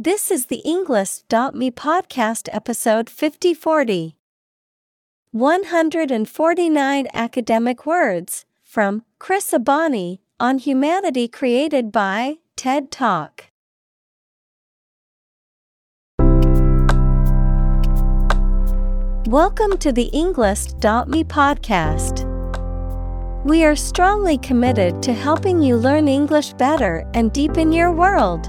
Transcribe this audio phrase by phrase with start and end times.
[0.00, 4.16] This is the Englist.me podcast episode 5040.
[5.32, 13.46] 149 academic words from Chris Abani on humanity created by TED Talk.
[19.26, 22.24] Welcome to the Englist.me podcast.
[23.44, 28.48] We are strongly committed to helping you learn English better and deepen your world.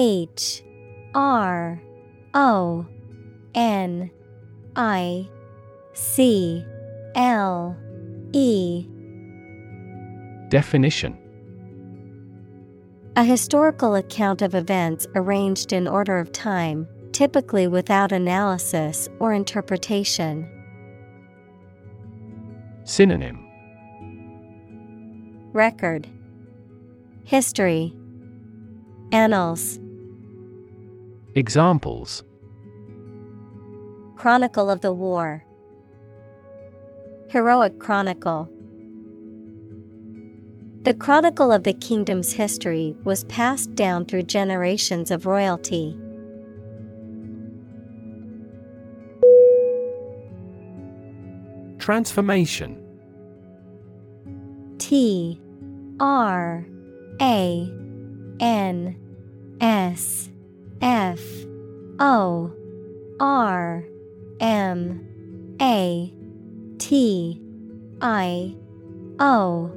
[0.00, 0.62] H
[1.12, 1.82] R
[2.32, 2.86] O
[3.52, 4.12] N
[4.76, 5.28] I
[5.92, 6.64] C
[7.16, 7.76] L
[8.32, 8.86] E.
[10.50, 11.18] Definition.
[13.16, 20.48] A historical account of events arranged in order of time, typically without analysis or interpretation.
[22.84, 23.44] Synonym.
[25.52, 26.06] Record.
[27.24, 27.92] History.
[29.10, 29.80] Annals
[31.34, 32.24] Examples.
[34.16, 35.44] Chronicle of the War.
[37.30, 38.50] Heroic Chronicle.
[40.82, 45.96] The chronicle of the kingdom's history was passed down through generations of royalty.
[51.78, 52.82] Transformation.
[54.78, 55.38] T
[56.00, 56.66] R
[57.20, 57.72] A
[58.40, 58.96] N
[59.60, 60.30] S
[60.80, 61.20] F
[61.98, 62.52] O
[63.18, 63.84] R
[64.40, 66.14] M A
[66.78, 67.42] T
[68.00, 68.56] I
[69.18, 69.72] O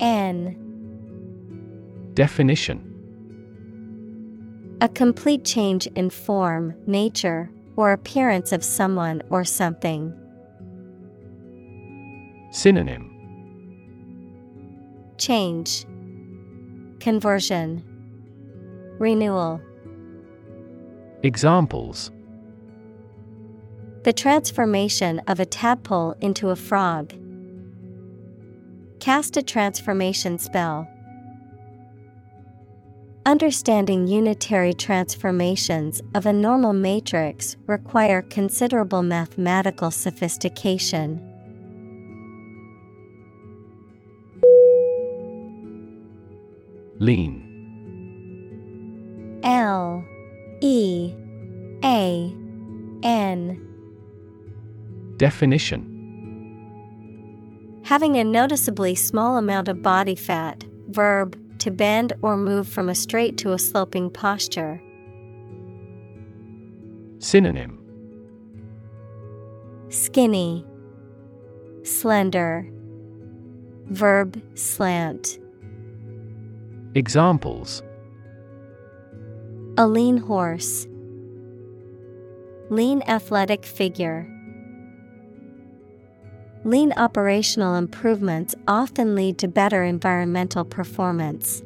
[0.00, 0.64] N.
[2.14, 2.84] Definition.
[4.80, 10.14] A complete change in form, nature, or appearance of someone or something.
[12.52, 13.14] Synonym.
[15.18, 15.84] Change.
[17.00, 17.82] Conversion.
[19.00, 19.60] Renewal
[21.24, 22.12] Examples
[24.04, 27.12] The transformation of a tadpole into a frog.
[29.00, 30.86] Cast a transformation spell.
[33.26, 41.20] Understanding unitary transformations of a normal matrix require considerable mathematical sophistication.
[47.00, 47.44] Lean
[49.42, 50.04] L
[50.60, 51.14] E
[51.84, 52.34] A
[53.02, 53.64] N.
[55.16, 55.94] Definition.
[57.84, 62.94] Having a noticeably small amount of body fat, verb, to bend or move from a
[62.94, 64.82] straight to a sloping posture.
[67.18, 67.78] Synonym.
[69.88, 70.64] Skinny,
[71.82, 72.68] slender,
[73.86, 75.38] verb, slant.
[76.94, 77.82] Examples
[79.80, 80.88] A lean horse,
[82.68, 84.26] lean athletic figure.
[86.64, 91.62] Lean operational improvements often lead to better environmental performance.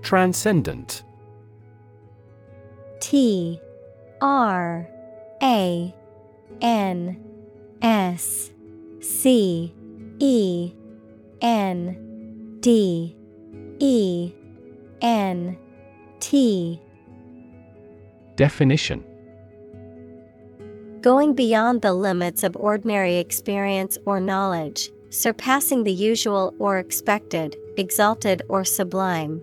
[0.00, 1.02] Transcendent
[3.00, 3.60] T
[4.22, 4.88] R
[5.42, 5.94] A
[6.62, 7.22] N
[7.82, 8.50] S
[9.02, 9.74] C
[10.18, 10.72] E
[11.42, 12.09] N
[12.60, 13.16] D
[13.78, 14.32] E
[15.00, 15.56] N
[16.20, 16.80] T
[18.36, 19.04] Definition
[21.00, 28.42] Going beyond the limits of ordinary experience or knowledge, surpassing the usual or expected, exalted
[28.50, 29.40] or sublime.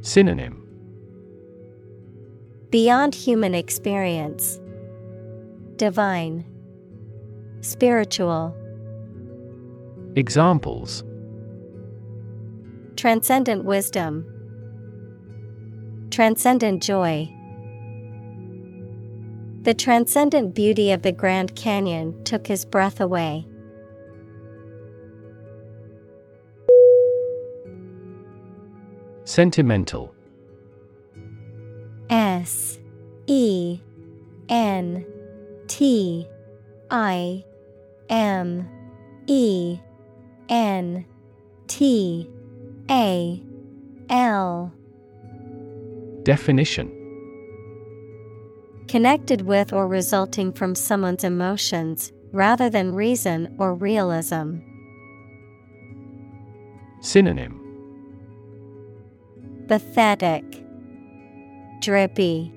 [0.00, 0.66] Synonym
[2.70, 4.58] Beyond human experience.
[5.76, 6.46] Divine.
[7.60, 8.56] Spiritual.
[10.16, 11.04] Examples.
[12.96, 14.26] Transcendent wisdom,
[16.10, 17.32] Transcendent joy.
[19.62, 23.46] The transcendent beauty of the Grand Canyon took his breath away.
[29.24, 30.12] Sentimental.
[32.10, 32.80] S.
[33.28, 33.80] E.
[34.48, 35.06] N.
[35.68, 36.26] T.
[36.90, 37.44] I.
[38.08, 38.68] M.
[39.28, 39.78] E
[40.50, 41.06] N
[41.68, 42.28] T
[42.90, 43.42] A
[44.10, 44.72] L
[46.24, 46.96] Definition
[48.88, 54.56] Connected with or resulting from someone's emotions, rather than reason or realism.
[57.00, 57.56] Synonym
[59.68, 60.44] Pathetic,
[61.80, 62.52] Drippy,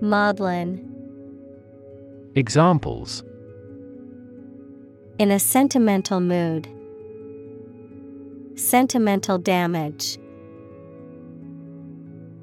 [0.00, 0.92] Maudlin.
[2.36, 3.24] Examples
[5.18, 6.68] In a sentimental mood.
[8.56, 10.18] Sentimental damage.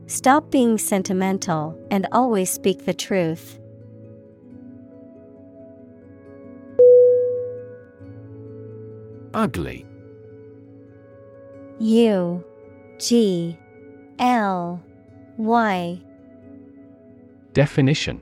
[0.06, 3.60] Stop being sentimental and always speak the truth.
[9.34, 9.88] Ugly
[11.80, 12.44] U
[13.00, 13.58] G
[14.20, 14.84] L
[15.38, 16.00] Y
[17.54, 18.22] Definition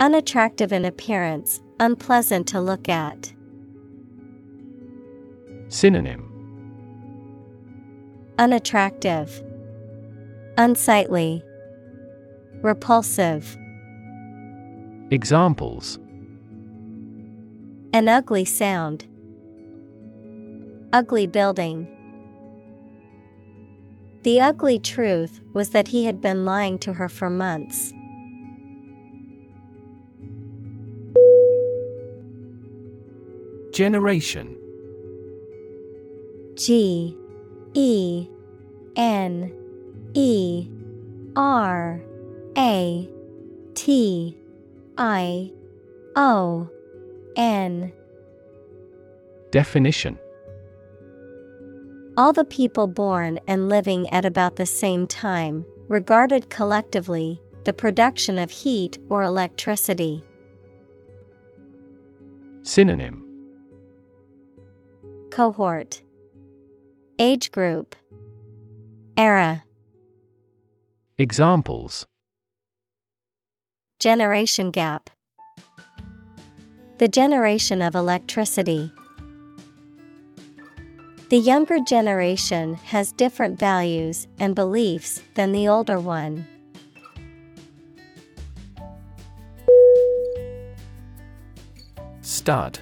[0.00, 3.33] Unattractive in appearance, unpleasant to look at.
[5.74, 6.30] Synonym
[8.38, 9.42] Unattractive,
[10.56, 11.42] Unsightly,
[12.62, 13.56] Repulsive.
[15.10, 15.98] Examples
[17.92, 19.04] An ugly sound.
[20.92, 21.88] Ugly building.
[24.22, 27.92] The ugly truth was that he had been lying to her for months.
[33.72, 34.56] Generation
[36.56, 37.16] G
[37.74, 38.28] E
[38.96, 39.52] N
[40.14, 40.68] E
[41.36, 42.00] R
[42.56, 43.08] A
[43.74, 44.36] T
[44.96, 45.52] I
[46.16, 46.68] O
[47.36, 47.92] N
[49.50, 50.18] Definition.
[52.16, 58.38] All the people born and living at about the same time, regarded collectively, the production
[58.38, 60.22] of heat or electricity.
[62.62, 63.24] Synonym.
[65.30, 66.03] Cohort
[67.18, 67.94] Age group.
[69.16, 69.62] Era.
[71.16, 72.06] Examples.
[74.00, 75.10] Generation gap.
[76.98, 78.92] The generation of electricity.
[81.28, 86.48] The younger generation has different values and beliefs than the older one.
[92.22, 92.80] Stud.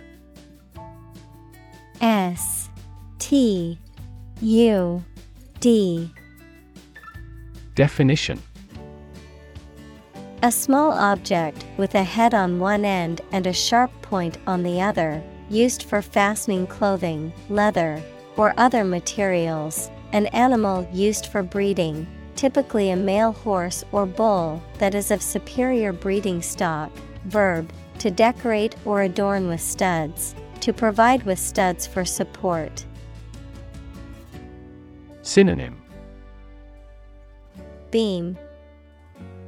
[2.01, 2.71] S
[3.19, 3.79] T
[4.43, 5.05] U
[5.61, 6.11] D
[7.77, 8.43] Definition
[10.43, 14.81] A small object with a head on one end and a sharp point on the
[14.81, 18.03] other, used for fastening clothing, leather,
[18.37, 19.93] or other materials.
[20.11, 22.05] An animal used for breeding,
[22.35, 26.91] typically a male horse or bull that is of superior breeding stock.
[27.27, 32.85] Verb, to decorate or adorn with studs, to provide with studs for support.
[35.23, 35.81] Synonym.
[37.91, 38.37] Beam,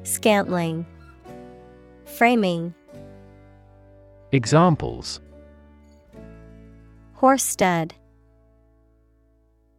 [0.04, 0.87] Scantling,
[2.04, 2.75] Framing,
[4.32, 5.20] Examples.
[7.14, 7.94] Horse stud,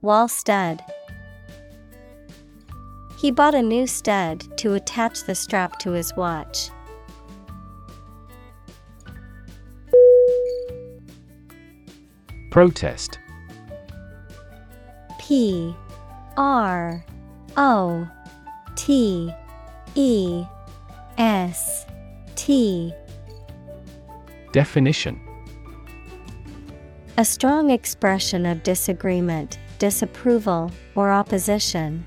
[0.02, 0.84] Wall stud.
[3.18, 6.70] He bought a new stud to attach the strap to his watch.
[12.52, 13.20] Protest.
[15.20, 15.76] P
[16.38, 17.04] R
[17.56, 18.08] O
[18.76, 19.32] T
[19.96, 20.44] E
[21.18, 21.86] S
[22.36, 22.94] T.
[24.52, 25.22] Definition.
[27.18, 32.04] A strong expression of disagreement, disapproval, or opposition.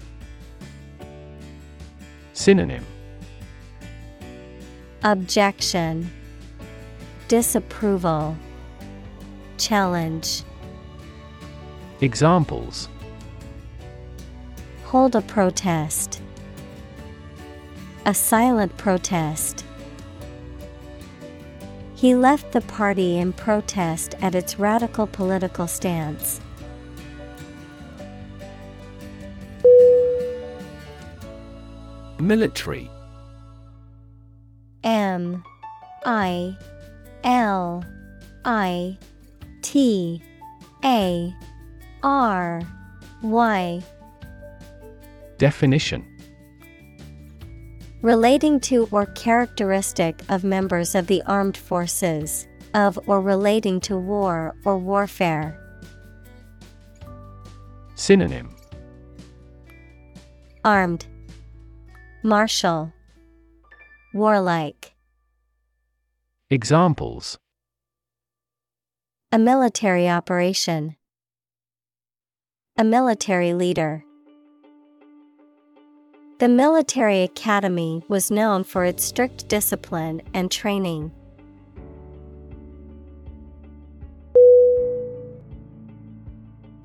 [2.34, 2.84] Synonym.
[5.02, 6.10] Objection,
[7.28, 8.36] Disapproval,
[9.56, 10.42] Challenge.
[12.00, 12.88] Examples
[14.88, 16.22] Hold a protest.
[18.06, 19.66] A silent protest.
[21.94, 26.40] He left the party in protest at its radical political stance.
[32.18, 32.90] Military
[34.84, 35.44] M
[36.06, 36.56] I
[37.24, 37.84] L
[38.46, 38.96] I
[39.60, 40.22] T
[40.82, 41.34] A
[42.02, 42.62] R
[43.20, 43.82] Y
[45.38, 46.04] Definition
[48.02, 54.54] Relating to or characteristic of members of the armed forces, of or relating to war
[54.64, 55.58] or warfare.
[57.94, 58.54] Synonym
[60.64, 61.06] Armed,
[62.22, 62.92] Martial,
[64.14, 64.94] Warlike.
[66.50, 67.38] Examples
[69.32, 70.96] A military operation.
[72.76, 74.04] A military leader.
[76.38, 81.10] The military academy was known for its strict discipline and training.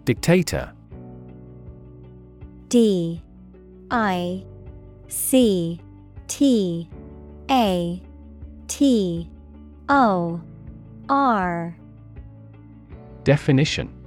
[0.06, 0.74] Dictator.
[2.70, 3.22] D.
[3.92, 4.44] I.
[5.08, 5.80] C.
[6.28, 6.90] T.
[7.52, 8.02] A.
[8.68, 9.30] T.
[9.88, 10.42] O.
[11.10, 11.78] R.
[13.24, 14.03] Definition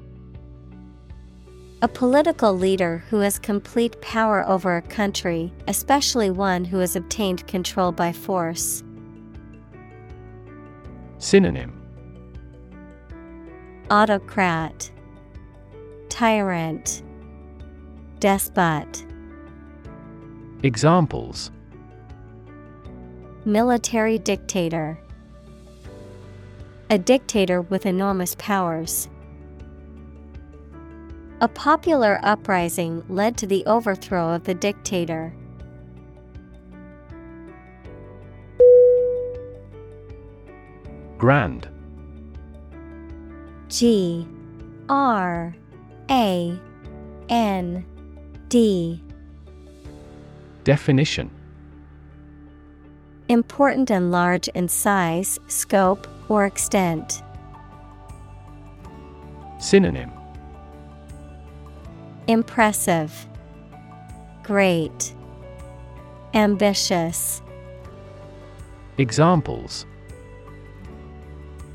[1.87, 7.47] A political leader who has complete power over a country, especially one who has obtained
[7.47, 8.83] control by force.
[11.19, 11.81] Synonym.
[13.88, 14.90] Autocrat.
[16.09, 17.05] Tyrant.
[18.19, 19.07] Despot.
[20.64, 21.52] Examples.
[23.45, 24.99] Military dictator.
[26.90, 29.09] A dictator with enormous powers.
[31.43, 35.35] A popular uprising led to the overthrow of the dictator.
[41.19, 41.69] Grand.
[43.69, 44.26] G.
[44.88, 45.55] R.
[46.11, 46.59] A.
[47.28, 47.85] N.
[48.49, 49.02] D.
[50.64, 51.31] Definition.
[53.28, 57.23] Important and large in size, scope, or extent.
[59.59, 60.11] Synonym
[62.28, 63.26] Impressive,
[64.42, 65.14] Great,
[66.35, 67.40] Ambitious.
[68.99, 69.87] Examples.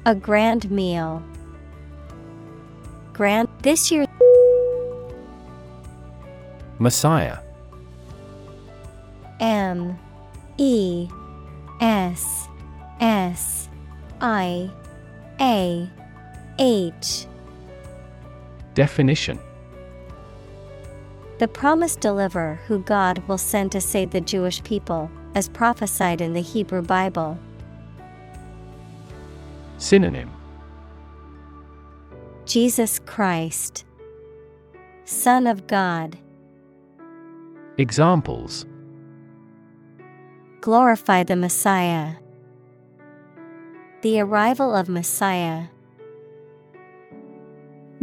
[0.06, 1.24] A grand meal.
[3.14, 4.06] Grand this year.
[6.80, 7.38] Messiah.
[9.40, 9.98] M
[10.58, 11.08] E
[11.80, 12.48] S
[13.00, 13.70] S
[14.20, 14.70] I
[15.40, 15.90] A
[16.60, 17.26] H.
[18.74, 19.40] Definition
[21.42, 26.34] The promised deliverer who God will send to save the Jewish people, as prophesied in
[26.34, 27.36] the Hebrew Bible.
[29.80, 30.30] Synonym
[32.46, 33.86] Jesus Christ,
[35.06, 36.20] Son of God.
[37.80, 38.68] Examples
[40.60, 42.18] Glorify the Messiah.
[44.04, 45.70] The arrival of Messiah.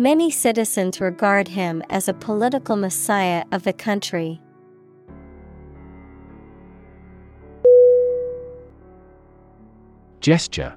[0.01, 4.41] Many citizens regard him as a political messiah of the country.
[10.21, 10.77] Gesture.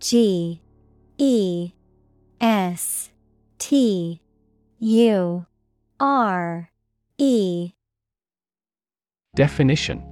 [0.00, 0.62] G
[1.16, 1.70] E
[2.40, 3.12] S
[3.60, 4.20] T
[4.80, 5.46] U
[6.00, 6.70] R
[7.18, 7.72] E.
[9.36, 10.02] Definition.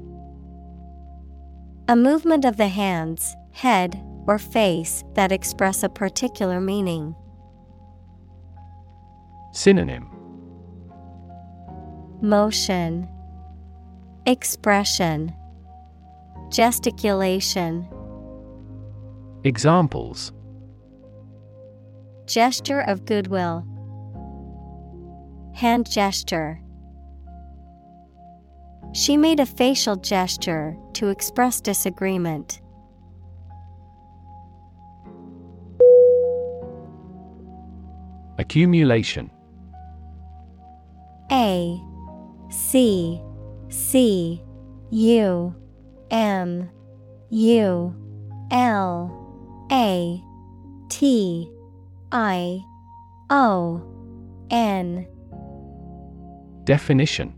[1.89, 7.15] A movement of the hands, head, or face that express a particular meaning.
[9.53, 10.09] Synonym
[12.23, 13.09] Motion,
[14.27, 15.35] Expression,
[16.51, 17.89] Gesticulation,
[19.45, 20.33] Examples
[22.27, 23.67] Gesture of goodwill,
[25.55, 26.61] Hand gesture.
[28.93, 32.61] She made a facial gesture to express disagreement.
[38.41, 39.31] Accumulation.
[41.31, 41.79] A
[42.49, 43.21] C
[43.69, 44.43] C
[44.91, 45.55] U
[46.11, 46.71] M
[47.29, 47.95] U
[48.51, 50.23] L A
[50.89, 51.51] T
[52.11, 52.61] I
[53.29, 53.83] O
[54.51, 55.07] N.
[56.65, 57.35] Definition.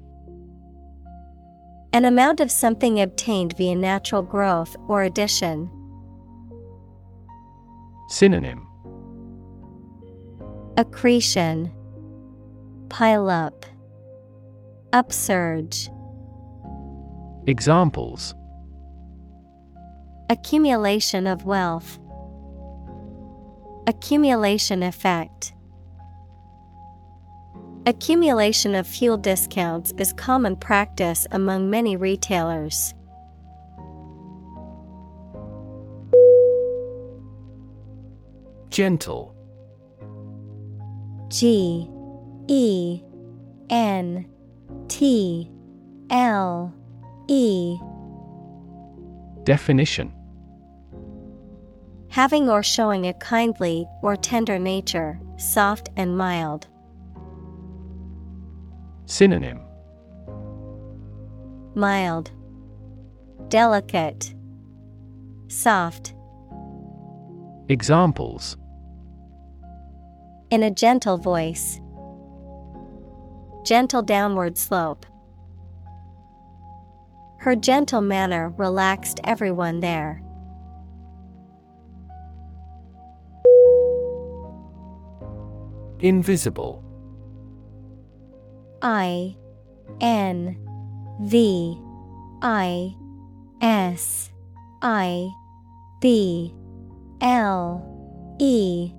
[1.92, 5.68] An amount of something obtained via natural growth or addition.
[8.08, 8.68] Synonym
[10.78, 11.70] Accretion
[12.88, 13.66] Pile up
[14.94, 15.90] Upsurge.
[17.46, 18.34] Examples.
[20.30, 21.98] Accumulation of wealth.
[23.86, 25.52] Accumulation effect.
[27.84, 32.94] Accumulation of fuel discounts is common practice among many retailers.
[38.70, 39.31] Gentle
[41.32, 41.88] G
[42.46, 43.00] E
[43.70, 44.26] N
[44.88, 45.50] T
[46.10, 46.74] L
[47.26, 47.78] E.
[49.44, 50.12] Definition.
[52.10, 56.66] Having or showing a kindly or tender nature, soft and mild.
[59.06, 59.62] Synonym.
[61.74, 62.30] Mild,
[63.48, 64.34] Delicate,
[65.48, 66.12] Soft.
[67.70, 68.58] Examples
[70.52, 71.80] In a gentle voice,
[73.64, 75.06] Gentle downward slope.
[77.38, 80.22] Her gentle manner relaxed everyone there.
[86.00, 86.84] Invisible
[88.82, 89.34] I
[90.02, 90.58] N
[91.22, 91.80] V
[92.42, 92.94] I
[93.62, 94.30] S
[94.82, 95.30] I
[96.02, 96.54] B
[97.22, 98.92] L E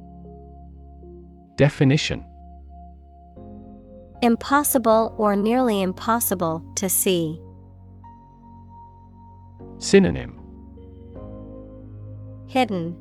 [1.55, 2.25] Definition
[4.23, 7.39] Impossible or nearly impossible to see.
[9.77, 10.39] Synonym
[12.47, 12.95] Hidden,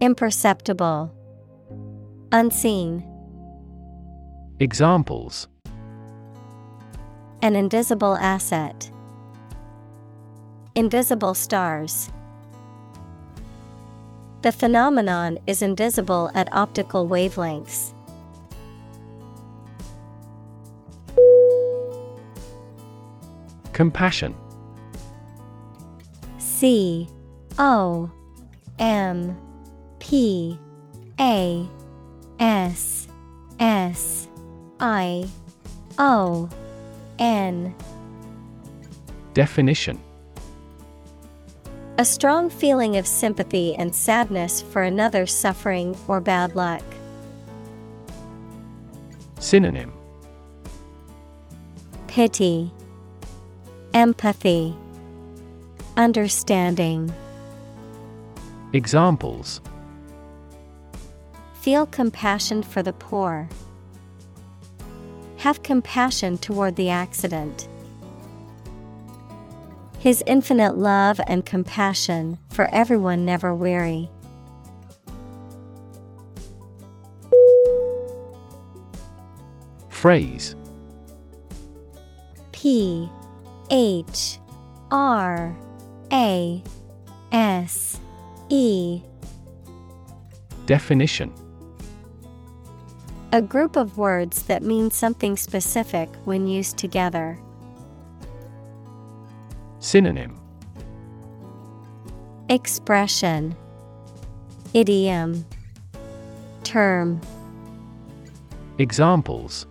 [0.00, 1.14] Imperceptible,
[2.32, 3.06] Unseen.
[4.58, 5.48] Examples
[7.40, 8.90] An invisible asset.
[10.74, 12.10] Invisible stars.
[14.42, 17.92] The phenomenon is invisible at optical wavelengths.
[23.74, 24.34] Compassion.
[26.38, 27.06] C
[27.58, 28.10] O
[28.78, 29.36] M
[29.98, 30.58] P
[31.20, 31.68] A
[32.38, 33.08] S
[33.58, 34.26] S
[34.80, 35.28] I
[35.98, 36.48] O
[37.18, 37.74] N.
[39.34, 40.00] Definition
[42.00, 46.82] A strong feeling of sympathy and sadness for another's suffering or bad luck.
[49.38, 49.92] Synonym
[52.06, 52.72] Pity,
[53.92, 54.74] Empathy,
[55.98, 57.12] Understanding.
[58.72, 59.60] Examples
[61.52, 63.46] Feel compassion for the poor.
[65.36, 67.68] Have compassion toward the accident.
[70.00, 74.10] His infinite love and compassion for everyone never weary.
[79.90, 80.56] Phrase
[82.52, 83.10] P
[83.70, 84.38] H
[84.90, 85.54] R
[86.10, 86.62] A
[87.30, 88.00] S
[88.48, 89.02] E
[90.64, 91.30] Definition
[93.32, 97.38] A group of words that mean something specific when used together.
[99.80, 100.38] Synonym
[102.50, 103.56] Expression
[104.74, 105.44] Idiom
[106.64, 107.20] Term
[108.78, 109.66] Examples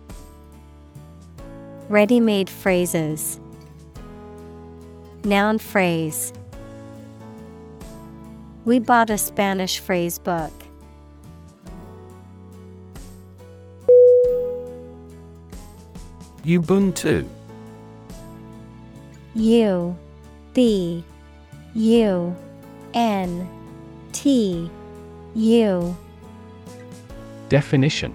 [1.88, 3.40] Ready made phrases.
[5.24, 6.32] Noun phrase.
[8.64, 10.52] We bought a Spanish phrase book.
[16.44, 17.28] Ubuntu
[19.34, 19.96] U
[20.54, 21.04] B
[21.74, 22.36] U
[22.94, 23.48] N
[24.12, 24.70] T
[25.34, 25.96] U.
[27.48, 28.14] Definition.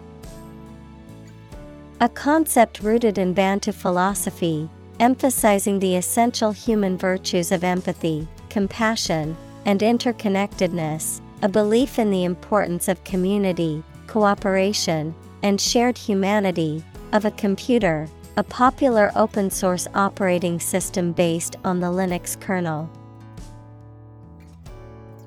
[2.02, 9.80] A concept rooted in Bantu philosophy, emphasizing the essential human virtues of empathy, compassion, and
[9.80, 18.10] interconnectedness, a belief in the importance of community, cooperation, and shared humanity, of a computer,
[18.38, 22.90] a popular open source operating system based on the Linux kernel.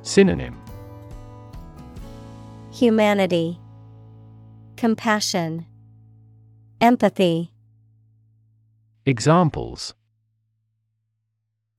[0.03, 0.61] Synonym
[2.73, 3.59] Humanity,
[4.77, 5.67] Compassion,
[6.81, 7.53] Empathy.
[9.07, 9.95] Examples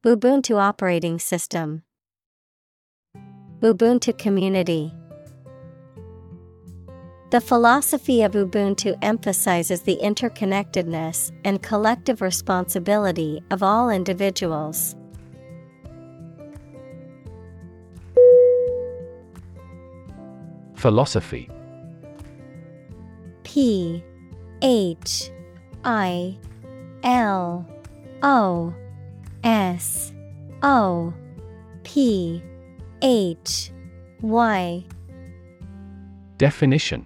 [0.06, 1.84] Ubuntu operating system.
[3.62, 4.94] Ubuntu community.
[7.32, 14.96] The philosophy of Ubuntu emphasizes the interconnectedness and collective responsibility of all individuals.
[20.74, 21.48] Philosophy.
[23.44, 24.04] P
[24.64, 25.30] H
[25.84, 26.36] I
[27.04, 27.64] L
[28.24, 28.74] O
[29.44, 30.14] S
[30.64, 31.14] O
[31.84, 32.42] P
[33.04, 33.72] H
[34.22, 34.84] Y.
[36.40, 37.06] Definition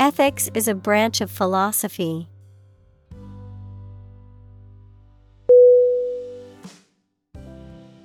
[0.00, 2.28] Ethics is a branch of philosophy.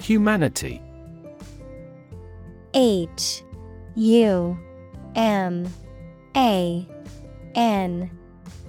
[0.01, 0.82] Humanity.
[2.73, 3.43] H
[3.95, 4.58] U
[5.15, 5.71] M
[6.36, 6.88] A
[7.53, 8.10] N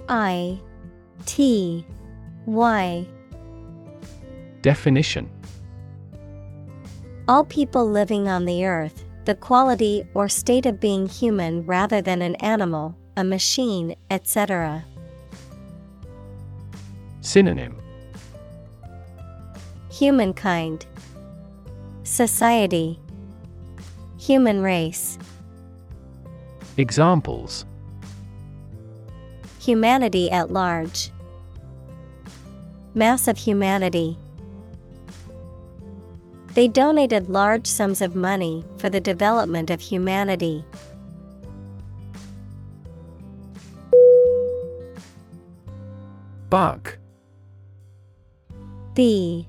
[0.07, 0.59] I
[1.25, 1.83] T
[2.45, 3.07] Y.
[4.61, 5.31] Definition.
[7.27, 12.21] All people living on the earth, the quality or state of being human rather than
[12.21, 14.83] an animal, a machine, etc.
[17.21, 17.77] Synonym.
[19.89, 20.85] Humankind.
[22.03, 22.99] Society.
[24.19, 25.17] Human race.
[26.77, 27.65] Examples.
[29.59, 31.09] Humanity at large.
[32.93, 34.17] Mass of humanity.
[36.53, 40.63] They donated large sums of money for the development of humanity.
[46.49, 46.97] Bug
[48.93, 49.47] B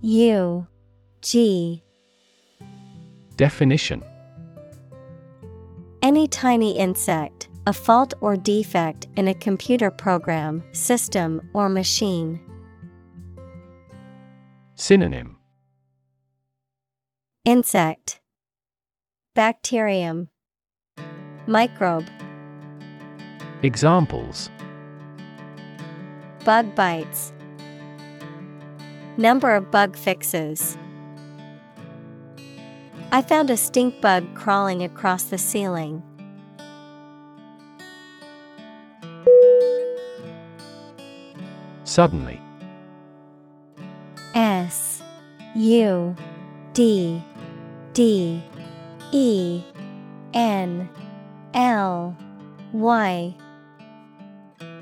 [0.00, 0.66] U.
[1.20, 1.84] G.
[3.36, 4.02] Definition.
[6.02, 12.40] Any tiny insect, a fault or defect in a computer program, system, or machine.
[14.74, 15.36] Synonym.
[17.44, 18.20] Insect.
[19.36, 20.28] Bacterium.
[21.46, 22.08] Microbe.
[23.62, 24.50] Examples
[26.44, 27.32] Bug bites
[29.16, 30.76] Number of bug fixes.
[33.12, 36.02] I found a stink bug crawling across the ceiling.
[41.84, 42.40] Suddenly
[44.34, 45.02] S
[45.54, 46.16] U
[46.72, 47.22] D
[47.92, 48.42] D
[49.12, 49.62] E
[50.32, 50.88] N
[51.52, 52.16] L
[52.72, 53.34] Y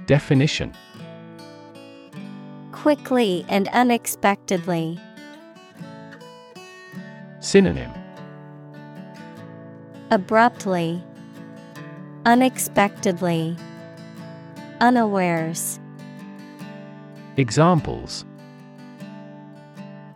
[0.07, 0.73] Definition
[2.81, 4.99] Quickly and unexpectedly.
[7.41, 7.91] Synonym
[10.11, 11.05] Abruptly,
[12.25, 13.55] Unexpectedly,
[14.81, 15.79] Unawares.
[17.37, 18.25] Examples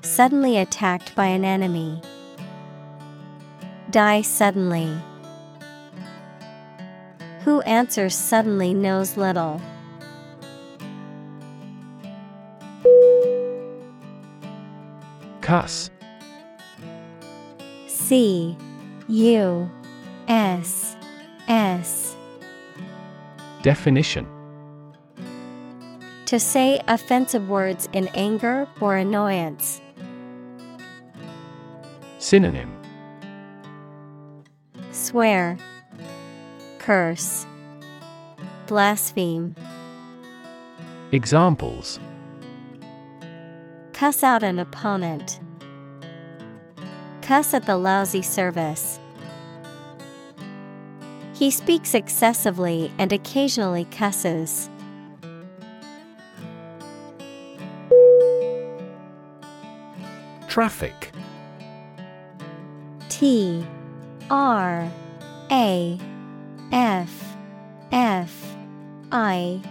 [0.01, 2.01] Suddenly attacked by an enemy.
[3.91, 4.91] Die suddenly.
[7.43, 9.61] Who answers suddenly knows little.
[15.55, 15.89] Cuss
[17.87, 18.57] C
[19.07, 19.71] U
[20.27, 20.97] S
[21.47, 22.17] S.
[23.63, 24.27] Definition.
[26.27, 29.81] To say offensive words in anger or annoyance.
[32.19, 32.77] Synonym.
[34.91, 35.57] Swear,
[36.81, 37.47] Curse,
[38.67, 39.55] Blaspheme.
[41.13, 42.01] Examples.
[43.93, 45.39] Cuss out an opponent.
[47.25, 49.01] Cuss at the lousy service.
[51.33, 54.69] He speaks excessively and occasionally cusses.
[60.49, 61.13] Traffic
[63.09, 63.67] T
[64.31, 64.93] R
[65.51, 65.99] A
[66.73, 67.37] F
[67.91, 68.57] F
[69.11, 69.63] I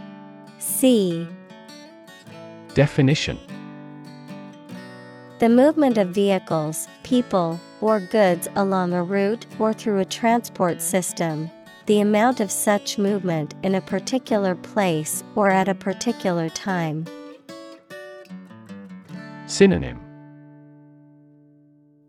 [0.57, 1.27] C
[2.73, 3.37] Definition
[5.43, 11.51] The movement of vehicles, people, or goods along a route or through a transport system.
[11.85, 17.05] The amount of such movement in a particular place or at a particular time.
[19.45, 19.99] Synonym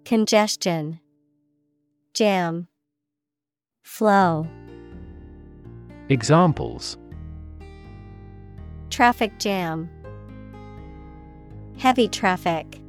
[0.04, 1.00] Congestion,
[2.12, 2.68] Jam,
[3.82, 4.46] Flow.
[6.08, 6.98] Examples
[8.90, 9.90] Traffic jam.
[11.76, 12.80] Heavy traffic.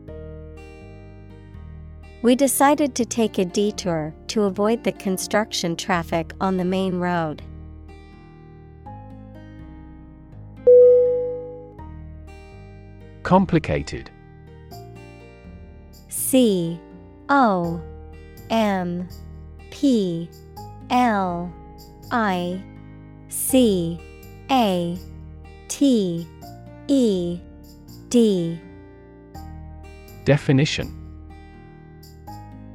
[2.26, 7.44] We decided to take a detour to avoid the construction traffic on the main road.
[13.22, 14.10] Complicated.
[16.10, 16.80] C
[17.30, 17.80] O
[18.50, 19.08] M
[19.70, 20.28] P
[20.90, 21.54] L
[22.10, 22.60] I
[23.30, 24.00] C
[24.50, 24.98] A
[25.68, 26.28] T
[26.88, 27.40] E
[28.10, 28.60] D.
[30.24, 31.05] Definition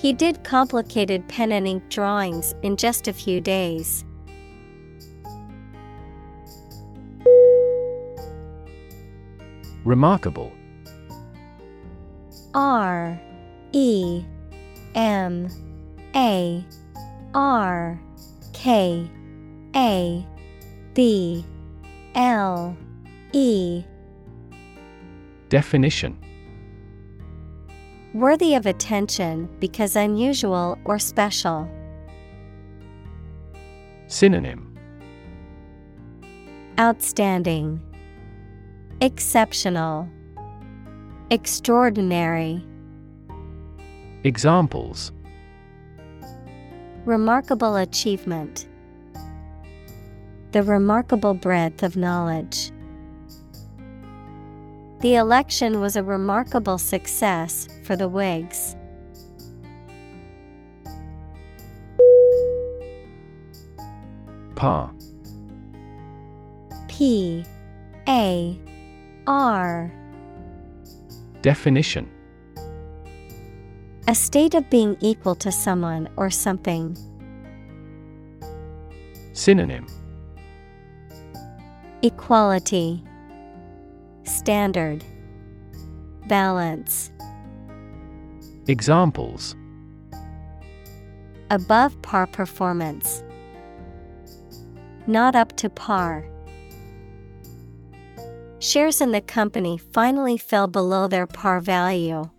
[0.00, 4.02] He did complicated pen and ink drawings in just a few days.
[9.84, 10.50] Remarkable.
[12.54, 13.20] R
[13.72, 14.24] E
[14.94, 15.48] M
[16.16, 16.64] A
[17.34, 18.00] R
[18.54, 19.06] K
[19.76, 20.26] A
[20.94, 21.44] B
[22.14, 22.74] L
[23.34, 23.84] E.
[25.50, 26.16] Definition
[28.12, 31.70] Worthy of attention because unusual or special.
[34.08, 34.76] Synonym
[36.80, 37.80] Outstanding,
[39.00, 40.08] Exceptional,
[41.30, 42.66] Extraordinary.
[44.24, 45.12] Examples
[47.04, 48.66] Remarkable achievement.
[50.50, 52.72] The remarkable breadth of knowledge.
[54.98, 58.76] The election was a remarkable success for the Whigs.
[64.54, 64.94] Par
[66.86, 67.44] P.
[68.06, 68.56] A.
[69.26, 69.92] R.
[71.42, 72.08] Definition.
[74.06, 76.96] A state of being equal to someone or something.
[79.32, 79.88] Synonym.
[82.02, 83.02] Equality.
[84.22, 85.02] Standard.
[86.28, 87.10] Balance
[88.70, 89.56] Examples.
[91.50, 93.24] Above par performance.
[95.08, 96.24] Not up to par.
[98.60, 102.30] Shares in the company finally fell below their par value.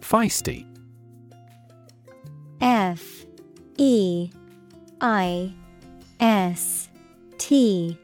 [0.00, 0.66] Feisty.
[2.60, 3.24] F.
[3.76, 4.32] E.
[5.00, 5.54] I.
[6.18, 6.88] S.
[7.38, 7.96] T.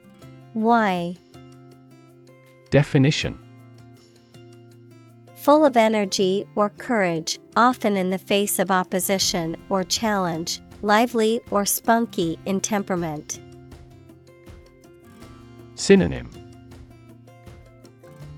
[0.54, 1.16] Y
[2.72, 3.38] Definition
[5.34, 11.66] Full of energy or courage, often in the face of opposition or challenge, lively or
[11.66, 13.40] spunky in temperament.
[15.74, 16.30] Synonym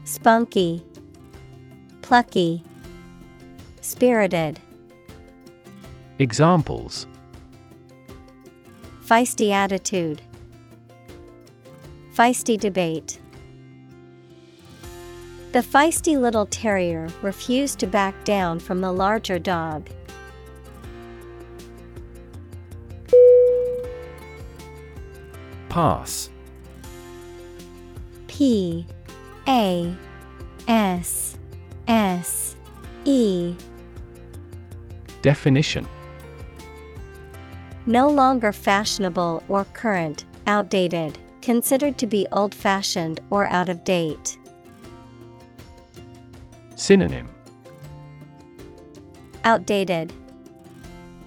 [0.03, 0.85] Spunky,
[2.03, 2.65] Plucky,
[3.83, 4.59] Spirited.
[6.19, 7.07] Examples
[9.07, 10.23] Feisty attitude.
[12.17, 13.21] Feisty debate.
[15.55, 19.89] The feisty little terrier refused to back down from the larger dog.
[25.69, 26.29] Passe
[28.27, 28.85] P
[29.47, 29.97] A
[30.67, 31.39] S
[31.87, 32.57] S
[33.05, 33.55] E
[35.23, 35.87] Definition
[37.87, 44.37] No longer fashionable or current, outdated, considered to be old fashioned or out of date.
[46.77, 47.29] Synonym.
[49.45, 50.13] Outdated,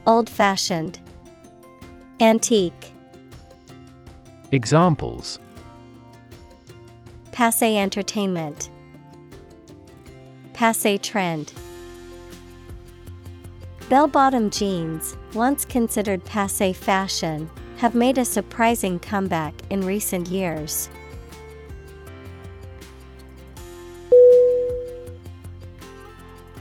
[0.06, 1.00] Old fashioned,
[2.20, 2.94] Antique,
[4.52, 5.40] Examples.
[7.32, 8.70] Passe entertainment,
[10.54, 11.54] Passe trend.
[13.90, 20.90] Bell bottom jeans, once considered passe fashion, have made a surprising comeback in recent years.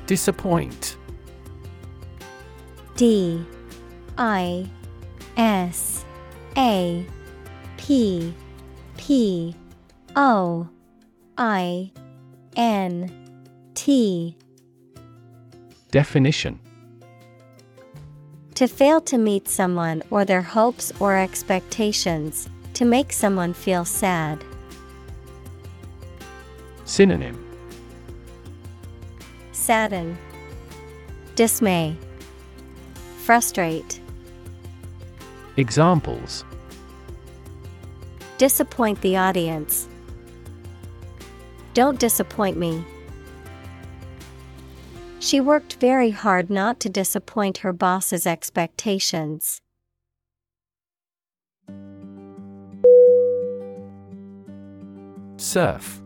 [0.06, 0.96] Disappoint.
[2.94, 3.44] D
[4.16, 4.70] I
[5.36, 6.04] S
[6.56, 7.04] A
[7.76, 8.32] P
[8.96, 9.54] P
[10.14, 10.68] O
[11.36, 11.90] I
[12.54, 13.10] N
[13.74, 14.36] T.
[15.90, 16.60] Definition.
[18.54, 24.42] To fail to meet someone or their hopes or expectations, to make someone feel sad.
[26.84, 27.45] Synonym
[29.66, 30.16] Sadden,
[31.34, 31.96] Dismay,
[33.24, 34.00] Frustrate,
[35.56, 36.44] Examples
[38.38, 39.88] Disappoint the audience.
[41.74, 42.84] Don't disappoint me.
[45.18, 49.60] She worked very hard not to disappoint her boss's expectations.
[55.38, 56.00] Surf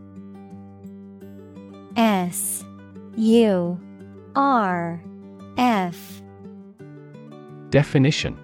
[1.95, 2.63] S
[3.17, 3.79] U
[4.35, 5.03] R
[5.57, 6.21] F
[7.69, 8.37] Definition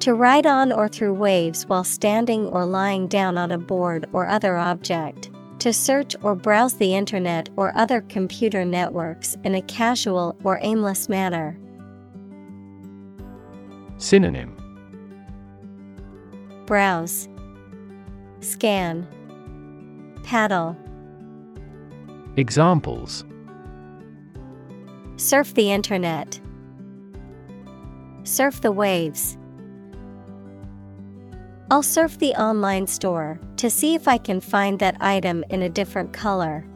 [0.00, 4.26] To ride on or through waves while standing or lying down on a board or
[4.26, 5.30] other object.
[5.60, 11.08] To search or browse the internet or other computer networks in a casual or aimless
[11.08, 11.58] manner.
[13.96, 14.54] Synonym
[16.66, 17.28] Browse,
[18.40, 19.08] Scan,
[20.22, 20.76] Paddle.
[22.38, 23.24] Examples
[25.16, 26.38] Surf the internet.
[28.24, 29.38] Surf the waves.
[31.70, 35.70] I'll surf the online store to see if I can find that item in a
[35.70, 36.66] different color.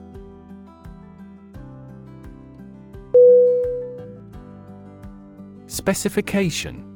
[5.66, 6.86] Specification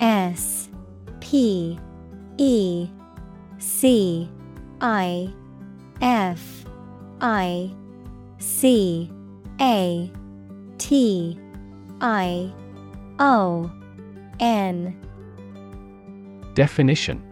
[0.00, 0.68] S
[1.20, 1.80] P
[2.36, 2.90] E
[3.56, 4.30] C
[4.82, 5.32] I
[6.02, 6.65] F
[7.20, 7.74] I
[8.38, 9.10] C
[9.60, 10.10] A
[10.78, 11.38] T
[12.00, 12.52] I
[13.18, 13.70] O
[14.40, 15.00] N
[16.54, 17.22] Definition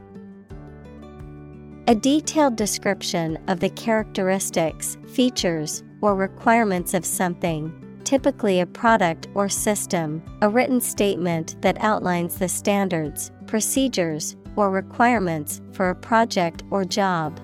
[1.86, 7.72] A detailed description of the characteristics, features, or requirements of something,
[8.04, 15.60] typically a product or system, a written statement that outlines the standards, procedures, or requirements
[15.72, 17.38] for a project or job.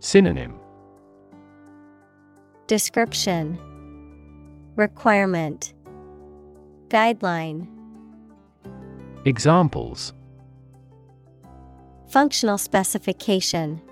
[0.00, 0.58] Synonym.
[2.68, 3.58] Description.
[4.76, 5.74] Requirement.
[6.88, 7.66] Guideline.
[9.24, 10.12] Examples.
[12.08, 13.82] Functional specification.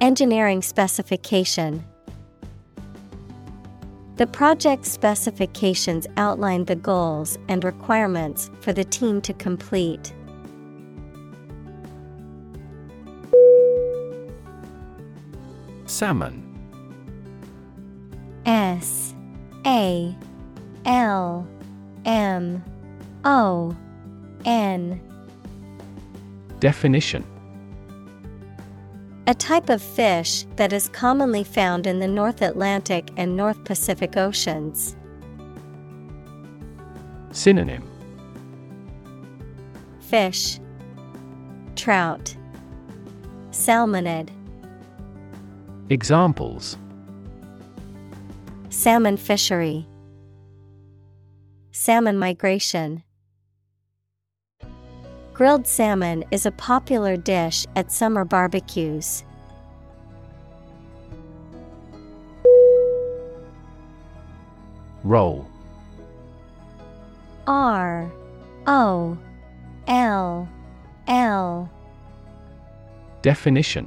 [0.00, 1.84] Engineering specification.
[4.16, 10.12] The project specifications outline the goals and requirements for the team to complete.
[15.94, 16.42] Salmon.
[18.46, 19.14] S
[19.64, 20.12] A
[20.84, 21.46] L
[22.04, 22.64] M
[23.24, 23.76] O
[24.44, 25.00] N.
[26.58, 27.24] Definition.
[29.28, 34.16] A type of fish that is commonly found in the North Atlantic and North Pacific
[34.16, 34.96] Oceans.
[37.30, 37.88] Synonym.
[40.00, 40.58] Fish.
[41.76, 42.34] Trout.
[43.52, 44.30] Salmonid
[45.90, 46.78] Examples.
[48.70, 49.86] Salmon fishery.
[51.72, 53.02] Salmon migration.
[55.34, 59.24] Grilled salmon is a popular dish at summer barbecues.
[65.02, 65.46] Roll.
[67.46, 68.10] R.
[68.66, 69.18] O.
[69.86, 70.48] L.
[71.08, 71.70] L.
[73.20, 73.86] Definition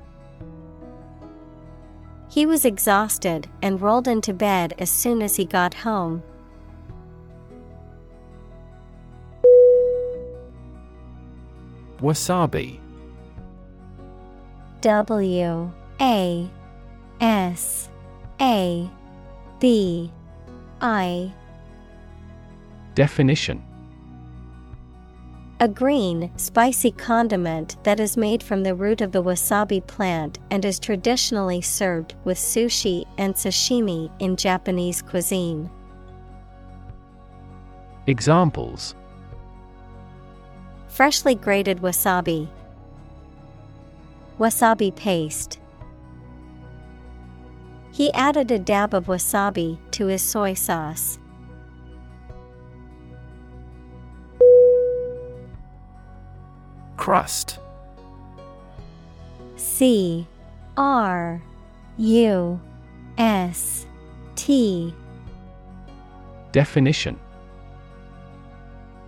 [2.31, 6.23] He was exhausted and rolled into bed as soon as he got home.
[11.99, 12.79] Wasabi.
[14.79, 16.49] W A
[17.19, 17.89] S
[18.39, 18.89] A
[19.59, 20.09] B
[20.79, 21.33] I.
[22.95, 23.61] Definition
[25.61, 30.65] A green, spicy condiment that is made from the root of the wasabi plant and
[30.65, 35.69] is traditionally served with sushi and sashimi in Japanese cuisine.
[38.07, 38.95] Examples
[40.87, 42.49] Freshly grated wasabi,
[44.39, 45.59] Wasabi paste.
[47.91, 51.19] He added a dab of wasabi to his soy sauce.
[57.01, 57.57] Crust.
[59.55, 60.27] C
[60.77, 61.41] R
[61.97, 62.61] U
[63.17, 63.87] S
[64.35, 64.93] T.
[66.51, 67.19] Definition.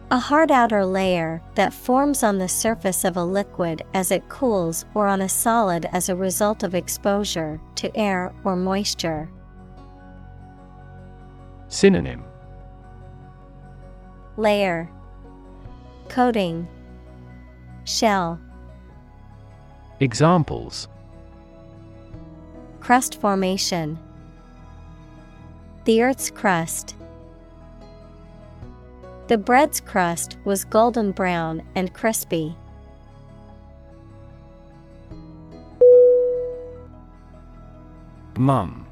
[0.10, 4.86] A hard outer layer that forms on the surface of a liquid as it cools
[4.96, 9.30] or on a solid as a result of exposure to air or moisture.
[11.68, 12.24] Synonym.
[14.36, 14.90] Layer.
[16.10, 16.68] Coating
[17.86, 18.40] Shell
[20.00, 20.88] Examples
[22.80, 24.00] Crust formation
[25.86, 26.96] The Earth's crust.
[29.28, 32.56] The bread's crust was golden brown and crispy.
[38.38, 38.86] Mum.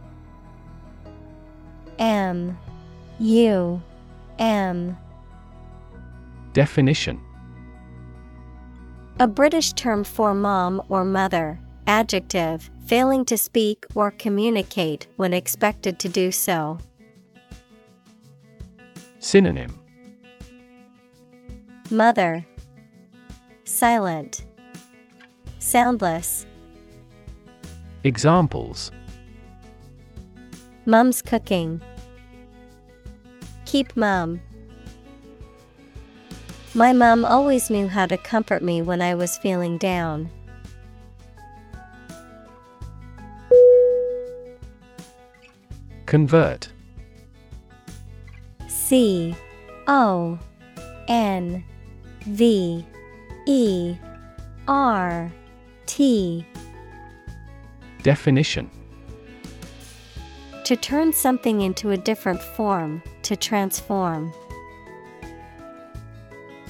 [1.97, 2.57] M.
[3.19, 3.81] U.
[4.39, 4.97] M.
[6.53, 7.21] Definition
[9.21, 15.99] A British term for mom or mother, adjective, failing to speak or communicate when expected
[15.99, 16.79] to do so.
[19.19, 19.79] Synonym
[21.91, 22.47] Mother
[23.63, 24.43] Silent
[25.59, 26.47] Soundless
[28.03, 28.91] Examples
[30.87, 31.79] Mum's cooking.
[33.65, 34.41] Keep mum.
[36.73, 40.29] My mom always knew how to comfort me when I was feeling down.
[46.05, 46.69] Convert
[48.67, 49.35] C
[49.87, 50.39] O
[51.09, 51.63] N
[52.21, 52.85] V
[53.47, 53.95] E
[54.67, 55.29] R
[55.85, 56.45] T
[58.01, 58.69] Definition
[60.63, 64.33] To turn something into a different form, to transform.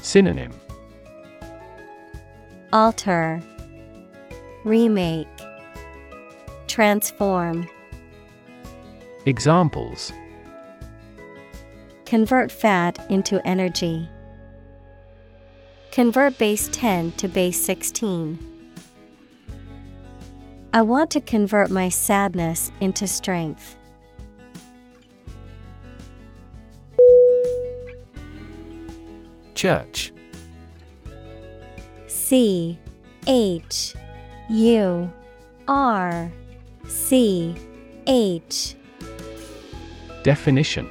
[0.02, 0.52] Synonym
[2.74, 3.41] Alter
[4.64, 5.28] Remake
[6.68, 7.70] Transform
[9.26, 10.12] Examples
[12.06, 14.10] Convert fat into energy.
[15.91, 18.39] Convert base 10 to base 16.
[20.74, 23.78] I want to convert my sadness into strength.
[29.62, 30.12] Church.
[32.07, 32.80] C
[33.28, 33.93] H
[34.49, 35.14] U
[35.68, 36.32] R
[36.88, 37.55] C
[38.07, 38.76] H.
[40.24, 40.89] Definition.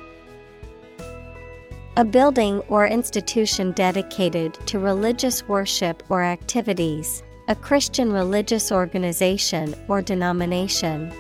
[1.97, 10.01] A building or institution dedicated to religious worship or activities, a Christian religious organization or
[10.01, 11.13] denomination.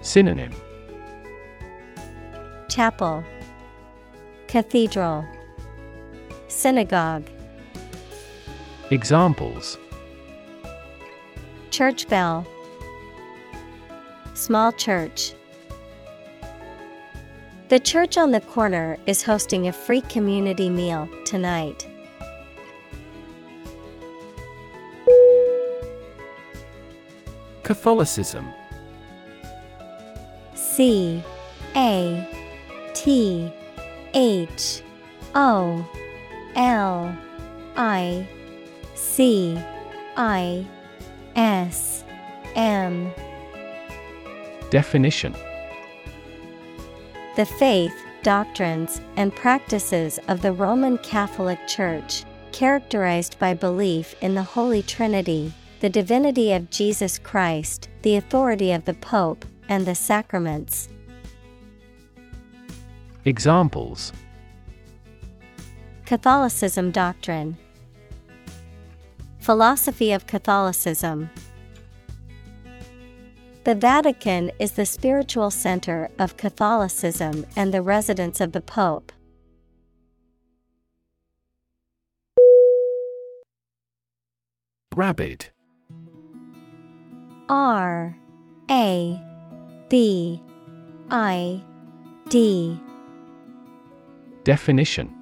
[0.00, 0.50] Synonym.
[2.68, 3.22] Chapel,
[4.52, 5.24] Cathedral,
[6.48, 7.24] Synagogue,
[8.90, 9.78] Examples.
[11.70, 12.46] Church bell,
[14.34, 15.32] Small church.
[17.70, 21.88] The church on the corner is hosting a free community meal tonight.
[27.62, 28.52] Catholicism.
[30.54, 31.24] C
[31.74, 32.28] A
[32.92, 33.50] T
[34.14, 34.82] H
[35.34, 35.88] O
[36.54, 37.16] L
[37.76, 38.28] I
[38.94, 39.58] C
[40.16, 40.66] I
[41.34, 42.04] S
[42.54, 43.10] M
[44.70, 45.34] Definition
[47.36, 54.42] The faith, doctrines, and practices of the Roman Catholic Church, characterized by belief in the
[54.42, 60.88] Holy Trinity, the divinity of Jesus Christ, the authority of the Pope, and the sacraments.
[63.24, 64.12] Examples
[66.04, 67.56] Catholicism doctrine,
[69.38, 71.30] Philosophy of Catholicism.
[73.62, 79.12] The Vatican is the spiritual center of Catholicism and the residence of the Pope.
[84.96, 85.46] Rabid
[87.48, 88.16] R
[88.68, 89.20] A
[89.88, 90.42] B
[91.08, 91.62] I
[92.28, 92.80] D
[94.44, 95.14] Definition.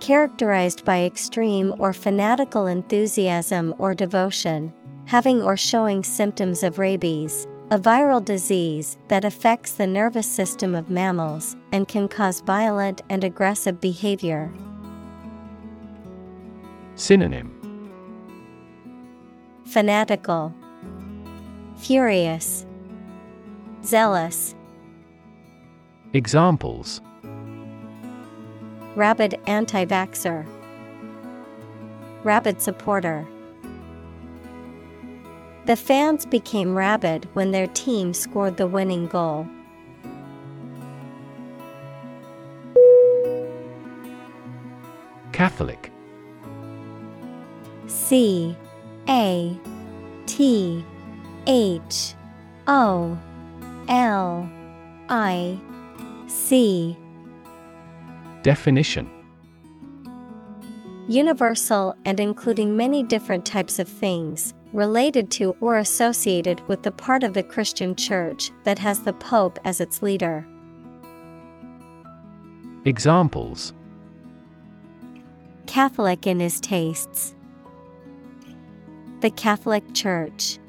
[0.00, 4.72] Characterized by extreme or fanatical enthusiasm or devotion,
[5.04, 10.88] having or showing symptoms of rabies, a viral disease that affects the nervous system of
[10.88, 14.50] mammals and can cause violent and aggressive behavior.
[16.94, 17.52] Synonym.
[19.66, 20.54] Fanatical,
[21.76, 22.64] Furious,
[23.84, 24.54] Zealous,
[26.12, 27.02] Examples
[28.96, 30.46] Rabid anti vaxxer,
[32.24, 33.28] Rabid supporter.
[35.66, 39.46] The fans became rabid when their team scored the winning goal.
[45.32, 45.92] Catholic
[47.86, 48.56] C
[49.10, 49.60] A
[50.24, 50.82] T
[51.46, 52.14] H
[52.66, 53.18] O
[53.88, 54.50] L
[55.10, 55.58] I
[56.28, 56.96] C
[58.46, 59.10] Definition
[61.08, 67.24] Universal and including many different types of things, related to or associated with the part
[67.24, 70.46] of the Christian church that has the Pope as its leader.
[72.84, 73.74] Examples
[75.66, 77.34] Catholic in his tastes.
[79.22, 80.60] The Catholic Church.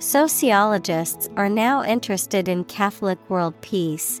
[0.00, 4.20] Sociologists are now interested in Catholic world peace.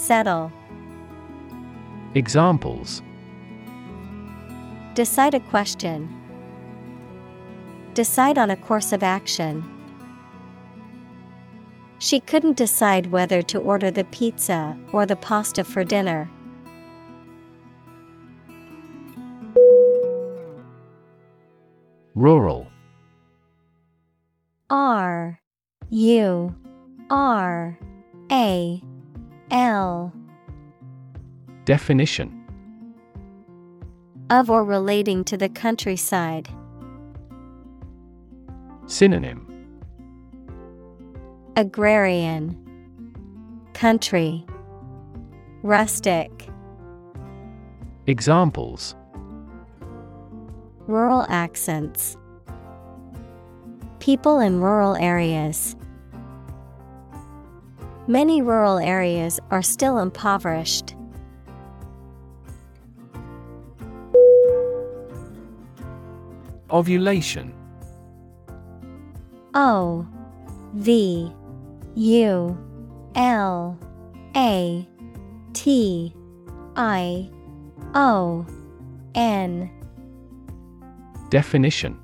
[0.00, 0.50] Settle.
[2.14, 3.02] Examples
[4.94, 6.08] Decide a question.
[7.92, 9.62] Decide on a course of action.
[11.98, 16.30] She couldn't decide whether to order the pizza or the pasta for dinner.
[22.14, 22.68] Rural
[24.70, 25.38] R
[25.90, 26.54] U
[27.10, 27.78] R
[28.32, 28.82] A
[29.50, 30.12] L.
[31.64, 32.36] Definition
[34.30, 36.48] of or relating to the countryside.
[38.86, 39.46] Synonym
[41.56, 42.56] Agrarian.
[43.74, 44.44] Country.
[45.62, 46.48] Rustic.
[48.06, 48.94] Examples
[50.86, 52.16] Rural accents.
[53.98, 55.76] People in rural areas.
[58.10, 60.96] Many rural areas are still impoverished.
[66.72, 67.54] Ovulation.
[69.54, 70.04] O
[70.74, 71.32] V
[71.94, 72.58] U
[73.14, 73.78] L
[74.34, 74.88] A
[75.52, 76.12] T
[76.74, 77.30] I
[77.94, 78.44] O
[79.14, 79.70] N.
[81.28, 81.96] Definition.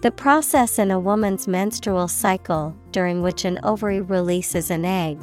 [0.00, 5.18] The process in a woman's menstrual cycle during which an ovary releases an egg.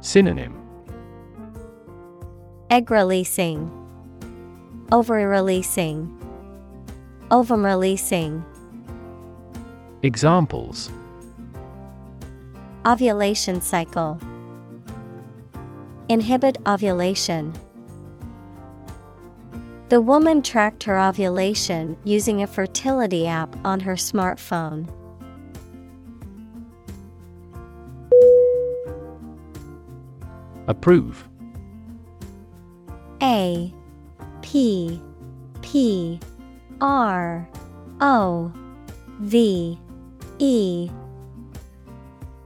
[0.00, 0.60] Synonym
[2.68, 3.70] Egg releasing,
[4.90, 6.10] ovary releasing,
[7.30, 8.44] ovum releasing.
[10.02, 10.90] Examples
[12.84, 14.18] Ovulation cycle.
[16.08, 17.52] Inhibit ovulation.
[19.90, 24.92] The woman tracked her ovulation using a fertility app on her smartphone.
[30.70, 31.28] Approve.
[33.20, 33.74] A
[34.40, 35.02] P
[35.62, 36.20] P
[36.80, 37.48] R
[38.00, 38.52] O
[39.18, 39.76] V
[40.38, 40.90] E.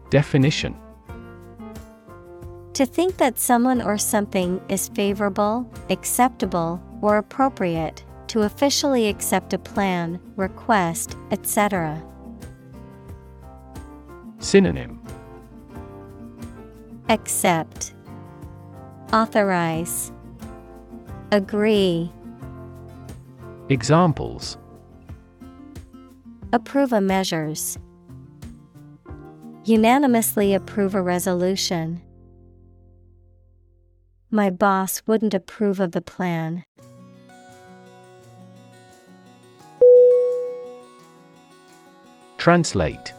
[0.09, 0.75] Definition.
[2.73, 9.59] To think that someone or something is favorable, acceptable, or appropriate, to officially accept a
[9.59, 12.03] plan, request, etc.
[14.39, 14.99] Synonym.
[17.11, 17.94] Accept,
[19.13, 20.11] Authorize,
[21.31, 22.11] Agree,
[23.69, 24.59] Examples
[26.53, 27.79] Approve a measures.
[29.65, 32.03] Unanimously approve a resolution.
[34.31, 36.65] My boss wouldn't approve of the plan.
[42.37, 43.15] Translate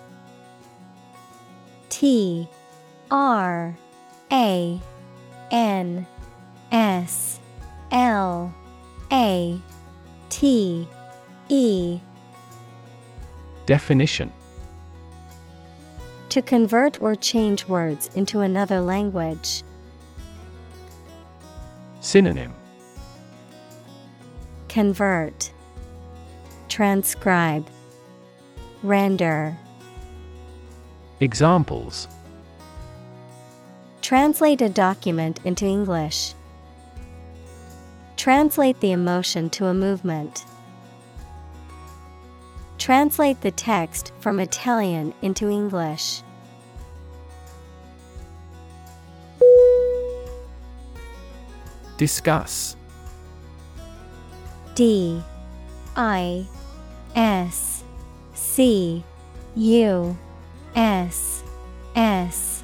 [1.90, 2.48] T
[3.10, 3.76] R
[4.32, 4.80] A
[5.52, 6.06] N
[6.72, 7.40] S
[7.92, 8.54] L
[9.12, 9.60] A
[10.30, 10.88] T
[11.50, 12.00] E.
[13.66, 14.32] Definition.
[16.30, 19.64] To convert or change words into another language.
[22.02, 22.54] Synonym.
[24.68, 25.52] Convert,
[26.68, 27.66] Transcribe,
[28.84, 29.58] Render.
[31.22, 32.10] Examples
[34.06, 36.36] Translate a document into English.
[38.18, 40.46] Translate the emotion to a movement.
[42.78, 46.22] Translate the text from Italian into English.
[51.98, 52.76] Discuss
[54.76, 55.20] D
[55.96, 56.46] I
[57.16, 57.84] S
[58.36, 59.04] C
[59.56, 60.16] U
[60.76, 61.44] S
[61.96, 62.55] S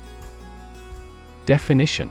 [1.46, 2.10] Definition.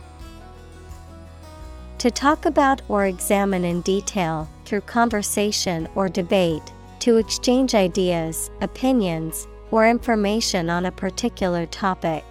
[1.98, 9.46] To talk about or examine in detail, through conversation or debate, to exchange ideas, opinions,
[9.70, 12.24] or information on a particular topic.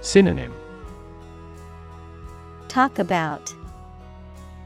[0.00, 0.52] Synonym.
[2.68, 3.54] Talk about,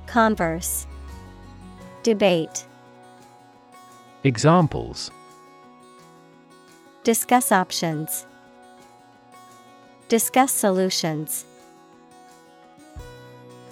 [0.06, 0.86] converse,
[2.02, 2.64] debate.
[4.24, 5.10] Examples.
[7.04, 8.26] Discuss options,
[10.08, 11.44] discuss solutions.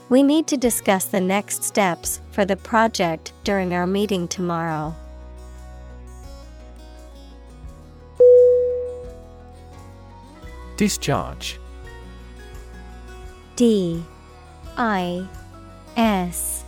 [0.09, 4.95] We need to discuss the next steps for the project during our meeting tomorrow.
[10.77, 11.59] Discharge.
[13.57, 14.05] D.
[14.77, 15.27] I.
[15.97, 16.65] S.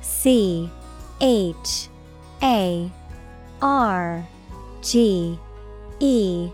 [0.00, 0.68] C.
[1.20, 1.88] H.
[2.42, 2.90] A.
[3.62, 4.26] R.
[4.82, 5.38] G.
[6.00, 6.50] E.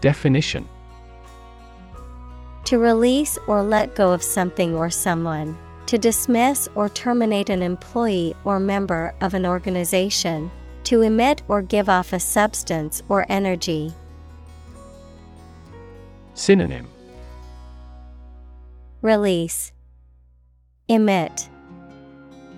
[0.00, 0.68] Definition
[2.66, 5.56] To release or let go of something or someone,
[5.86, 10.50] to dismiss or terminate an employee or member of an organization,
[10.82, 13.92] to emit or give off a substance or energy.
[16.34, 16.88] Synonym
[19.00, 19.70] Release,
[20.88, 21.48] Emit,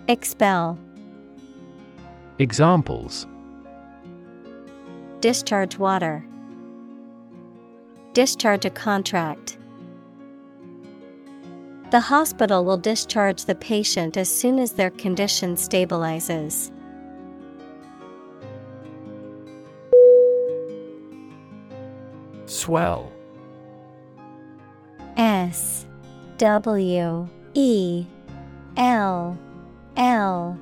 [0.08, 0.78] Expel.
[2.38, 3.26] Examples
[5.20, 6.24] Discharge water.
[8.14, 9.57] Discharge a contract.
[11.90, 16.70] The hospital will discharge the patient as soon as their condition stabilizes.
[22.44, 23.10] Swell
[25.16, 25.86] S
[26.36, 28.06] W E
[28.76, 29.38] L
[29.96, 30.58] L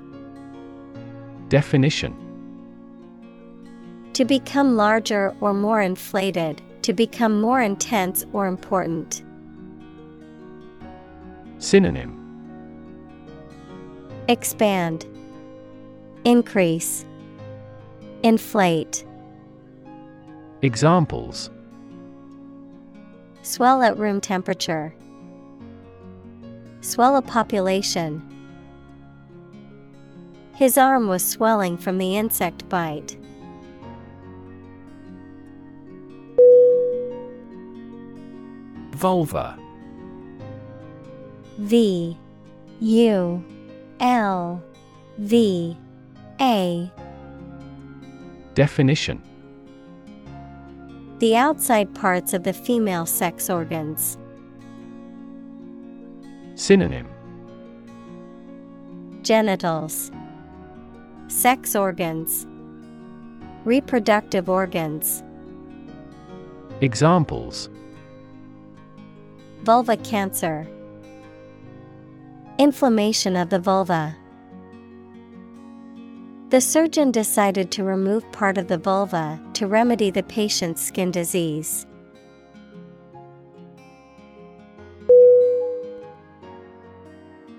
[1.48, 2.14] Definition
[4.12, 9.25] To become larger or more inflated, to become more intense or important.
[11.58, 12.22] Synonym
[14.28, 15.06] Expand,
[16.24, 17.06] Increase,
[18.22, 19.04] Inflate.
[20.62, 21.50] Examples
[23.42, 24.94] Swell at room temperature.
[26.80, 28.20] Swell a population.
[30.56, 33.16] His arm was swelling from the insect bite.
[38.92, 39.58] Vulva
[41.58, 42.16] V
[42.80, 43.44] U
[44.00, 44.62] L
[45.18, 45.76] V
[46.40, 46.90] A.
[48.54, 49.22] Definition.
[51.18, 54.18] The outside parts of the female sex organs.
[56.56, 57.08] Synonym.
[59.22, 60.10] Genitals,
[61.28, 62.46] Sex organs,
[63.64, 65.24] Reproductive organs.
[66.80, 67.68] Examples.
[69.64, 70.68] Vulva cancer,
[72.58, 74.16] Inflammation of the vulva.
[76.48, 81.86] The surgeon decided to remove part of the vulva to remedy the patient's skin disease.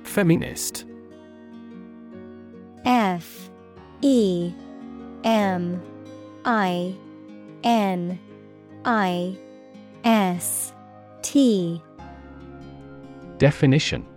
[0.04, 0.86] Feminist
[2.84, 3.52] F
[4.02, 4.52] E
[5.24, 5.80] M
[6.44, 6.96] I
[7.64, 8.18] N
[8.84, 9.38] I
[10.04, 10.74] S
[11.22, 11.84] T
[13.38, 14.08] Definition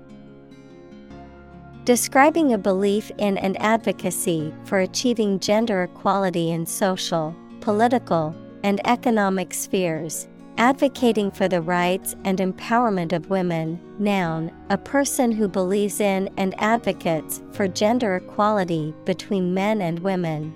[1.85, 9.55] Describing a belief in and advocacy for achieving gender equality in social, political, and economic
[9.55, 10.29] spheres,
[10.59, 13.81] advocating for the rights and empowerment of women.
[13.99, 20.53] Noun, a person who believes in and advocates for gender equality between men and women.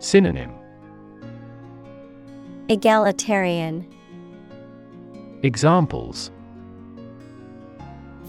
[0.00, 0.52] Synonym
[2.68, 3.86] Egalitarian,
[5.42, 6.32] Examples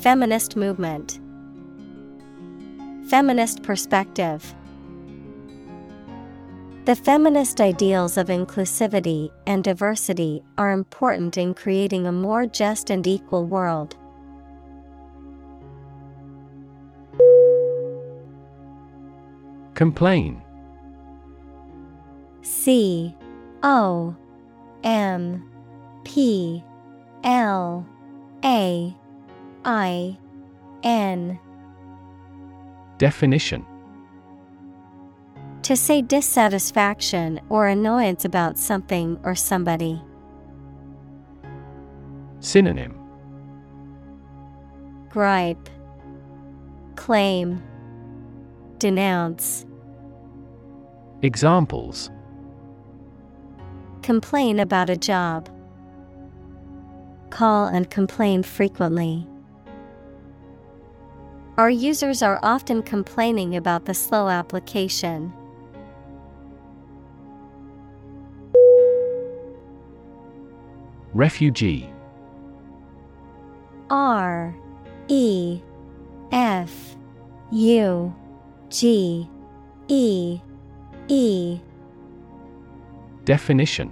[0.02, 1.20] Feminist movement,
[3.08, 4.56] Feminist perspective.
[6.86, 13.06] The feminist ideals of inclusivity and diversity are important in creating a more just and
[13.06, 13.96] equal world.
[19.76, 20.42] Complain
[22.42, 23.16] C
[23.62, 24.16] O
[24.84, 25.48] M
[26.04, 26.64] P
[27.24, 27.86] L
[28.44, 28.96] A
[29.66, 30.18] I
[30.84, 31.40] N
[32.98, 33.66] Definition
[35.64, 40.02] To say dissatisfaction or annoyance about something or somebody.
[42.40, 42.98] Synonym
[45.10, 45.70] Gripe,
[46.96, 47.62] Claim,
[48.80, 49.66] Denounce.
[51.22, 52.10] Examples
[54.02, 55.50] Complain about a job.
[57.30, 59.28] call and complain frequently.
[61.58, 65.34] Our users are often complaining about the slow application.
[71.14, 71.90] Refugee.
[73.90, 74.56] R
[75.10, 75.62] E
[76.32, 76.96] F
[77.52, 78.16] U
[78.70, 79.30] G
[79.90, 80.40] E
[81.10, 81.60] E.
[83.26, 83.92] Definition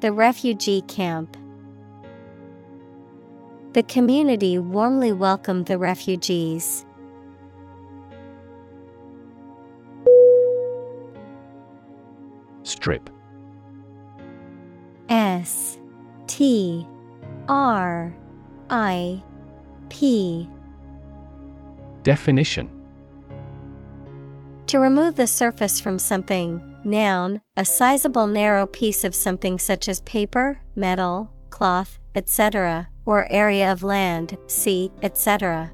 [0.00, 1.36] The refugee camp.
[3.72, 6.84] The community warmly welcomed the refugees.
[12.62, 13.08] Strip.
[15.08, 15.78] S
[16.26, 16.86] T
[17.48, 18.14] R
[18.70, 19.22] I
[19.88, 20.48] P.
[22.02, 22.70] Definition.
[24.66, 30.00] To remove the surface from something, noun, a sizable narrow piece of something such as
[30.02, 35.72] paper, metal, cloth, etc., or area of land, sea, etc.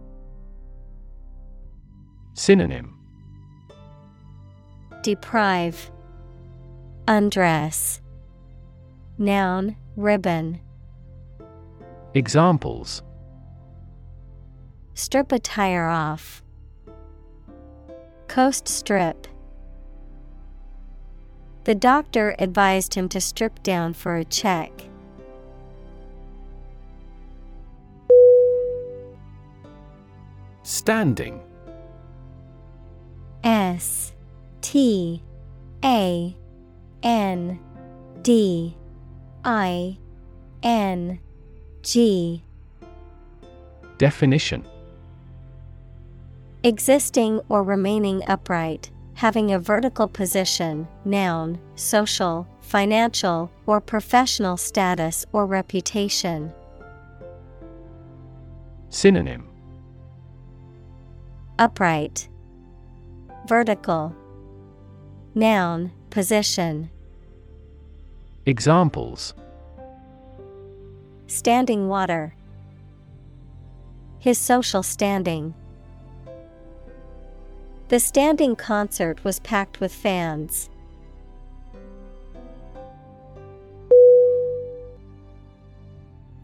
[2.35, 2.99] Synonym
[5.03, 5.91] Deprive,
[7.09, 8.01] Undress.
[9.19, 10.61] Noun, ribbon.
[12.15, 13.03] Examples
[14.95, 16.43] Strip a tire off.
[18.29, 19.27] Coast strip.
[21.65, 24.73] The doctor advised him to strip down for a check.
[30.65, 31.41] Standing.
[33.45, 34.13] S
[34.61, 35.23] T
[35.85, 36.37] A
[37.03, 37.61] N
[38.23, 38.77] D
[39.45, 39.99] I
[40.63, 41.19] N
[41.83, 42.45] G.
[43.99, 44.65] Definition.
[46.65, 55.47] Existing or remaining upright, having a vertical position, noun, social, financial, or professional status or
[55.47, 56.53] reputation.
[58.89, 59.49] Synonym
[61.59, 62.29] Upright,
[63.47, 64.15] Vertical,
[65.35, 66.91] Noun, position.
[68.47, 69.35] Examples
[71.27, 72.35] Standing water.
[74.19, 75.55] His social standing.
[77.93, 80.71] The standing concert was packed with fans.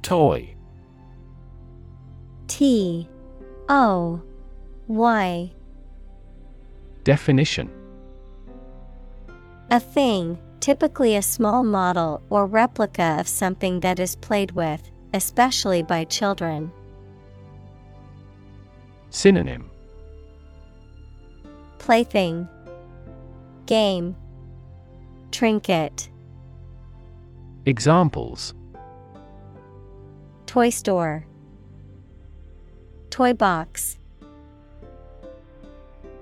[0.02, 0.54] Toy.
[2.48, 3.08] T.
[3.70, 4.20] O.
[4.88, 5.50] Y.
[7.04, 7.70] Definition.
[9.70, 15.82] A thing, typically a small model or replica of something that is played with, especially
[15.82, 16.70] by children.
[19.08, 19.70] Synonym
[21.88, 22.46] Plaything,
[23.64, 24.14] Game,
[25.30, 26.10] Trinket,
[27.64, 28.52] Examples
[30.44, 31.24] Toy store,
[33.08, 33.98] Toy box.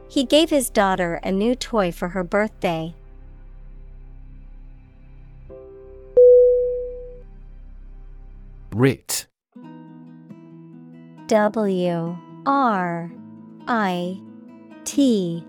[0.09, 2.95] He gave his daughter a new toy for her birthday.
[8.71, 9.27] Writ
[11.27, 13.11] W R
[13.67, 14.21] I
[14.85, 15.45] T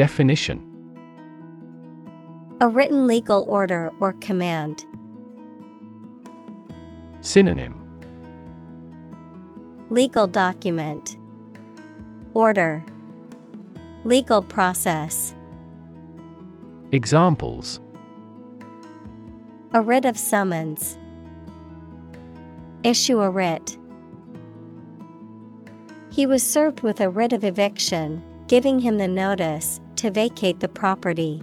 [0.00, 0.58] Definition
[2.62, 4.86] A written legal order or command.
[7.20, 7.74] Synonym
[9.90, 11.18] Legal document.
[12.32, 12.82] Order.
[14.04, 15.34] Legal process.
[16.92, 17.78] Examples
[19.74, 20.96] A writ of summons.
[22.84, 23.76] Issue a writ.
[26.10, 30.68] He was served with a writ of eviction, giving him the notice to vacate the
[30.68, 31.42] property.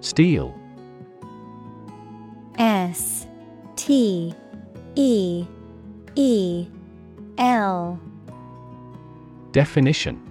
[0.00, 0.54] Steel
[2.58, 3.26] S
[3.76, 4.34] T
[4.94, 5.46] E
[6.16, 6.68] E
[7.38, 7.98] L
[9.52, 10.22] Definition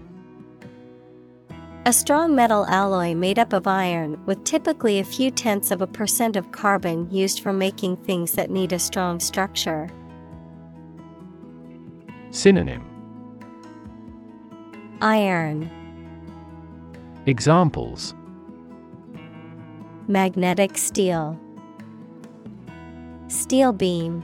[1.85, 5.87] A strong metal alloy made up of iron with typically a few tenths of a
[5.87, 9.89] percent of carbon used for making things that need a strong structure.
[12.35, 12.83] Synonym
[15.01, 15.71] Iron,
[17.27, 18.13] Examples
[20.09, 21.39] Magnetic steel.
[23.29, 24.21] Steel beam.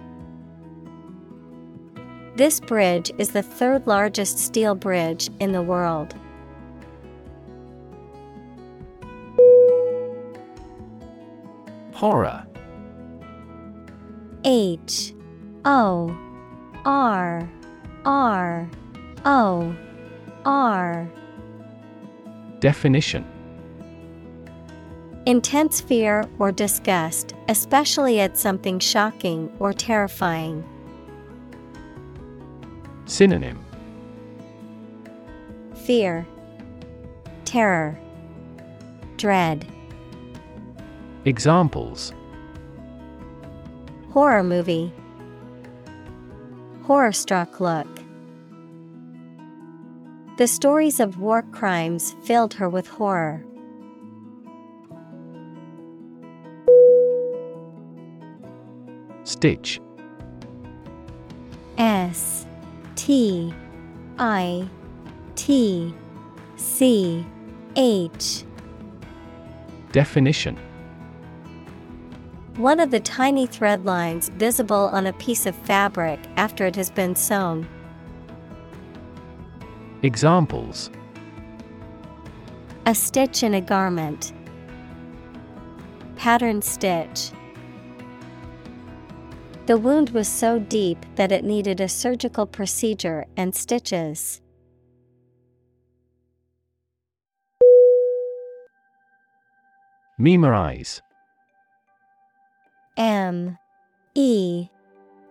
[2.36, 6.14] This bridge is the third largest steel bridge in the world.
[11.94, 12.46] Horror
[14.44, 15.14] H
[15.64, 16.14] O
[16.84, 17.50] R
[18.06, 18.70] R
[19.26, 19.76] O
[20.46, 21.10] R
[22.60, 23.26] Definition
[25.28, 30.64] Intense fear or disgust, especially at something shocking or terrifying.
[33.06, 33.64] Synonym
[35.86, 36.26] Fear,
[37.46, 38.00] Terror,
[39.18, 39.68] Dread.
[41.26, 42.14] Examples
[44.12, 44.92] Horror movie.
[46.92, 47.88] Horror struck look.
[50.36, 53.46] The stories of war crimes filled her with horror.
[59.24, 59.80] Stitch
[61.78, 62.46] S
[62.98, 63.54] T
[64.20, 64.68] I
[65.36, 65.96] T
[66.58, 67.26] C
[67.78, 68.44] H
[69.94, 70.60] Definition
[72.58, 76.90] One of the tiny thread lines visible on a piece of fabric after it has
[76.90, 77.66] been sewn.
[80.04, 80.92] Examples
[82.86, 84.34] A stitch in a garment.
[86.18, 87.32] Pattern stitch.
[89.68, 94.42] The wound was so deep that it needed a surgical procedure and stitches.
[100.18, 101.02] Memorize
[102.98, 103.58] M
[104.16, 104.68] E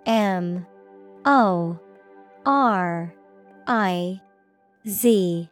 [0.06, 0.66] M
[1.24, 1.78] O
[2.46, 3.14] R
[3.66, 4.20] I
[4.88, 5.50] Z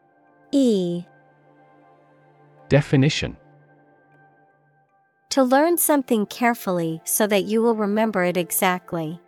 [0.53, 1.05] E.
[2.69, 3.37] Definition.
[5.31, 9.21] To learn something carefully so that you will remember it exactly.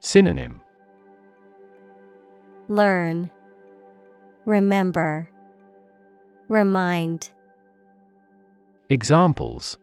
[0.00, 0.60] Synonym.
[2.68, 3.30] Learn,
[4.44, 5.28] Remember,
[6.48, 7.30] Remind.
[8.88, 9.76] Examples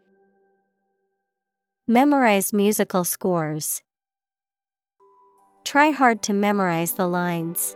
[1.87, 3.83] Memorize musical scores.
[5.63, 7.75] Try hard to memorize the lines.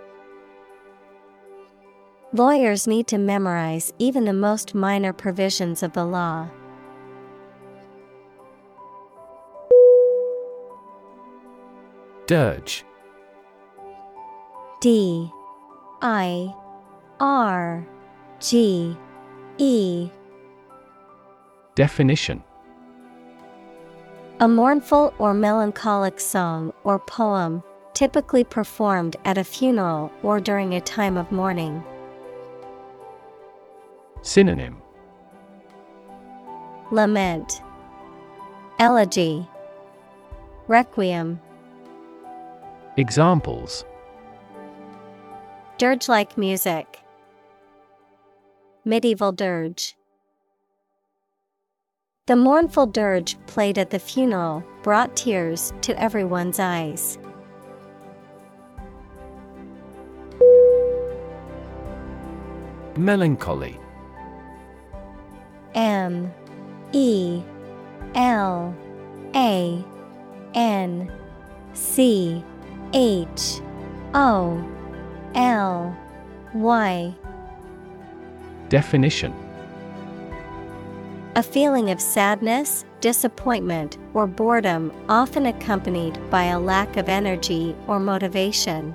[2.34, 6.50] Lawyers need to memorize even the most minor provisions of the law.
[12.26, 12.84] Dirge
[14.82, 15.30] D.
[16.02, 16.52] I.
[17.20, 17.88] R.
[18.40, 18.98] G.
[19.60, 20.10] E.
[21.76, 22.44] Definition
[24.42, 27.62] A mournful or melancholic song or poem,
[27.94, 31.84] typically performed at a funeral or during a time of mourning.
[34.22, 34.82] Synonym
[36.90, 37.62] Lament,
[38.80, 39.46] Elegy,
[40.70, 41.42] Requiem.
[42.96, 43.84] Examples
[45.78, 47.00] Dirge like music.
[48.86, 49.98] Medieval dirge.
[52.30, 57.18] The mournful dirge played at the funeral brought tears to everyone's eyes.
[62.96, 63.80] Melancholy.
[65.74, 66.32] M.
[66.92, 67.42] E.
[68.14, 68.76] L.
[69.34, 69.84] A.
[70.54, 71.12] N.
[71.74, 72.46] C.
[72.94, 73.60] H.
[74.14, 74.64] O.
[75.34, 75.98] L.
[76.54, 77.16] Y.
[78.70, 79.49] Definition
[81.40, 87.98] A feeling of sadness, disappointment, or boredom, often accompanied by a lack of energy or
[87.98, 88.94] motivation.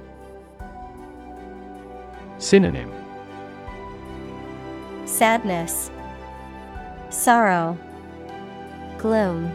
[2.36, 2.92] Synonym
[5.06, 5.90] Sadness,
[7.08, 7.78] Sorrow,
[8.98, 9.50] Gloom.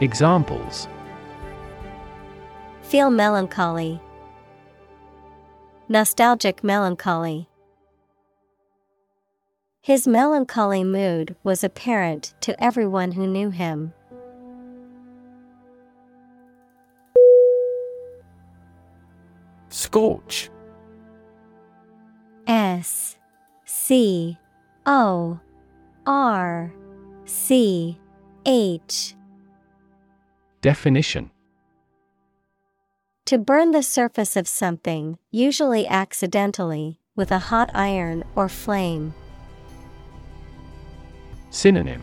[0.00, 0.86] Examples
[2.82, 4.00] Feel melancholy.
[5.88, 7.48] Nostalgic melancholy.
[9.84, 13.92] His melancholy mood was apparent to everyone who knew him.
[19.68, 20.48] Scorch
[22.46, 23.18] S
[23.66, 24.38] C
[24.86, 25.38] O
[26.06, 26.72] R
[27.26, 28.00] C
[28.46, 29.14] H
[30.62, 31.30] Definition
[33.26, 39.12] To burn the surface of something, usually accidentally, with a hot iron or flame.
[41.54, 42.02] Synonym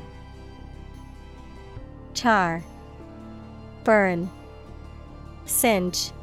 [2.13, 2.63] Char,
[3.83, 4.29] Burn,
[5.45, 6.13] Singe.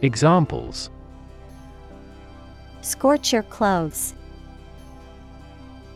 [0.00, 0.88] Examples
[2.80, 4.14] Scorch your clothes.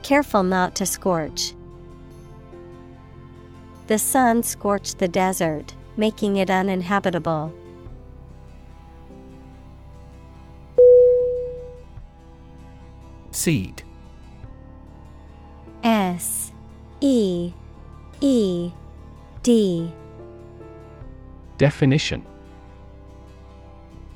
[0.02, 1.54] Careful not to scorch.
[3.86, 7.50] The sun scorched the desert, making it uninhabitable.
[13.30, 13.84] Seed
[15.88, 16.52] S
[17.00, 17.50] E
[18.20, 18.70] E
[19.42, 19.90] D.
[21.56, 22.26] Definition.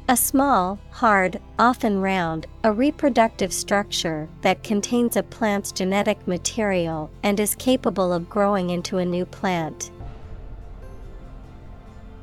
[0.07, 7.41] A small, hard, often round, a reproductive structure that contains a plant's genetic material and
[7.41, 9.91] is capable of growing into a new plant.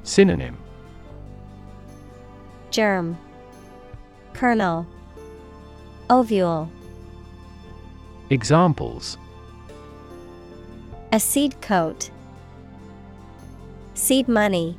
[0.04, 0.58] Synonym.
[2.70, 3.18] Germ.
[4.34, 4.86] Kernel.
[6.08, 6.70] Ovule.
[8.30, 9.18] Examples
[11.12, 12.12] A seed coat.
[13.95, 14.78] Seed money.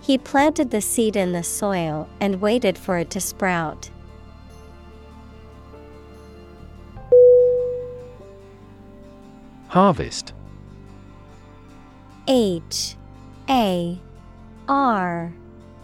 [0.00, 3.90] He planted the seed in the soil and waited for it to sprout.
[9.66, 10.32] Harvest.
[12.28, 12.94] H
[13.50, 13.98] A
[14.68, 15.32] R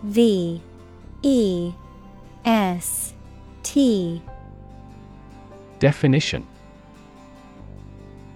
[0.04, 0.62] V
[1.22, 1.72] E
[2.44, 3.12] S
[3.64, 4.22] T.
[5.80, 6.46] Definition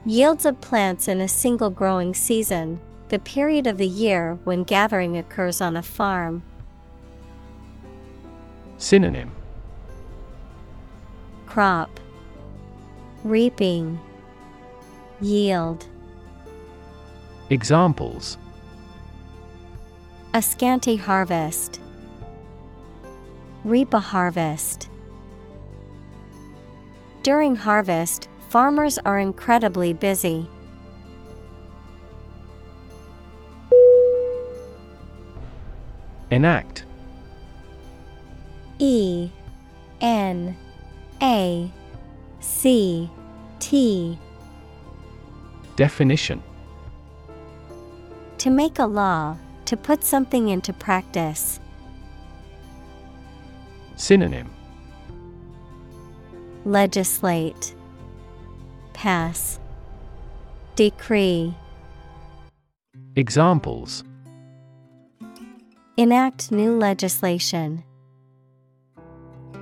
[0.04, 5.16] Yields of plants in a single growing season, the period of the year when gathering
[5.16, 6.42] occurs on a farm.
[8.78, 9.32] Synonym
[11.46, 11.98] Crop
[13.24, 13.98] Reaping
[15.20, 15.86] Yield
[17.50, 18.38] Examples
[20.34, 21.80] A scanty harvest.
[23.64, 24.88] Reap a harvest.
[27.24, 30.48] During harvest, farmers are incredibly busy.
[36.30, 36.84] Enact.
[38.78, 39.30] E
[40.00, 40.56] N
[41.22, 41.70] A
[42.40, 43.10] C
[43.58, 44.18] T.
[45.76, 46.42] Definition.
[48.38, 51.60] To make a law, to put something into practice.
[53.96, 54.50] Synonym.
[56.64, 57.74] Legislate,
[58.98, 59.60] Pass,
[60.74, 61.54] Decree,
[63.14, 64.02] Examples
[65.96, 67.84] Enact new legislation.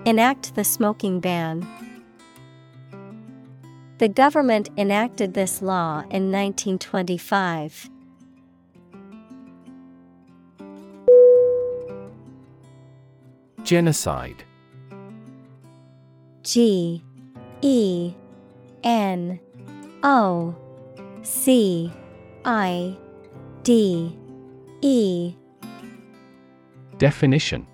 [0.07, 1.69] Enact the smoking ban.
[3.99, 7.91] The government enacted this law in 1925.
[13.65, 14.45] Genocide
[16.43, 17.05] G
[17.61, 18.15] E
[18.87, 19.41] N
[20.05, 20.55] O
[21.23, 21.93] C
[22.45, 22.97] I
[23.65, 24.17] D
[24.81, 25.35] E.
[26.97, 27.67] Definition.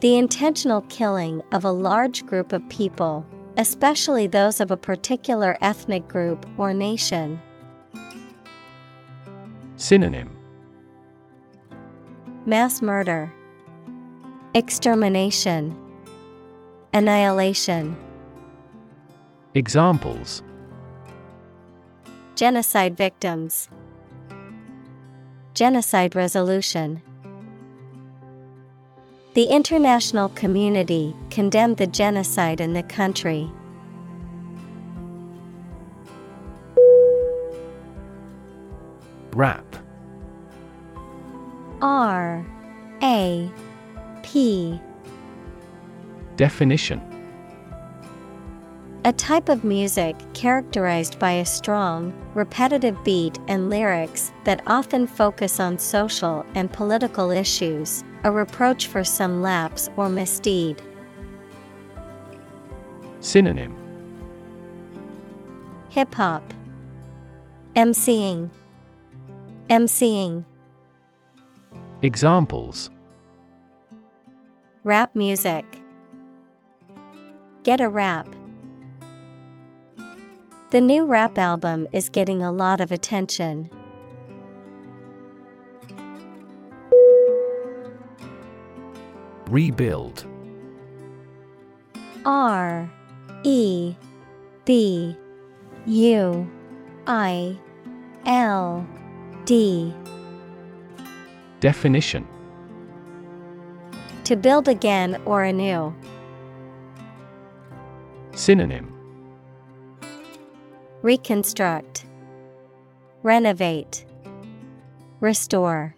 [0.00, 3.24] The intentional killing of a large group of people,
[3.56, 7.40] especially those of a particular ethnic group or nation.
[9.76, 10.36] Synonym.
[12.44, 13.32] Mass murder,
[14.54, 15.78] Extermination,
[16.92, 17.96] Annihilation.
[19.54, 20.42] Examples
[22.36, 23.68] Genocide victims.
[25.52, 27.02] Genocide resolution.
[29.34, 33.50] The international community condemned the genocide in the country.
[39.34, 39.76] Rap
[41.82, 42.46] R
[43.02, 43.50] A
[44.22, 44.80] P
[46.36, 47.11] Definition
[49.04, 55.58] A type of music characterized by a strong, repetitive beat and lyrics that often focus
[55.58, 60.80] on social and political issues, a reproach for some lapse or misdeed.
[63.18, 63.74] Synonym
[65.90, 66.54] Hip hop,
[67.74, 68.50] MCing,
[69.68, 70.44] MCing,
[72.02, 72.90] Examples
[74.84, 75.64] rap music.
[77.62, 78.26] Get a rap.
[80.72, 83.68] The new rap album is getting a lot of attention.
[89.50, 90.24] Rebuild
[92.24, 92.90] R
[93.44, 93.94] E
[94.64, 95.14] B
[95.84, 96.50] U
[97.06, 97.58] I
[98.24, 98.86] L
[99.44, 99.92] D
[101.60, 102.26] Definition
[104.24, 105.94] To build again or anew.
[108.34, 108.91] Synonym
[111.02, 112.06] Reconstruct,
[113.24, 114.06] Renovate,
[115.18, 115.96] Restore.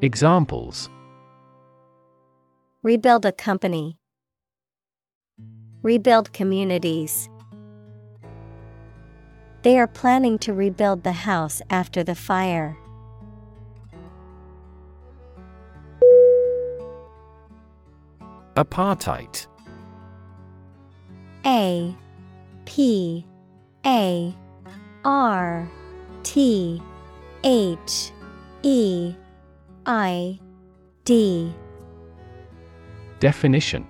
[0.00, 0.88] Examples
[2.82, 3.98] Rebuild a company.
[5.82, 7.28] rebuild communities.
[9.62, 12.74] They are planning to rebuild the house after the fire.
[18.56, 19.46] Apartheid
[21.44, 21.94] A
[22.64, 23.26] P
[23.84, 24.34] A
[25.04, 25.68] R
[26.22, 26.80] T
[27.42, 28.12] H
[28.62, 29.14] E
[29.84, 30.38] I
[31.04, 31.52] D
[33.18, 33.84] Definition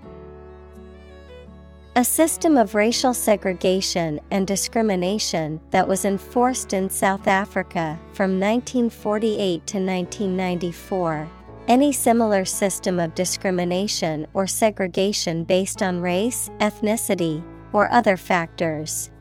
[1.96, 9.66] A system of racial segregation and discrimination that was enforced in South Africa from 1948
[9.66, 11.28] to 1994.
[11.68, 19.11] Any similar system of discrimination or segregation based on race, ethnicity, or other factors.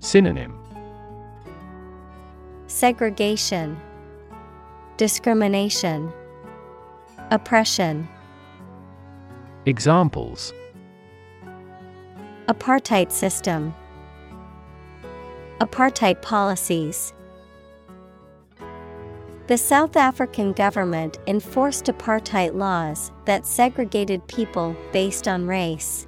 [0.00, 0.58] Synonym
[2.66, 3.80] Segregation,
[4.96, 6.12] Discrimination,
[7.30, 8.08] Oppression.
[9.66, 10.52] Examples
[12.48, 13.74] Apartheid system,
[15.60, 17.12] Apartheid policies.
[19.46, 26.07] The South African government enforced apartheid laws that segregated people based on race.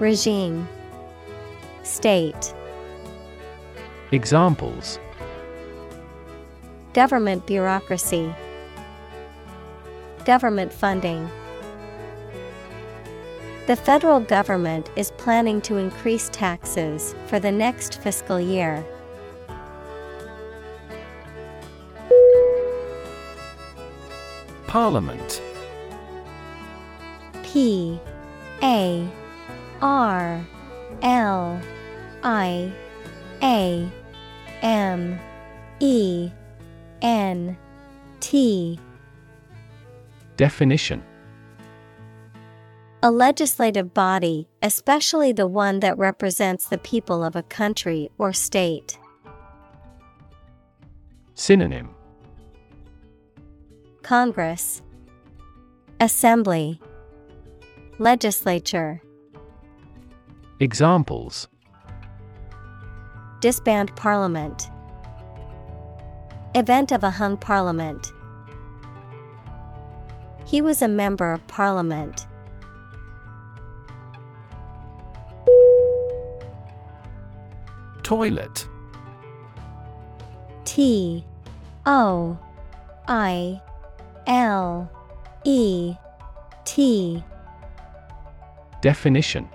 [0.00, 0.66] Regime.
[1.82, 2.54] State.
[4.12, 4.98] Examples.
[6.94, 8.34] Government bureaucracy.
[10.24, 11.28] Government funding.
[13.66, 18.82] The federal government is planning to increase taxes for the next fiscal year.
[24.66, 25.42] Parliament.
[27.42, 28.00] P
[28.62, 29.06] A
[29.82, 30.44] R
[31.02, 31.60] L
[32.22, 32.72] I
[33.42, 33.90] A
[34.62, 35.18] M
[35.80, 36.30] E
[37.02, 37.56] N
[38.20, 38.78] T.
[40.36, 41.02] Definition.
[43.02, 48.98] A legislative body, especially the one that represents the people of a country or state.
[51.34, 51.88] Synonym.
[54.02, 54.82] Congress.
[55.98, 56.78] Assembly.
[57.98, 59.02] Legislature
[60.62, 61.48] Examples.
[63.40, 64.68] Disband Parliament.
[66.54, 68.12] Event of a hung parliament.
[70.44, 72.26] He was a member of parliament.
[78.02, 78.68] Toilet.
[80.66, 81.24] T
[81.86, 82.38] O
[83.08, 83.62] I
[84.26, 84.90] L
[85.46, 85.94] E
[86.66, 87.24] T.
[88.82, 89.48] Definition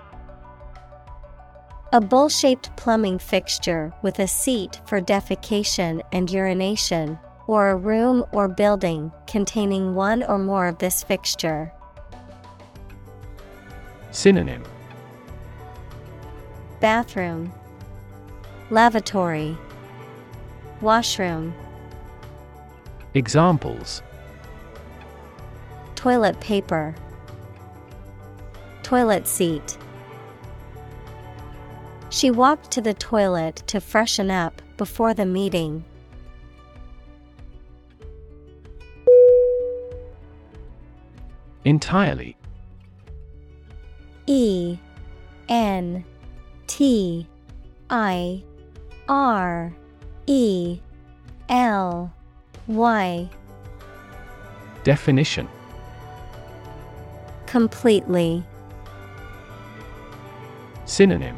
[1.94, 7.18] A bowl shaped plumbing fixture with a seat for defecation and urination,
[7.48, 11.72] or a room or building containing one or more of this fixture.
[14.12, 14.64] Synonym.
[16.80, 17.54] Bathroom,
[18.70, 19.58] Lavatory,
[20.82, 21.54] Washroom,
[23.14, 24.02] Examples.
[25.96, 26.94] Toilet paper,
[28.84, 29.78] Toilet seat.
[32.16, 35.84] She walked to the toilet to freshen up before the meeting.
[41.66, 42.38] Entirely
[44.28, 44.78] E
[45.50, 46.06] N
[46.68, 47.28] T
[47.90, 48.42] I
[49.10, 49.76] R
[50.26, 50.80] E
[51.50, 52.14] L
[52.68, 53.30] Y
[54.86, 55.50] Definition
[57.46, 58.42] Completely.
[60.86, 61.38] Synonym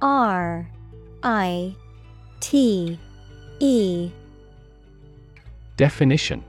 [0.00, 0.70] R
[1.22, 1.74] I
[2.40, 2.98] T
[3.60, 4.10] E.
[5.76, 6.44] Definition.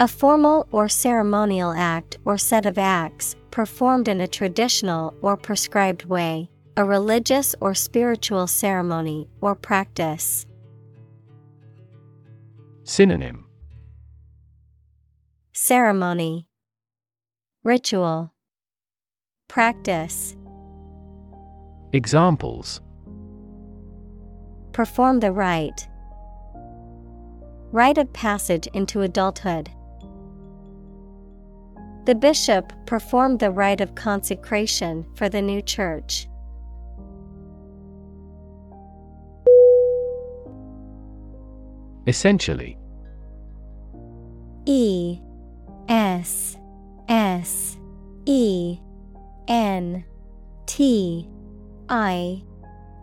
[0.00, 6.04] A formal or ceremonial act or set of acts performed in a traditional or prescribed
[6.06, 10.46] way, a religious or spiritual ceremony or practice.
[12.82, 13.46] Synonym.
[15.52, 16.48] Ceremony.
[17.62, 18.32] Ritual.
[19.48, 20.34] Practice
[21.94, 22.80] Examples
[24.72, 25.86] Perform the rite.
[27.70, 29.70] Rite of passage into adulthood.
[32.04, 36.26] The bishop performed the rite of consecration for the new church.
[42.08, 42.76] Essentially
[44.66, 45.20] E
[45.88, 46.56] S
[47.08, 47.78] S
[48.26, 48.80] E
[49.46, 50.04] N
[50.66, 51.28] T
[51.88, 52.42] I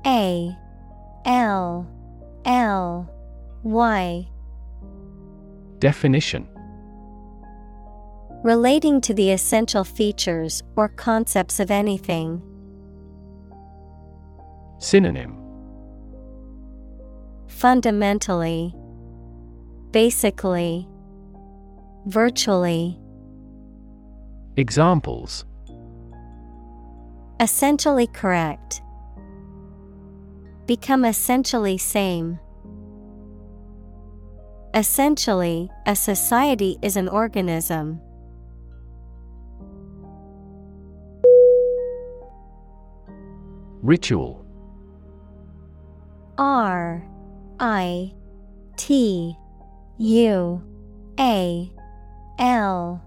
[0.05, 0.55] A
[1.25, 1.87] L
[2.45, 3.09] L
[3.63, 4.27] Y
[5.79, 6.47] Definition
[8.43, 12.41] Relating to the essential features or concepts of anything.
[14.79, 15.37] Synonym
[17.47, 18.73] Fundamentally,
[19.91, 20.87] Basically,
[22.07, 22.97] Virtually.
[24.57, 25.45] Examples
[27.41, 28.83] Essentially correct.
[30.67, 32.39] Become essentially same.
[34.75, 37.99] Essentially, a society is an organism.
[43.81, 44.45] Ritual
[46.37, 47.03] R
[47.59, 48.13] I
[48.77, 49.35] T
[49.97, 50.63] U
[51.19, 51.71] A
[52.37, 53.03] L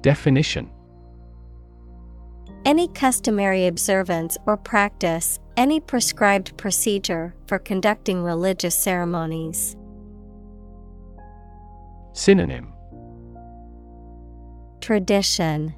[0.00, 0.68] Definition
[2.64, 9.76] Any customary observance or practice, any prescribed procedure for conducting religious ceremonies.
[12.12, 12.72] Synonym.
[14.80, 15.74] Tradition.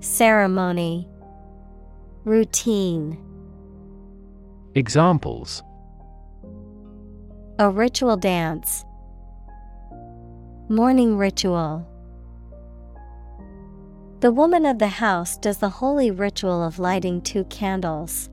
[0.00, 1.08] Ceremony.
[2.24, 3.18] Routine.
[4.74, 5.62] Examples.
[7.58, 8.84] A ritual dance.
[10.68, 11.87] Morning ritual
[14.20, 18.28] The woman of the house does the holy ritual of lighting two candles.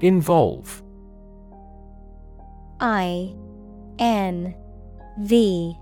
[0.00, 0.84] Involve.
[2.78, 3.34] I
[3.98, 4.54] N
[5.18, 5.76] V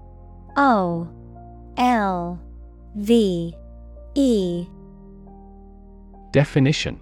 [0.56, 1.08] O
[1.76, 2.40] L
[2.96, 3.54] V
[4.14, 4.66] E.
[6.30, 7.01] Definition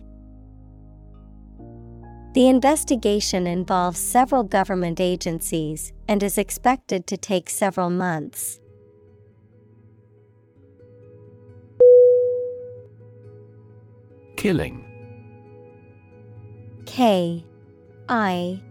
[2.33, 8.61] The investigation involves several government agencies and is expected to take several months.
[14.37, 14.85] Killing.
[16.85, 17.43] K
[18.07, 18.61] I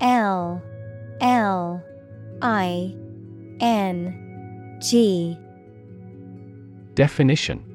[0.00, 0.62] L
[1.20, 1.82] L
[2.40, 2.96] I
[3.60, 5.38] N G.
[6.94, 7.70] Definition.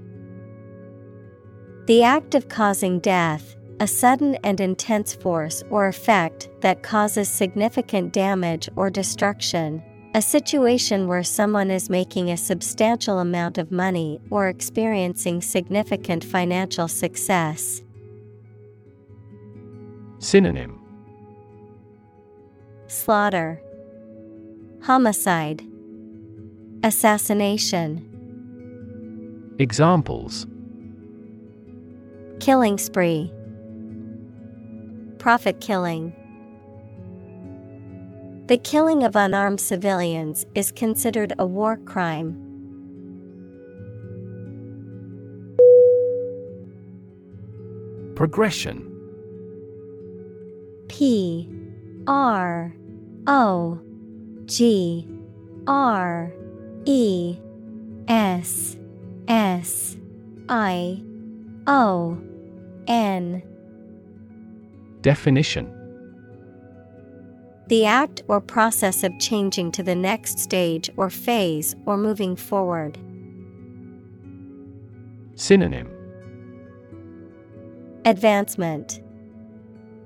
[1.86, 8.14] The act of causing death, a sudden and intense force or effect that causes significant
[8.14, 9.82] damage or destruction.
[10.16, 16.88] A situation where someone is making a substantial amount of money or experiencing significant financial
[16.88, 17.82] success.
[20.18, 20.80] Synonym.
[22.88, 23.62] Slaughter,
[24.82, 25.64] Homicide,
[26.84, 28.06] Assassination,
[29.60, 30.48] Examples.
[32.40, 33.30] Killing spree,
[35.20, 36.14] Profit killing.
[38.48, 42.46] The killing of unarmed civilians is considered a war crime.
[48.16, 48.86] Progression
[50.88, 51.50] P
[52.08, 52.74] R
[53.28, 53.82] O
[54.46, 55.06] G
[55.68, 56.34] R
[56.86, 57.38] E
[58.08, 58.78] S
[59.28, 59.98] S
[60.48, 61.04] I
[61.68, 62.18] O
[62.88, 63.44] N
[65.02, 65.76] Definition.
[67.68, 72.98] The act or process of changing to the next stage or phase or moving forward.
[75.36, 75.90] Synonym.
[78.06, 79.02] Advancement,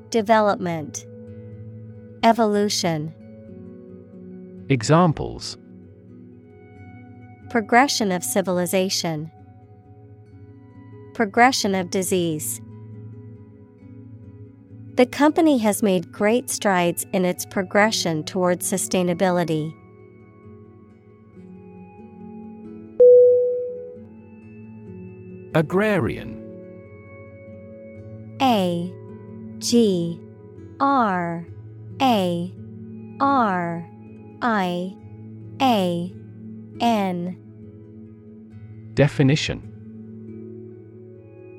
[0.09, 1.05] Development,
[2.23, 3.13] Evolution.
[4.69, 5.57] Examples.
[7.49, 9.31] Progression of civilization,
[11.13, 12.59] Progression of disease.
[14.95, 19.73] The company has made great strides in its progression towards sustainability.
[25.55, 26.39] Agrarian.
[28.39, 28.93] A
[29.57, 30.19] G
[30.79, 31.47] R
[31.99, 32.53] A
[33.19, 33.89] R
[34.43, 34.95] I
[35.59, 36.13] A
[36.79, 37.37] N.
[38.93, 39.72] Definition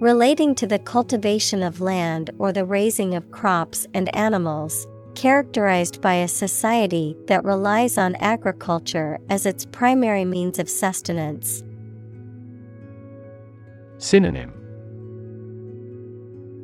[0.05, 6.17] Relating to the cultivation of land or the raising of crops and animals, characterized by
[6.17, 11.65] a society that relies on agriculture as its primary means of sustenance.
[13.97, 14.53] Synonym.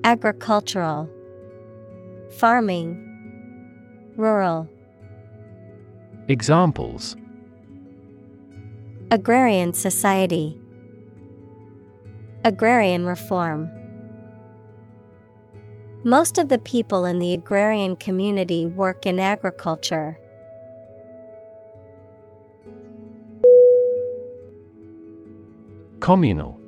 [0.05, 1.09] Agricultural,
[2.37, 4.69] Farming, Rural.
[6.29, 7.17] Examples.
[9.11, 10.60] Agrarian society,
[12.43, 13.71] Agrarian reform.
[16.05, 20.19] Most of the people in the agrarian community work in agriculture.
[26.01, 26.59] Communal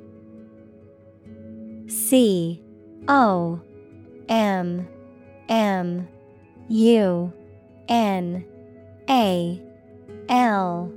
[1.87, 2.61] C
[3.07, 3.59] O
[4.29, 4.87] M
[5.49, 6.07] M
[6.69, 7.33] U
[7.89, 8.45] N
[9.09, 9.61] A
[10.29, 10.93] L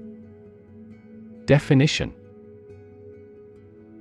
[1.46, 2.12] Definition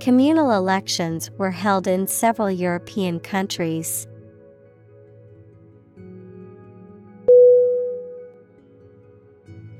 [0.00, 4.06] Communal elections were held in several European countries.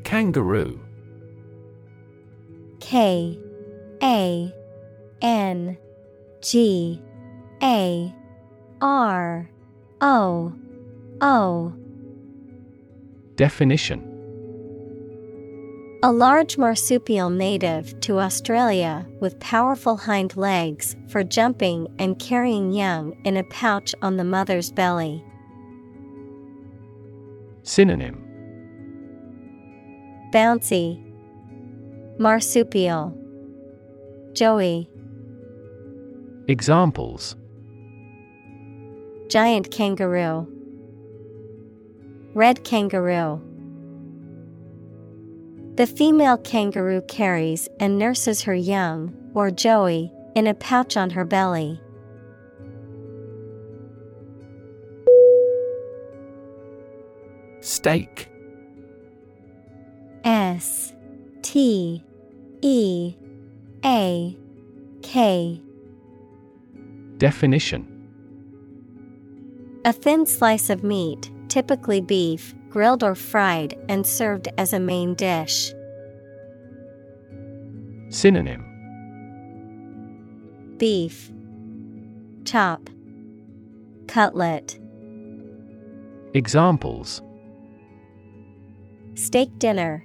[0.05, 0.81] Kangaroo.
[2.81, 3.39] K
[4.03, 4.53] A
[5.21, 5.79] N
[6.41, 7.03] G
[7.63, 8.15] A
[8.81, 9.51] R
[10.01, 10.53] O
[11.21, 11.73] O.
[13.35, 14.16] Definition
[16.03, 23.17] A large marsupial native to Australia with powerful hind legs for jumping and carrying young
[23.25, 25.25] in a pouch on the mother's belly.
[27.63, 28.23] Synonym.
[30.35, 31.03] Bouncy,
[32.19, 33.17] Marsupial,
[34.35, 34.91] Joey,
[36.47, 37.37] Examples.
[39.29, 40.47] Giant kangaroo,
[42.35, 43.46] Red kangaroo.
[45.77, 51.25] The female kangaroo carries and nurses her young, or joey, in a pouch on her
[51.27, 51.79] belly.
[57.61, 58.31] Steak.
[60.25, 60.95] S
[61.43, 62.03] T
[62.63, 63.15] E
[63.85, 64.37] A
[65.03, 65.61] K.
[67.19, 67.87] Definition.
[69.85, 75.15] A thin slice of meat, typically beef, grilled or fried and served as a main
[75.15, 75.73] dish.
[78.11, 78.63] Synonym
[80.77, 81.33] Beef,
[82.45, 82.91] Chop,
[84.07, 84.79] Cutlet,
[86.35, 87.23] Examples
[89.15, 90.05] Steak dinner,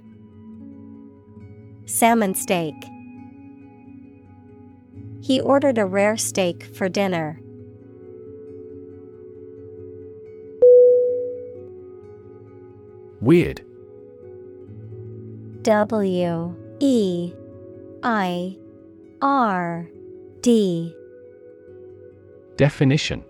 [1.84, 2.74] Salmon steak.
[5.20, 7.38] He ordered a rare steak for dinner.
[13.22, 13.64] Weird.
[15.62, 17.32] W E
[18.02, 18.58] I
[19.22, 19.88] R
[20.40, 20.92] D.
[22.56, 23.24] Definition.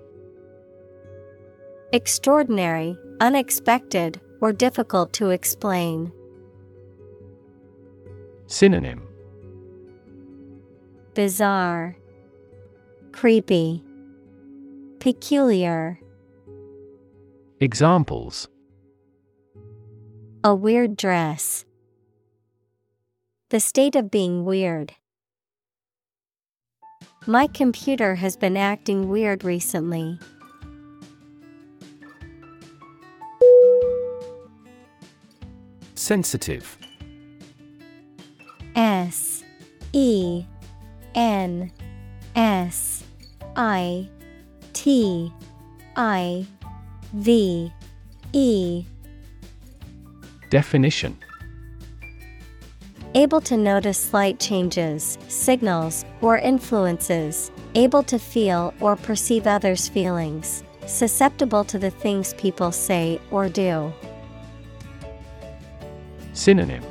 [1.93, 6.10] Extraordinary, unexpected, or difficult to explain.
[8.47, 9.06] Synonym.
[11.12, 11.98] Bizarre,
[13.12, 13.85] Creepy,
[15.01, 16.01] Peculiar.
[17.60, 18.48] Examples
[20.44, 21.64] A weird dress.
[23.51, 24.93] The state of being weird.
[27.28, 30.19] My computer has been acting weird recently.
[35.94, 36.77] Sensitive
[38.74, 39.44] S
[39.93, 40.44] E
[41.14, 41.70] N
[42.35, 43.05] S
[43.55, 44.09] I
[44.73, 45.32] T
[45.94, 46.44] I
[47.12, 47.73] V
[48.32, 48.85] E
[50.53, 51.16] Definition.
[53.15, 60.62] Able to notice slight changes, signals, or influences, able to feel or perceive others' feelings,
[60.85, 63.91] susceptible to the things people say or do.
[66.35, 66.85] Synonym.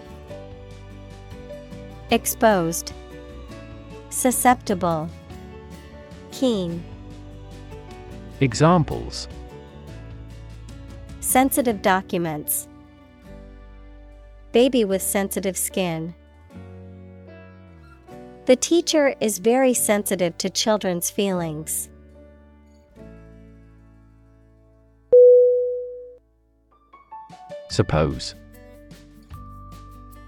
[2.10, 2.94] Exposed,
[4.10, 5.08] Susceptible,
[6.32, 6.84] Keen.
[8.40, 9.28] Examples.
[11.20, 12.68] Sensitive documents.
[14.52, 16.14] Baby with sensitive skin.
[18.46, 21.90] The teacher is very sensitive to children's feelings.
[27.70, 28.36] Suppose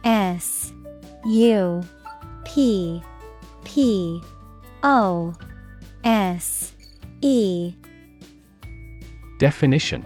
[0.06, 0.72] S
[1.26, 1.84] U
[2.46, 3.04] P
[3.66, 4.22] P
[4.84, 5.34] O
[6.06, 6.74] S
[7.22, 7.74] E
[9.40, 10.06] Definition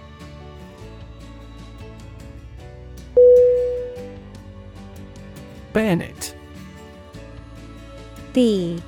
[5.73, 6.35] Bayonet
[8.33, 8.81] B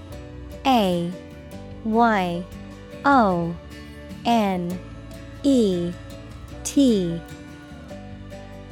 [0.66, 1.12] A
[1.86, 2.44] Y
[3.06, 3.56] O
[4.26, 4.80] N
[5.44, 5.92] E
[6.64, 7.22] T.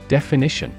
[0.08, 0.74] Definition.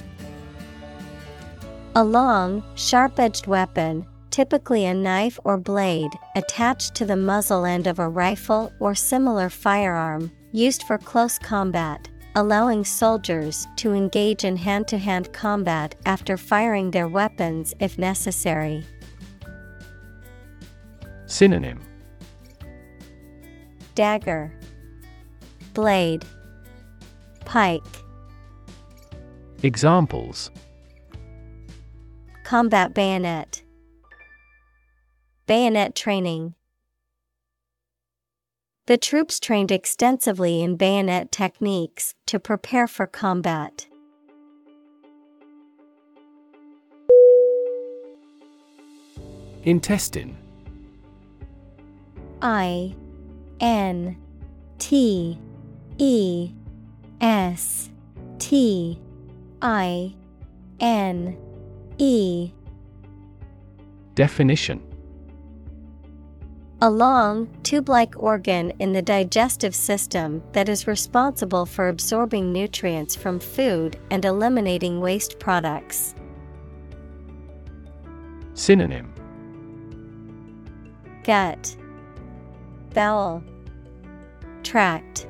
[1.95, 7.87] A long, sharp edged weapon, typically a knife or blade, attached to the muzzle end
[7.87, 14.57] of a rifle or similar firearm, used for close combat, allowing soldiers to engage in
[14.57, 18.85] hand to hand combat after firing their weapons if necessary.
[21.27, 21.81] Synonym
[23.95, 24.53] Dagger,
[25.75, 26.25] Blade,
[27.45, 27.83] Pike.
[29.63, 30.51] Examples
[32.45, 33.63] Combat bayonet.
[35.47, 36.55] Bayonet training.
[38.87, 43.87] The troops trained extensively in bayonet techniques to prepare for combat.
[49.63, 50.37] Intestine.
[52.43, 52.97] I
[53.61, 54.17] N
[54.81, 55.39] T
[55.99, 56.51] E
[57.21, 57.89] S
[58.41, 58.99] T
[59.63, 60.13] I
[60.81, 61.37] N
[61.99, 62.51] E.
[64.17, 64.92] Definition
[66.85, 73.15] A long, tube like organ in the digestive system that is responsible for absorbing nutrients
[73.15, 76.17] from food and eliminating waste products.
[78.55, 79.15] Synonym
[81.23, 81.77] Gut,
[82.93, 83.45] Bowel,
[84.65, 85.29] Tract.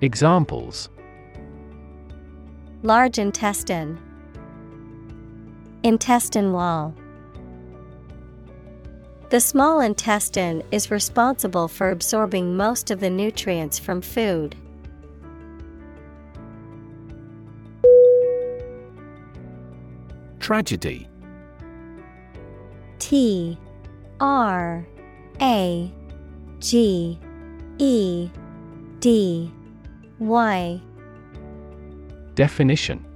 [0.00, 0.88] Examples
[2.82, 4.00] Large intestine,
[5.82, 6.94] Intestine wall.
[9.30, 14.56] The small intestine is responsible for absorbing most of the nutrients from food.
[20.40, 21.08] Tragedy.
[22.98, 23.56] T
[24.18, 24.84] R
[25.40, 25.92] A
[26.58, 27.16] G
[27.78, 28.30] E
[28.98, 29.52] D
[30.18, 30.80] Y.
[32.34, 33.06] Definition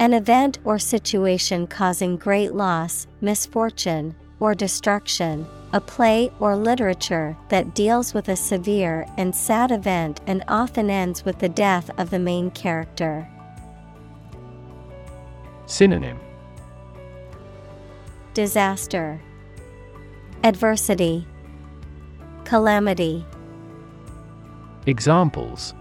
[0.00, 5.44] An event or situation causing great loss, misfortune, or destruction.
[5.72, 11.24] A play or literature that deals with a severe and sad event and often ends
[11.24, 13.28] with the death of the main character.
[15.66, 16.18] Synonym
[18.34, 19.20] Disaster,
[20.44, 21.26] Adversity,
[22.44, 23.26] Calamity.
[24.86, 25.74] Examples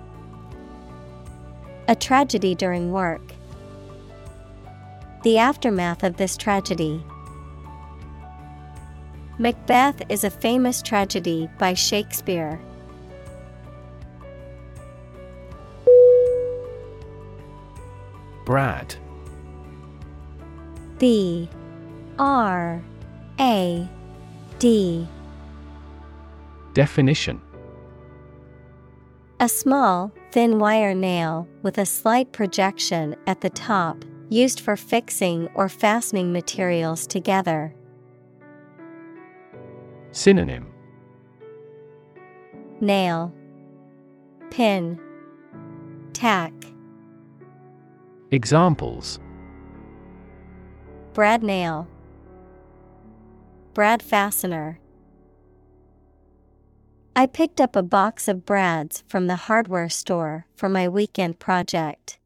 [1.87, 3.26] A tragedy during work.
[5.27, 7.03] The aftermath of this tragedy.
[9.37, 12.61] Macbeth is a famous tragedy by Shakespeare.
[18.45, 18.95] Brad
[20.97, 21.49] B
[22.17, 22.81] R
[23.41, 23.89] A
[24.59, 25.07] D
[26.73, 27.41] Definition
[29.41, 35.47] A small, thin wire nail with a slight projection at the top, used for fixing
[35.53, 37.73] or fastening materials together.
[40.11, 40.67] Synonym
[42.79, 43.33] Nail,
[44.51, 44.99] Pin,
[46.13, 46.53] Tack.
[48.31, 49.19] Examples
[51.13, 51.87] Brad nail,
[53.73, 54.79] Brad fastener.
[57.15, 62.16] I picked up a box of brads from the hardware store for my weekend project.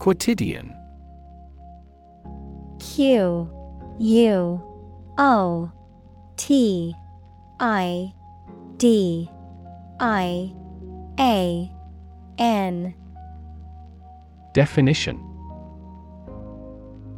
[0.00, 0.74] Quotidian.
[2.80, 3.50] Q
[3.98, 4.62] U
[5.18, 5.72] O
[6.38, 6.94] T
[7.60, 8.10] I
[8.78, 9.30] D
[10.00, 10.54] I
[11.20, 11.70] A
[12.38, 12.94] N.
[14.54, 15.20] Definition.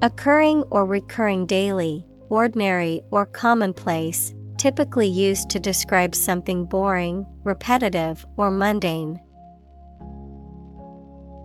[0.02, 8.50] Occurring or recurring daily, ordinary or commonplace, typically used to describe something boring, repetitive, or
[8.50, 9.20] mundane.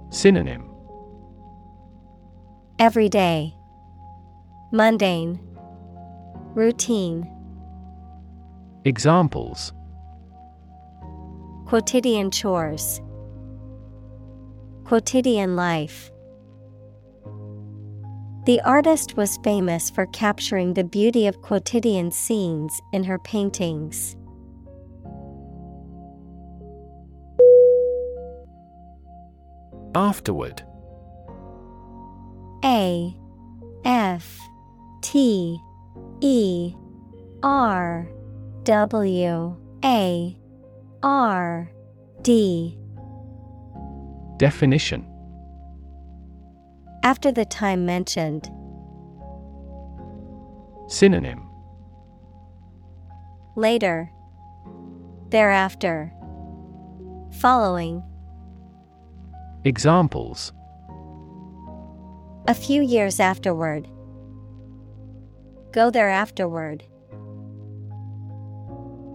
[0.10, 0.67] Synonym
[2.80, 3.56] Everyday,
[4.72, 5.40] mundane,
[6.54, 7.28] routine,
[8.86, 9.74] Examples.
[11.66, 13.02] Quotidian chores,
[14.86, 16.10] quotidian life.
[18.46, 24.16] The artist was famous for capturing the beauty of quotidian scenes in her paintings.
[29.96, 30.64] Afterward
[32.68, 33.16] A
[33.86, 34.42] F
[35.02, 35.58] T
[36.20, 36.74] E
[37.42, 38.10] R
[38.66, 40.38] W A
[41.02, 41.72] R
[42.24, 42.78] D.
[44.36, 45.08] Definition.
[47.04, 48.52] After the time mentioned,
[50.90, 51.50] Synonym.
[53.56, 54.12] Later,
[55.30, 56.12] thereafter,
[57.32, 58.04] following,
[59.64, 60.52] Examples
[62.48, 63.88] a few years afterward.
[65.74, 66.84] Go there afterward.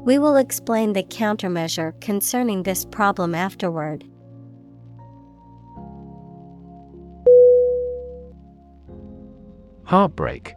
[0.04, 4.04] We will explain the countermeasure concerning this problem afterward.
[9.84, 10.54] Heartbreak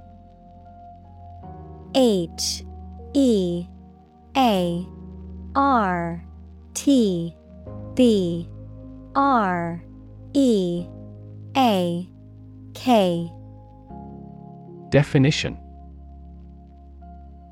[1.94, 2.64] H
[3.14, 3.68] E
[4.36, 4.88] A
[5.56, 6.26] R
[6.74, 7.36] T
[7.96, 8.50] B
[9.16, 9.84] R
[10.34, 10.88] E
[11.56, 12.10] A
[12.76, 13.32] K
[14.90, 15.58] Definition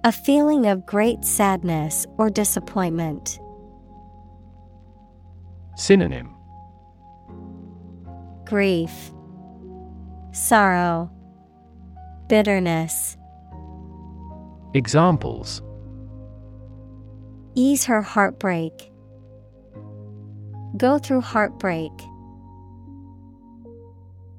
[0.04, 3.40] A feeling of great sadness or disappointment.
[5.76, 6.30] Synonym
[8.46, 9.12] Grief,
[10.32, 11.10] Sorrow,
[12.28, 13.18] Bitterness.
[14.76, 15.62] Examples
[17.56, 18.92] Ease her heartbreak.
[20.78, 21.92] Go through heartbreak.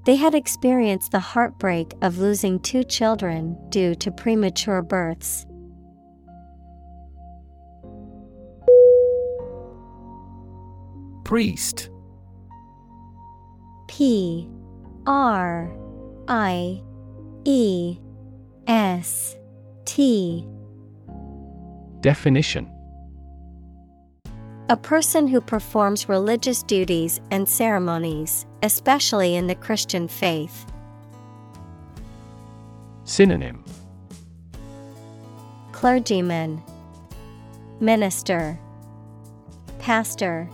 [0.04, 5.46] They had experienced the heartbreak of losing two children due to premature births.
[11.24, 11.88] Priest.
[13.88, 14.48] P
[15.06, 15.74] R
[16.28, 16.82] I
[17.44, 17.98] E
[18.66, 19.36] S
[19.86, 20.46] T.
[22.00, 22.73] Definition
[24.70, 30.64] A person who performs religious duties and ceremonies, especially in the Christian faith.
[33.04, 33.62] Synonym.
[35.72, 36.62] Clergyman,
[37.78, 38.58] Minister,
[39.80, 40.48] Pastor,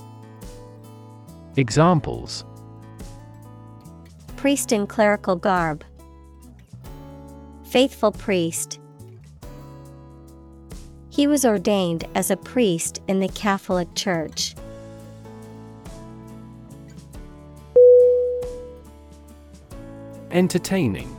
[1.56, 2.44] Examples.
[4.36, 5.84] Priest in clerical garb,
[7.62, 8.79] Faithful priest.
[11.20, 14.54] He was ordained as a priest in the Catholic Church.
[20.30, 21.14] Entertaining.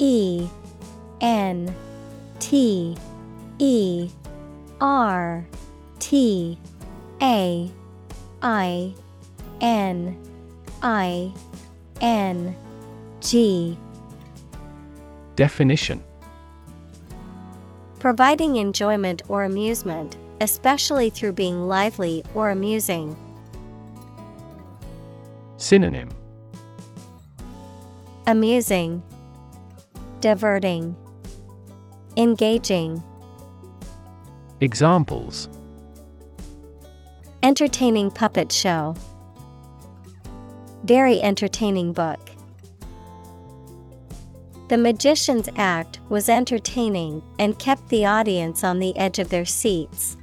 [0.00, 0.48] E
[1.20, 1.72] N
[2.40, 2.96] T
[3.60, 4.10] E
[4.80, 5.46] R
[6.00, 6.58] T
[7.22, 7.70] A
[8.42, 8.94] I
[9.60, 10.18] N
[10.82, 11.32] I
[12.00, 12.56] N
[13.20, 13.78] G.
[15.36, 16.02] Definition
[18.02, 23.16] Providing enjoyment or amusement, especially through being lively or amusing.
[25.56, 26.08] Synonym
[28.26, 29.04] Amusing,
[30.18, 30.96] Diverting,
[32.16, 33.00] Engaging.
[34.60, 35.48] Examples
[37.44, 38.96] Entertaining puppet show.
[40.82, 42.31] Very entertaining book.
[44.72, 50.16] The magician's act was entertaining and kept the audience on the edge of their seats.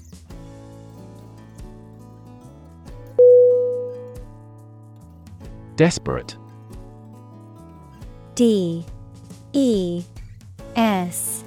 [5.76, 6.36] Desperate.
[8.34, 8.84] D
[9.54, 10.04] E
[10.76, 11.44] S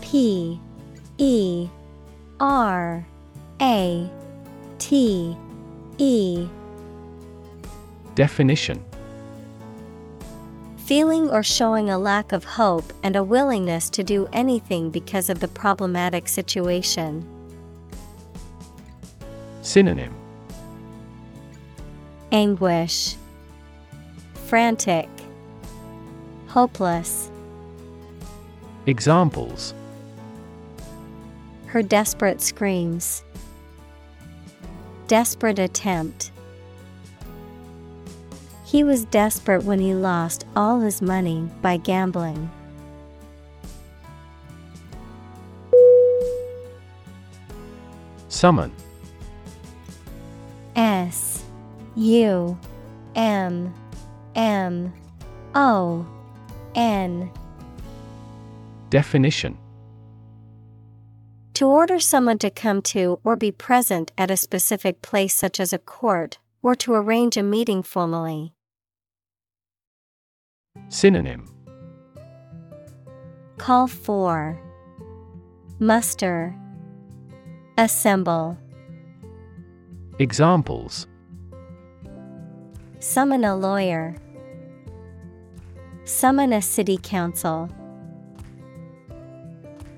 [0.00, 0.60] P
[1.18, 1.68] E
[2.38, 3.04] R
[3.60, 4.10] A
[4.78, 5.36] T
[5.98, 6.48] E.
[8.14, 8.80] Definition
[10.84, 15.40] Feeling or showing a lack of hope and a willingness to do anything because of
[15.40, 17.26] the problematic situation.
[19.62, 20.14] Synonym
[22.32, 23.16] Anguish,
[24.46, 25.08] Frantic,
[26.48, 27.30] Hopeless.
[28.84, 29.72] Examples
[31.64, 33.24] Her desperate screams.
[35.06, 36.30] Desperate attempt.
[38.74, 42.50] He was desperate when he lost all his money by gambling.
[48.26, 48.72] Summon
[50.74, 51.44] S
[51.94, 52.58] U
[53.14, 53.72] M
[54.34, 54.92] M
[55.54, 56.04] O
[56.74, 57.30] N
[58.90, 59.56] Definition
[61.52, 65.72] To order someone to come to or be present at a specific place, such as
[65.72, 68.53] a court, or to arrange a meeting formally.
[70.88, 71.48] Synonym
[73.58, 74.60] Call for
[75.78, 76.54] Muster
[77.76, 78.58] Assemble
[80.18, 81.06] Examples
[83.04, 84.16] Summon a lawyer.
[86.04, 87.68] Summon a city council.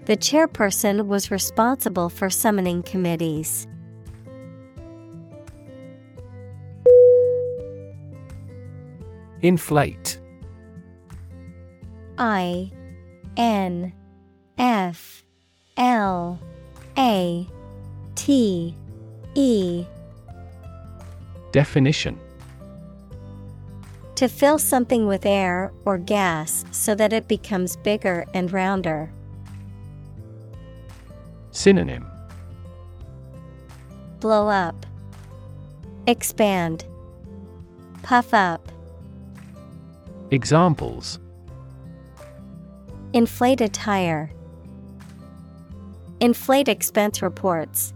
[0.07, 3.69] The chairperson was responsible for summoning committees.
[9.43, 10.19] Inflate
[12.19, 12.71] I
[13.37, 13.93] N
[14.59, 15.25] F
[15.77, 16.39] L
[16.97, 17.47] A
[18.15, 18.75] T
[19.35, 19.85] E
[21.53, 22.19] Definition
[24.15, 29.11] To fill something with air or gas so that it becomes bigger and rounder.
[31.51, 32.07] Synonym
[34.21, 34.87] Blow up.
[36.07, 36.85] Expand.
[38.03, 38.73] Puff up.
[40.31, 41.19] Examples
[43.17, 44.31] Inflate a tire.
[46.21, 47.95] Inflate expense reports.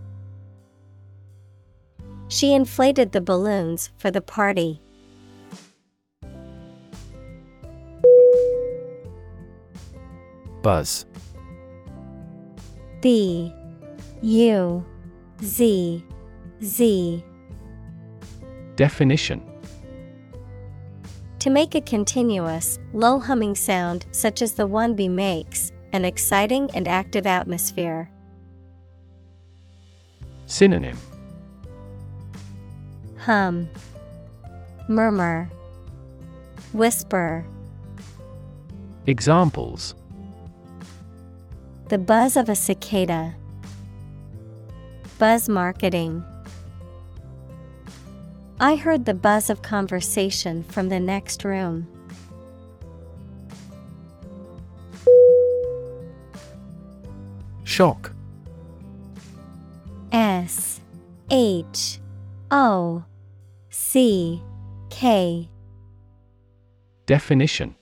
[2.28, 4.80] She inflated the balloons for the party.
[10.62, 11.04] Buzz
[13.02, 13.52] B
[14.22, 14.86] U
[15.42, 16.02] Z
[16.62, 17.24] Z
[18.76, 19.49] Definition
[21.40, 26.70] To make a continuous, low humming sound such as the one bee makes, an exciting
[26.74, 28.10] and active atmosphere.
[30.44, 30.98] Synonym
[33.20, 33.70] Hum,
[34.86, 35.48] Murmur,
[36.74, 37.46] Whisper.
[39.06, 39.94] Examples
[41.88, 43.34] The buzz of a cicada.
[45.18, 46.22] Buzz marketing.
[48.62, 51.88] I heard the buzz of conversation from the next room.
[57.64, 58.12] Shock
[60.12, 60.82] S
[61.30, 62.00] H
[62.50, 63.02] O
[63.70, 64.42] C
[64.90, 65.48] K.
[67.06, 67.74] Definition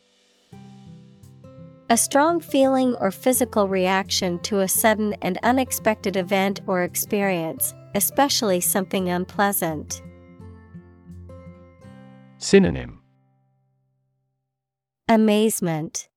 [1.90, 8.60] A strong feeling or physical reaction to a sudden and unexpected event or experience, especially
[8.60, 10.02] something unpleasant.
[12.40, 13.00] Synonym.
[15.08, 16.08] Amazement,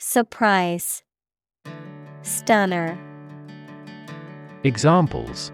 [0.00, 1.04] Surprise,
[2.22, 2.98] Stunner,
[4.64, 5.52] Examples.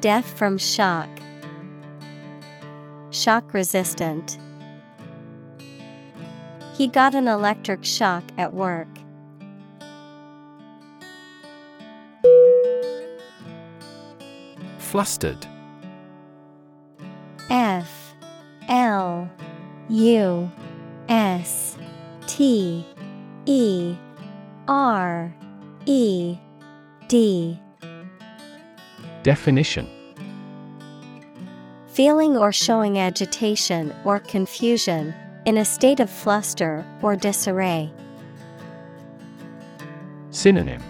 [0.00, 1.10] Death from shock,
[3.10, 4.38] Shock resistant.
[6.74, 8.88] He got an electric shock at work.
[14.78, 15.46] Flustered
[17.50, 18.14] F
[18.68, 19.30] L
[19.88, 20.50] U
[21.08, 21.76] S
[22.26, 22.84] T
[23.46, 23.96] E
[24.66, 25.34] R
[25.86, 26.36] E
[27.08, 27.58] D.
[29.22, 29.88] Definition.
[31.88, 35.14] Feeling or showing agitation or confusion,
[35.46, 37.90] in a state of fluster or disarray.
[40.30, 40.82] Synonym.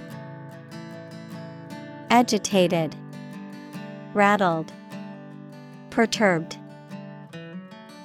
[2.10, 2.96] Agitated,
[4.12, 4.72] Rattled,
[5.90, 6.56] Perturbed.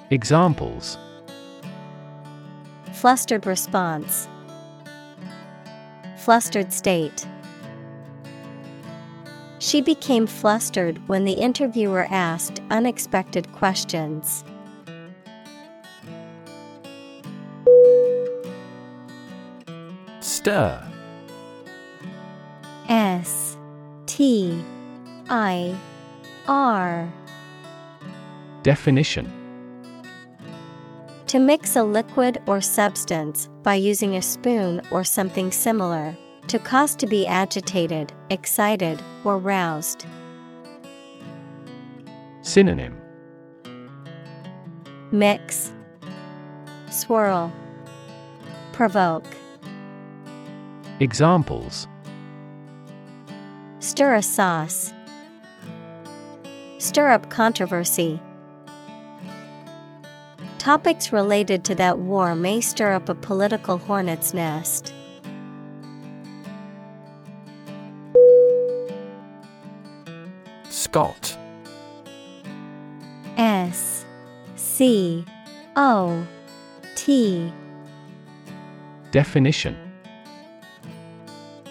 [0.10, 0.98] Examples
[2.94, 4.28] Flustered response.
[6.18, 7.28] Flustered state.
[9.60, 14.44] She became flustered when the interviewer asked unexpected questions.
[20.20, 20.86] Stir
[22.90, 23.58] S
[24.06, 24.64] T T
[25.30, 25.76] I
[26.48, 27.12] R.
[28.64, 29.30] Definition
[31.28, 36.16] To mix a liquid or substance by using a spoon or something similar,
[36.48, 40.06] to cause to be agitated, excited, or roused.
[42.42, 42.98] Synonym
[45.12, 45.74] Mix,
[46.90, 47.52] Swirl,
[48.72, 49.26] Provoke.
[51.02, 51.86] Examples
[53.80, 54.94] Stir a sauce.
[56.78, 58.22] Stir up controversy.
[60.64, 64.94] Topics related to that war may stir up a political hornet's nest.
[70.70, 71.38] Scot
[73.36, 74.06] S
[74.56, 75.26] C
[75.76, 76.26] O
[76.96, 77.52] T
[79.12, 79.76] Definition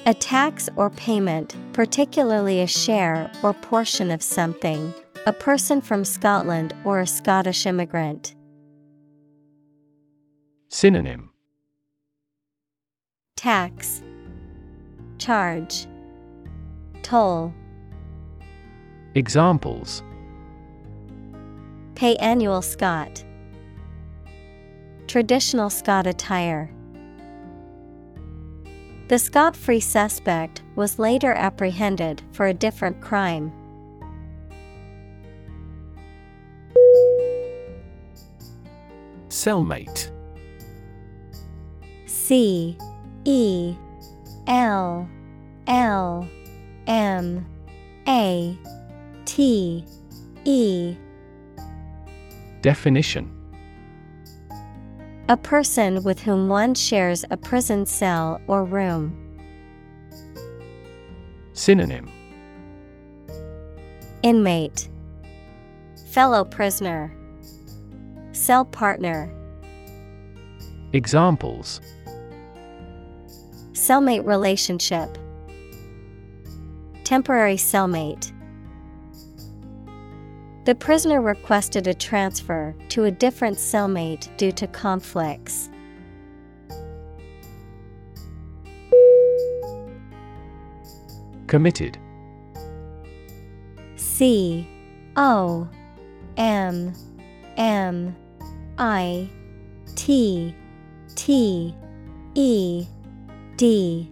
[0.05, 4.93] A tax or payment, particularly a share or portion of something.
[5.25, 8.35] A person from Scotland or a Scottish immigrant.
[10.75, 11.29] Synonym
[13.37, 14.03] Tax,
[15.19, 15.87] Charge,
[17.03, 17.53] Toll.
[19.15, 20.03] Examples
[21.95, 23.23] Pay annual Scot.
[25.09, 26.71] Traditional Scot attire.
[29.09, 33.53] The scot free suspect was later apprehended for a different crime.
[39.29, 40.11] Cellmate
[42.33, 42.79] C
[43.27, 43.77] E
[44.47, 45.07] L
[45.67, 46.29] L
[46.87, 47.47] M
[48.09, 48.59] A
[49.27, 49.85] T
[50.47, 50.97] E
[52.63, 53.31] Definition.
[55.29, 59.15] A person with whom one shares a prison cell or room.
[61.53, 62.11] Synonym.
[64.23, 64.89] Inmate.
[66.13, 67.15] Fellow prisoner.
[68.33, 69.31] Cell partner.
[70.95, 71.83] Examples
[73.83, 75.19] Cellmate relationship.
[77.03, 78.31] Temporary cellmate.
[80.67, 85.69] The prisoner requested a transfer to a different cellmate due to conflicts.
[91.49, 91.99] Committed.
[93.97, 94.65] C
[95.17, 95.69] O
[96.37, 96.93] M
[97.57, 98.15] M
[98.79, 99.29] I
[99.97, 100.55] T
[101.17, 101.75] T
[102.37, 102.87] E
[103.63, 104.11] D.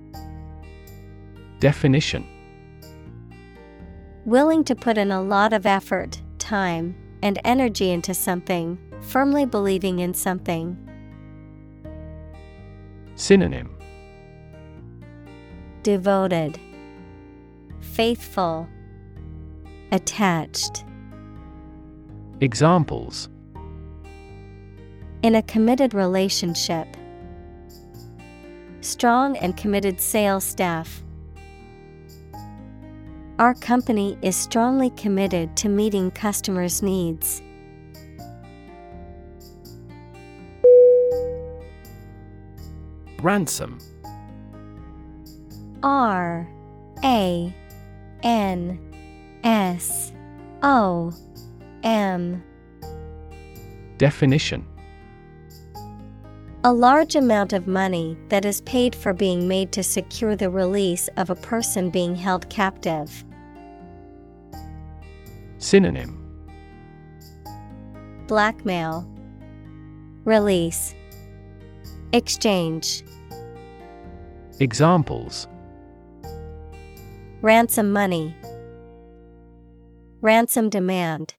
[1.58, 2.24] Definition.
[4.24, 9.98] Willing to put in a lot of effort, time, and energy into something, firmly believing
[9.98, 10.78] in something.
[13.16, 13.76] Synonym.
[15.82, 16.60] Devoted,
[17.80, 18.68] Faithful,
[19.90, 20.84] Attached.
[22.40, 23.28] Examples.
[25.24, 26.86] In a committed relationship,
[28.80, 31.02] strong and committed sales staff.
[33.38, 37.42] Our company is strongly committed to meeting customers' needs.
[43.22, 43.78] Ransom
[45.82, 46.48] R
[47.04, 47.54] A
[48.22, 50.12] N S
[50.62, 51.12] O
[51.82, 52.42] M
[53.98, 54.66] Definition
[56.62, 61.08] A large amount of money that is paid for being made to secure the release
[61.16, 63.24] of a person being held captive.
[65.56, 66.18] Synonym.
[68.26, 69.08] Blackmail,
[70.24, 70.94] Release,
[72.12, 73.04] Exchange,
[74.58, 75.48] Examples.
[77.40, 78.36] Ransom money,
[80.20, 81.34] Ransom demand.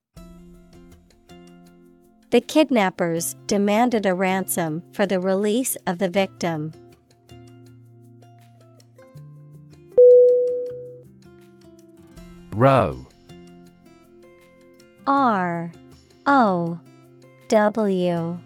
[2.32, 6.72] The kidnappers demanded a ransom for the release of the victim.
[12.56, 13.06] Row.
[15.06, 15.74] R.
[16.26, 16.80] O.
[17.50, 18.40] W.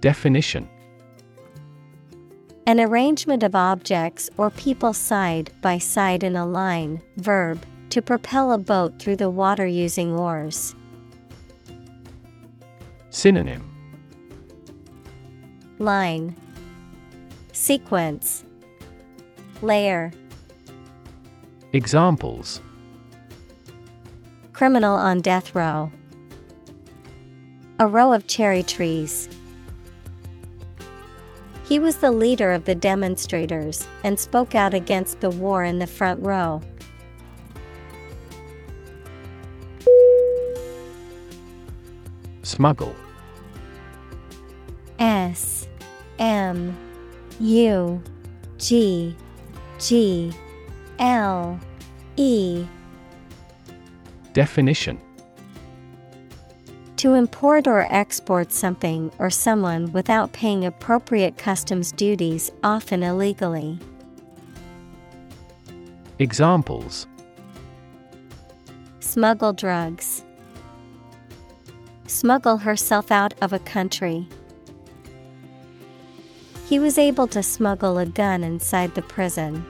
[0.00, 0.68] Definition.
[2.66, 8.52] An arrangement of objects or people side by side in a line, verb, to propel
[8.52, 10.76] a boat through the water using oars.
[13.10, 13.68] Synonym
[15.80, 16.36] Line
[17.52, 18.44] Sequence
[19.62, 20.12] Layer
[21.72, 22.60] Examples
[24.52, 25.90] Criminal on death row.
[27.80, 29.28] A row of cherry trees.
[31.66, 35.86] He was the leader of the demonstrators and spoke out against the war in the
[35.86, 36.62] front row.
[42.60, 42.94] Smuggle.
[44.98, 45.66] S
[46.18, 46.76] M
[47.40, 48.02] U
[48.58, 49.16] G
[49.78, 50.30] G
[50.98, 51.58] L
[52.18, 52.66] E
[54.34, 55.00] Definition
[56.98, 63.78] To import or export something or someone without paying appropriate customs duties, often illegally.
[66.18, 67.06] Examples
[69.00, 70.24] Smuggle drugs.
[72.10, 74.26] Smuggle herself out of a country.
[76.66, 79.64] He was able to smuggle a gun inside the prison.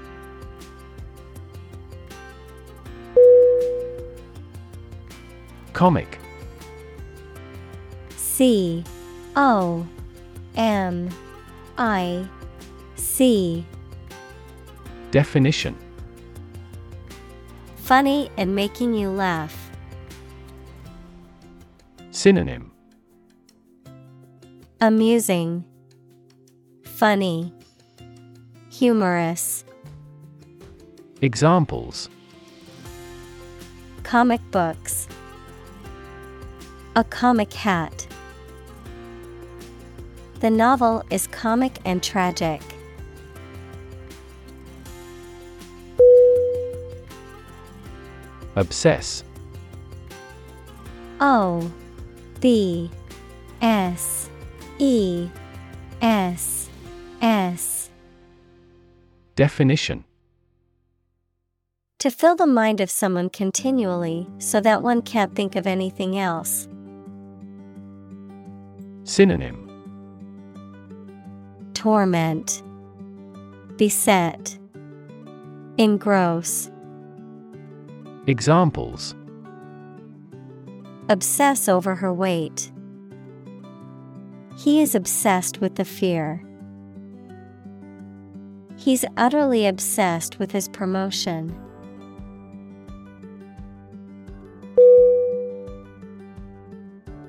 [5.74, 6.18] Comic
[8.16, 8.84] C
[9.36, 9.86] O
[10.56, 11.10] M
[11.76, 12.26] I
[12.96, 13.66] C
[15.10, 15.76] Definition
[17.76, 19.69] Funny and making you laugh.
[22.12, 22.72] Synonym
[24.80, 25.64] Amusing,
[26.82, 27.52] Funny,
[28.70, 29.64] Humorous.
[31.22, 32.08] Examples
[34.02, 35.06] Comic books.
[36.96, 38.06] A comic hat.
[40.40, 42.60] The novel is comic and tragic.
[48.56, 49.22] Obsess
[51.20, 51.70] O
[52.40, 52.90] B
[53.60, 54.30] S
[54.78, 55.28] E
[56.00, 56.70] S
[57.20, 57.90] S.
[59.36, 60.04] Definition.
[61.98, 66.66] To fill the mind of someone continually so that one can't think of anything else.
[69.04, 69.66] Synonym.
[71.74, 72.62] Torment,
[73.76, 74.58] Beset,
[75.78, 76.70] Engross,
[78.26, 79.14] Examples
[81.10, 82.70] Obsess over her weight.
[84.56, 86.40] He is obsessed with the fear.
[88.76, 91.52] He's utterly obsessed with his promotion.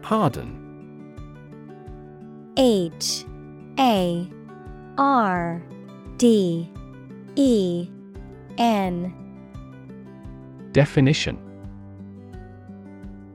[0.03, 0.60] Harden
[2.58, 3.26] H
[3.80, 4.30] A
[4.99, 5.64] R
[6.18, 6.72] D
[7.36, 7.90] E
[8.60, 9.12] N
[10.72, 11.51] Definition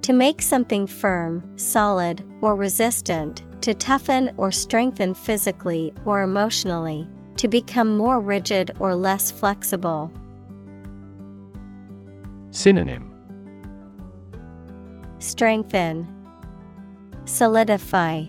[0.07, 7.09] To make something firm, solid, or resistant, to toughen or strengthen physically or emotionally,
[7.39, 10.13] to become more rigid or less flexible.
[12.53, 13.13] Synonym
[15.19, 16.07] Strengthen,
[17.25, 18.27] Solidify,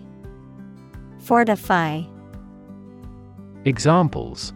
[1.20, 2.02] Fortify.
[3.64, 4.52] Examples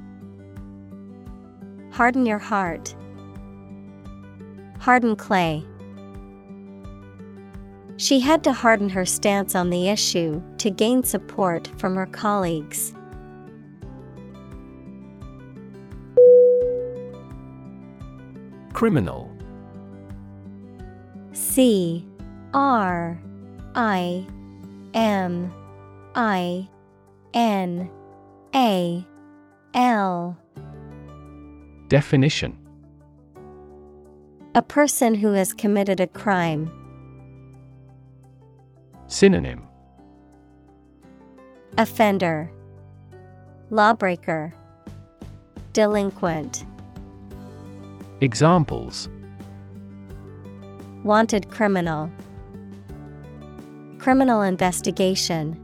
[1.92, 2.96] Harden your heart.
[4.80, 5.64] Harden clay.
[8.02, 12.92] She had to harden her stance on the issue to gain support from her colleagues.
[18.72, 19.30] Criminal
[21.30, 22.04] C
[22.52, 23.22] R
[23.76, 24.26] I
[24.94, 25.54] M
[26.16, 26.68] I
[27.34, 27.88] N
[28.52, 29.06] A
[29.74, 30.36] L
[31.86, 32.58] Definition
[34.56, 36.81] A person who has committed a crime.
[39.12, 39.68] Synonym.
[41.76, 42.50] Offender,
[43.68, 44.54] Lawbreaker,
[45.74, 46.64] Delinquent,
[48.22, 49.10] Examples.
[51.04, 52.10] Wanted criminal,
[53.98, 55.58] Criminal investigation.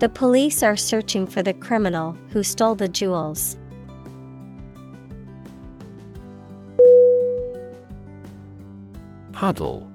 [0.00, 3.56] The police are searching for the criminal who stole the jewels.
[9.32, 9.91] Huddle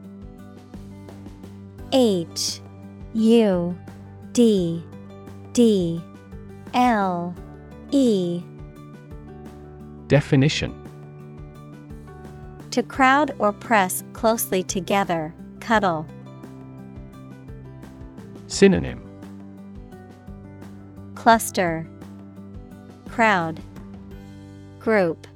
[1.94, 2.60] H
[3.14, 3.78] U
[4.34, 4.84] D
[5.54, 6.02] D
[6.74, 7.34] L
[7.92, 8.44] E
[10.08, 10.74] Definition
[12.72, 16.06] To crowd or press closely together, cuddle.
[18.48, 19.04] Synonym
[21.16, 21.86] Cluster,
[23.10, 23.60] Crowd,
[24.80, 25.28] Group.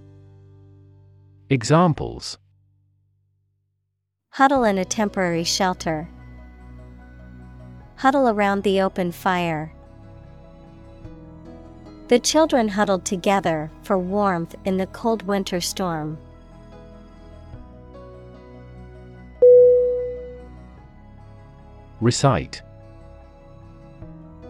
[1.49, 2.38] Examples
[4.30, 6.07] Huddle in a temporary shelter.
[8.02, 9.72] Huddle around the open fire.
[12.07, 16.18] The children huddled together for warmth in the cold winter storm.
[21.99, 22.64] Recite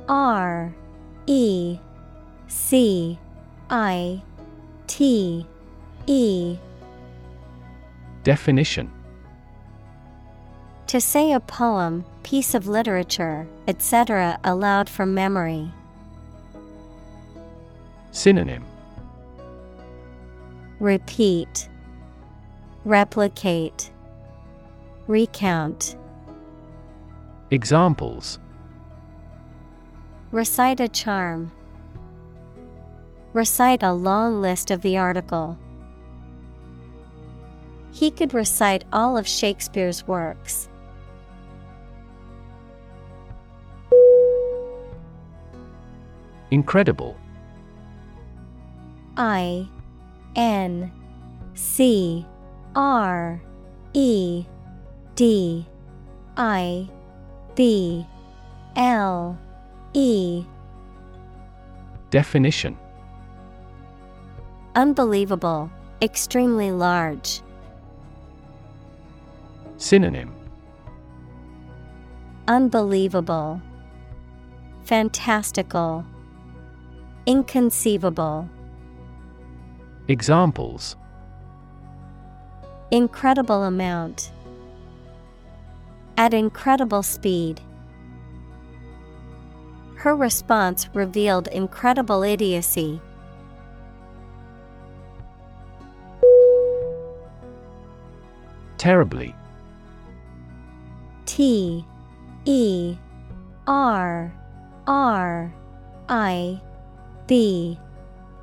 [0.08, 0.74] R
[1.28, 1.78] E
[2.48, 3.20] C
[3.70, 4.22] I
[4.88, 5.46] T
[6.08, 6.58] E
[8.24, 8.90] Definition
[10.92, 14.38] To say a poem, piece of literature, etc.
[14.44, 15.72] aloud from memory.
[18.12, 18.66] Synonym
[20.82, 21.70] Repeat,
[22.84, 23.90] Replicate,
[25.08, 25.96] Recount.
[27.52, 28.38] Examples
[30.34, 31.54] Recite a charm.
[33.32, 35.58] Recite a long list of the article.
[37.94, 40.68] He could recite all of Shakespeare's works.
[46.52, 47.16] Incredible.
[49.18, 49.68] I
[50.36, 50.92] N
[51.54, 52.26] C
[52.76, 53.42] R
[53.94, 54.46] E
[55.16, 55.66] D
[56.38, 56.90] I
[57.56, 58.06] B
[58.76, 59.38] L
[59.94, 60.44] E.
[62.10, 62.78] Definition.
[64.76, 65.70] Unbelievable,
[66.02, 67.42] extremely large.
[69.78, 70.34] Synonym.
[72.48, 73.62] Unbelievable,
[74.84, 76.06] Fantastical,
[77.28, 78.50] Inconceivable.
[80.08, 80.96] Examples
[82.90, 84.32] Incredible amount.
[86.18, 87.62] At incredible speed.
[89.96, 93.00] Her response revealed incredible idiocy.
[98.80, 99.36] Terribly.
[101.28, 101.86] T
[102.46, 102.98] E
[103.68, 104.34] R
[104.88, 105.54] R
[106.10, 106.60] I
[107.32, 107.80] B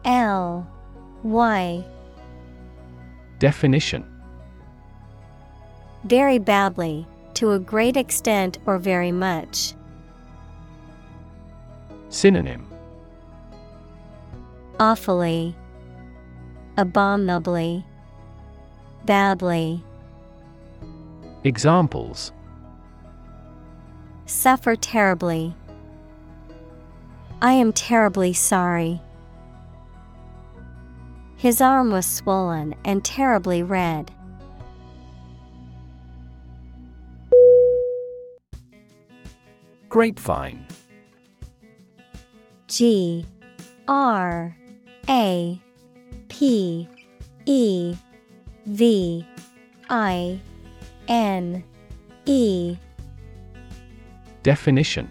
[0.06, 0.66] L
[1.22, 1.84] Y.
[3.38, 4.02] Definition
[6.04, 9.74] Very badly, to a great extent or very much.
[12.08, 12.66] Synonym
[14.80, 15.54] Awfully,
[16.78, 17.84] Abominably,
[19.04, 19.84] Badly.
[21.44, 22.32] Examples
[24.24, 25.54] Suffer terribly.
[27.40, 29.00] I am terribly sorry.
[31.36, 34.10] His arm was swollen and terribly red.
[39.88, 40.66] Grapevine
[42.66, 43.24] G
[43.86, 44.56] R
[45.08, 45.60] A
[46.28, 46.88] P
[47.46, 47.96] E
[48.66, 49.26] V
[49.88, 50.40] I
[51.06, 51.64] N
[52.26, 52.76] E
[54.42, 55.08] Definition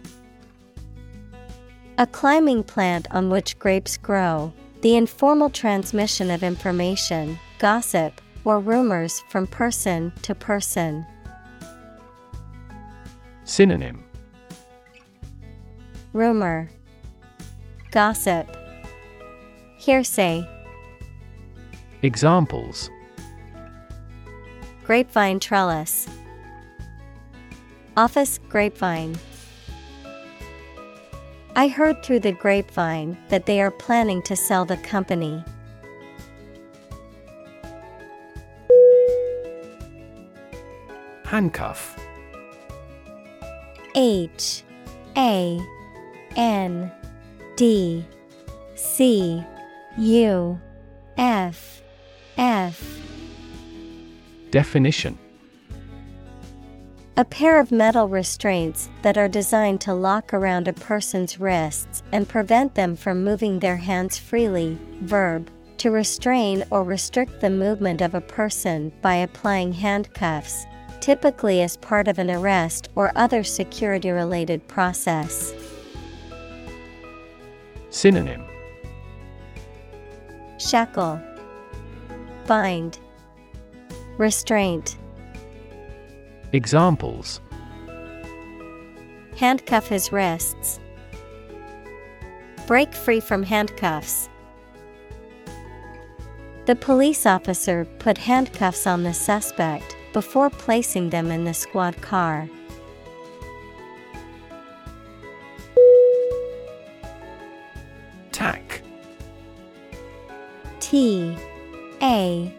[1.99, 9.23] A climbing plant on which grapes grow, the informal transmission of information, gossip, or rumors
[9.29, 11.03] from person to person.
[13.45, 14.03] Synonym
[16.13, 16.69] Rumor,
[17.89, 18.55] Gossip,
[19.79, 20.47] Hearsay.
[22.03, 22.91] Examples
[24.85, 26.07] Grapevine trellis,
[27.97, 29.17] Office grapevine.
[31.57, 35.43] I heard through the grapevine that they are planning to sell the company.
[41.25, 41.99] Handcuff.
[43.95, 44.61] H
[45.17, 45.59] A
[46.35, 46.91] N
[47.55, 48.05] D
[48.75, 49.43] C
[49.97, 50.61] U
[51.17, 51.81] F
[52.37, 52.99] F.
[54.51, 55.17] Definition
[57.19, 62.29] A pair of metal restraints that are designed to lock around a person's wrists and
[62.29, 64.77] prevent them from moving their hands freely.
[65.01, 65.49] Verb
[65.79, 70.67] to restrain or restrict the movement of a person by applying handcuffs,
[70.99, 75.53] typically as part of an arrest or other security related process.
[77.89, 78.45] Synonym
[80.59, 81.19] Shackle,
[82.45, 82.99] Bind,
[84.19, 84.97] Restraint.
[86.53, 87.41] Examples
[89.35, 90.79] Handcuff his wrists.
[92.65, 94.29] Break free from handcuffs.
[96.65, 102.49] The police officer put handcuffs on the suspect before placing them in the squad car.
[108.31, 108.81] Tack
[110.79, 111.37] T
[112.01, 112.53] A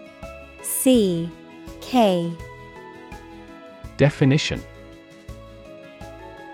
[0.62, 1.30] C
[1.80, 2.32] K
[3.98, 4.62] Definition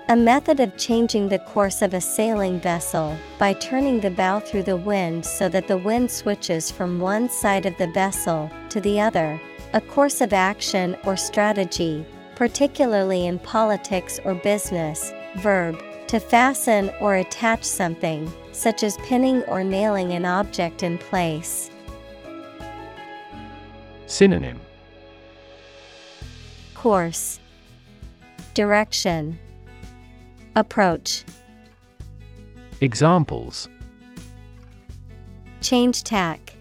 [0.08, 4.62] A method of changing the course of a sailing vessel by turning the bow through
[4.62, 8.98] the wind so that the wind switches from one side of the vessel to the
[8.98, 9.38] other.
[9.74, 15.12] A course of action or strategy, particularly in politics or business.
[15.36, 15.76] Verb
[16.06, 21.70] to fasten or attach something, such as pinning or nailing an object in place.
[24.06, 24.63] Synonym
[26.84, 27.40] Course
[28.52, 29.38] Direction
[30.54, 31.24] Approach
[32.82, 33.70] Examples
[35.62, 36.54] Change tack.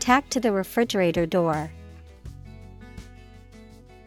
[0.00, 1.70] Tack to the refrigerator door.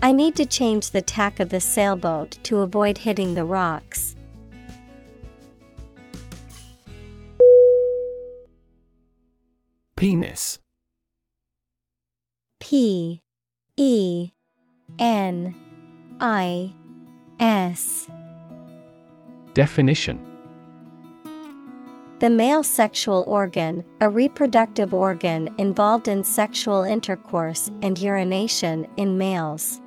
[0.03, 4.17] I need to change the tack of the sailboat to avoid hitting the rocks.
[9.95, 10.59] Penis
[12.59, 13.21] P
[13.77, 14.31] E
[14.99, 15.53] N
[16.21, 16.73] I
[17.41, 18.07] S.
[19.53, 20.17] Definition.
[22.19, 29.81] The male sexual organ, a reproductive organ involved in sexual intercourse and urination in males.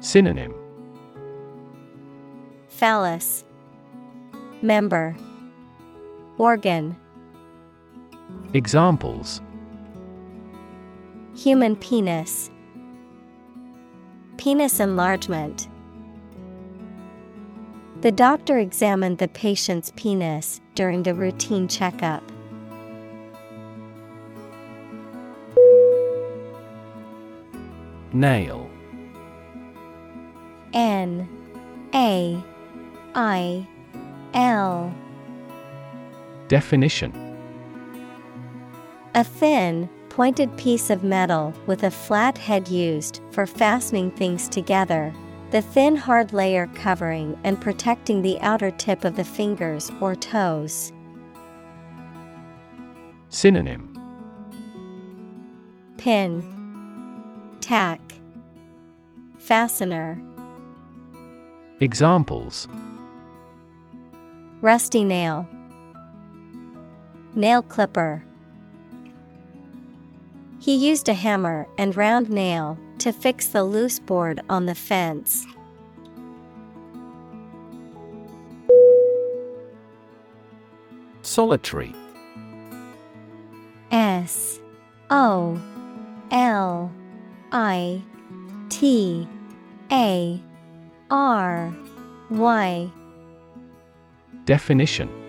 [0.00, 0.54] Synonym.
[2.68, 3.44] Phallus.
[4.62, 5.14] Member.
[6.38, 6.96] Organ.
[8.54, 9.42] Examples
[11.40, 12.50] Human penis.
[14.36, 15.68] Penis enlargement.
[18.02, 22.22] The doctor examined the patient's penis during the routine checkup.
[28.12, 28.68] Nail.
[30.74, 31.26] N
[31.94, 32.44] A
[33.14, 33.66] I
[34.34, 34.94] L.
[36.48, 37.14] Definition.
[39.14, 39.88] A thin,
[40.20, 45.14] pointed piece of metal with a flat head used for fastening things together.
[45.50, 50.92] The thin hard layer covering and protecting the outer tip of the fingers or toes.
[53.30, 53.98] Synonym.
[55.96, 56.42] Pin.
[57.62, 58.02] Tack.
[59.38, 60.22] Fastener.
[61.80, 62.68] Examples.
[64.60, 65.48] Rusty nail.
[67.34, 68.22] Nail clipper
[70.60, 75.46] He used a hammer and round nail to fix the loose board on the fence.
[81.22, 81.94] Solitary.
[83.90, 84.60] S
[85.08, 85.58] O
[86.30, 86.92] L
[87.52, 88.02] I
[88.68, 89.26] T
[89.90, 90.42] A
[91.10, 91.74] R
[92.28, 92.92] Y.
[94.44, 95.19] Definition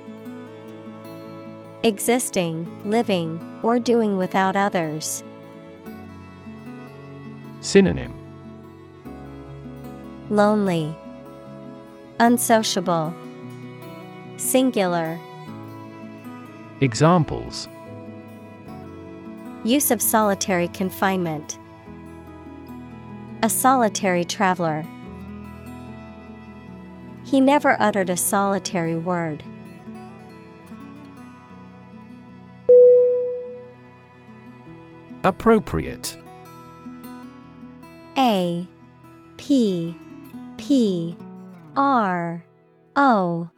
[1.84, 5.24] Existing, living, or doing without others.
[7.62, 8.14] Synonym
[10.30, 10.96] Lonely,
[12.20, 13.12] Unsociable,
[14.38, 15.20] Singular.
[16.82, 17.68] Examples
[19.64, 21.58] Use of solitary confinement.
[23.42, 24.86] A solitary traveler.
[27.24, 29.44] He never uttered a solitary word.
[35.24, 36.18] Appropriate.
[38.18, 38.68] A
[39.38, 39.96] P
[40.58, 41.16] P
[41.76, 42.44] R
[42.96, 43.50] O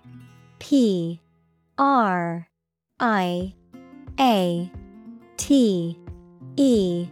[0.60, 1.22] P
[1.78, 2.48] R
[3.00, 3.54] I
[4.20, 4.72] A
[5.38, 5.98] T
[6.58, 7.08] E.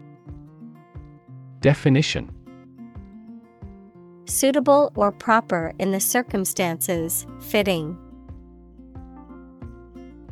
[1.61, 2.29] Definition.
[4.25, 7.97] Suitable or proper in the circumstances, fitting.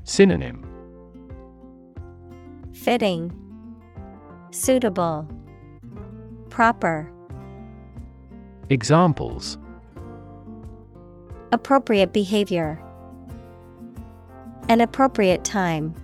[0.04, 0.66] Synonym.
[2.74, 3.32] Fitting,
[4.52, 5.28] Suitable,
[6.50, 7.12] Proper.
[8.70, 9.58] Examples
[11.52, 12.82] Appropriate behavior.
[14.68, 15.96] An appropriate time.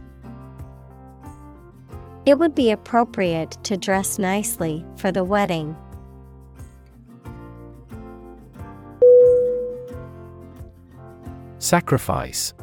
[2.25, 5.75] It would be appropriate to dress nicely for the wedding.
[11.59, 12.53] Sacrifice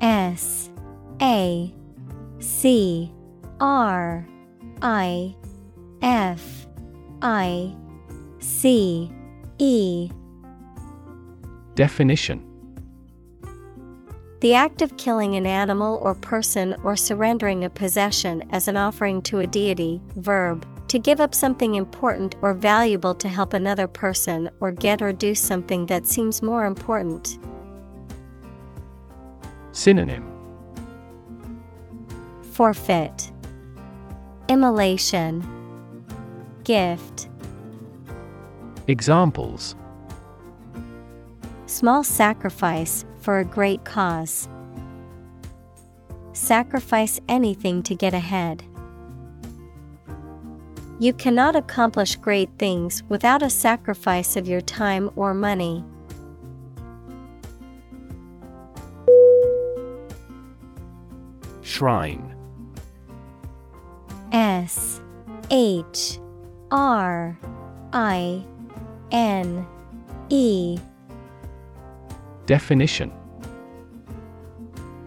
[0.00, 0.70] S
[1.20, 1.74] A
[2.38, 3.12] C
[3.60, 4.26] R
[4.82, 5.34] I
[6.02, 6.66] F
[7.22, 7.74] I
[8.38, 9.10] C
[9.58, 10.10] E.
[11.74, 12.42] Definition.
[14.40, 19.22] The act of killing an animal or person or surrendering a possession as an offering
[19.22, 24.50] to a deity, verb, to give up something important or valuable to help another person
[24.60, 27.38] or get or do something that seems more important.
[29.72, 30.32] Synonym.
[32.52, 33.32] Forfeit,
[34.48, 35.44] Immolation,
[36.62, 37.28] Gift,
[38.86, 39.74] Examples
[41.66, 44.48] Small sacrifice for a great cause.
[46.32, 48.62] Sacrifice anything to get ahead.
[51.00, 55.84] You cannot accomplish great things without a sacrifice of your time or money.
[61.62, 62.35] Shrine
[64.32, 65.00] S
[65.50, 66.18] H
[66.70, 67.38] R
[67.92, 68.44] I
[69.12, 69.66] N
[70.28, 70.78] E.
[72.46, 73.12] Definition.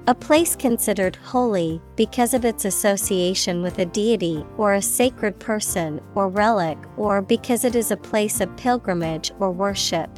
[0.08, 6.02] A place considered holy because of its association with a deity or a sacred person
[6.16, 10.10] or relic or because it is a place of pilgrimage or worship.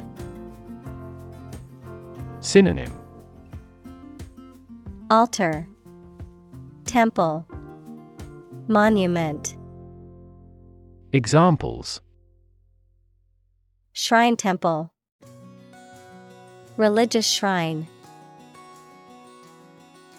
[2.40, 2.90] Synonym.
[5.10, 5.68] Altar.
[6.86, 7.46] Temple
[8.68, 9.56] Monument.
[11.12, 12.00] Examples.
[13.92, 14.92] Shrine Temple.
[16.76, 17.88] Religious Shrine.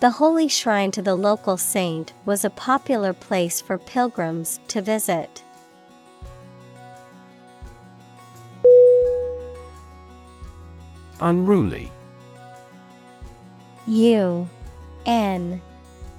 [0.02, 5.42] The holy shrine to the local saint was a popular place for pilgrims to visit.
[11.22, 11.90] Unruly.
[13.88, 14.50] U
[15.06, 15.62] N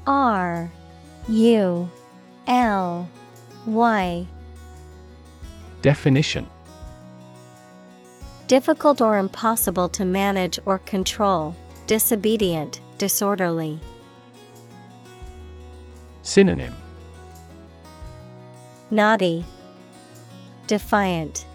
[0.07, 0.71] R
[1.29, 1.91] U
[2.47, 3.09] L
[3.67, 4.27] Y.
[5.83, 6.47] Definition.
[8.47, 11.57] Difficult or impossible to manage or control,
[11.87, 13.81] disobedient, disorderly.
[16.23, 16.75] Synonym.
[18.91, 19.45] Naughty,
[20.67, 21.47] Defiant,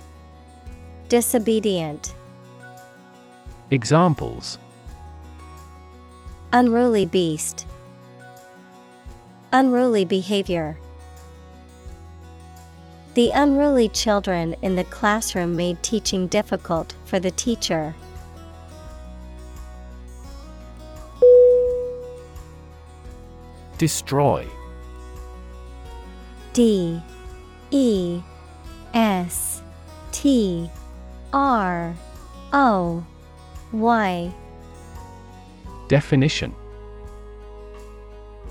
[1.10, 2.14] Disobedient.
[3.72, 4.60] Examples.
[6.54, 7.66] Unruly beast.
[9.52, 10.78] Unruly behavior.
[13.16, 17.96] The unruly children in the classroom made teaching difficult for the teacher.
[23.80, 24.46] Destroy.
[26.54, 27.02] D.
[27.72, 28.22] E.
[28.94, 29.64] S.
[30.12, 30.70] T.
[31.34, 31.96] R.
[32.54, 33.04] O.
[33.72, 34.32] Y.
[35.88, 36.54] Definition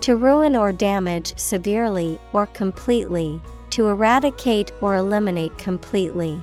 [0.02, 6.40] To ruin or damage severely or completely, to eradicate or eliminate completely.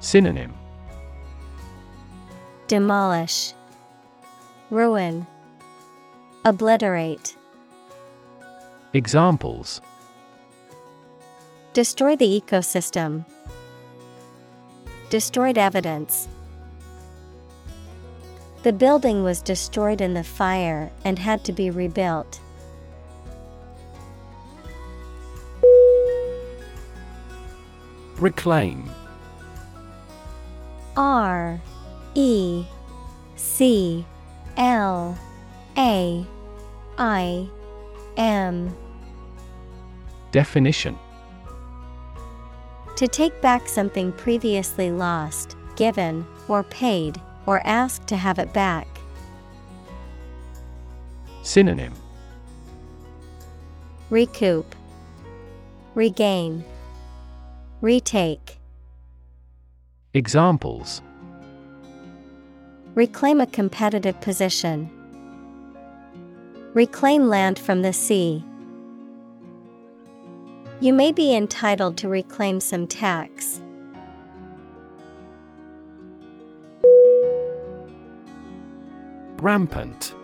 [0.00, 0.52] Synonym
[2.66, 3.52] Demolish,
[4.70, 5.26] Ruin,
[6.44, 7.36] Obliterate.
[8.94, 9.80] Examples
[11.72, 13.24] Destroy the ecosystem.
[15.10, 16.26] Destroyed evidence.
[18.62, 22.38] The building was destroyed in the fire and had to be rebuilt.
[28.18, 28.88] Reclaim.
[30.96, 31.60] R
[32.14, 32.64] E
[33.34, 34.06] C
[34.56, 35.18] L
[35.76, 36.26] A
[36.98, 37.48] I
[38.16, 38.76] M.
[40.30, 40.96] Definition.
[42.94, 48.86] To take back something previously lost, given, or paid, or ask to have it back.
[51.42, 51.92] Synonym
[54.10, 54.74] Recoup,
[55.94, 56.64] Regain,
[57.80, 58.58] Retake.
[60.12, 61.00] Examples
[62.94, 64.90] Reclaim a competitive position.
[66.74, 68.44] Reclaim land from the sea.
[70.80, 73.61] You may be entitled to reclaim some tax.
[79.42, 80.14] Rampant.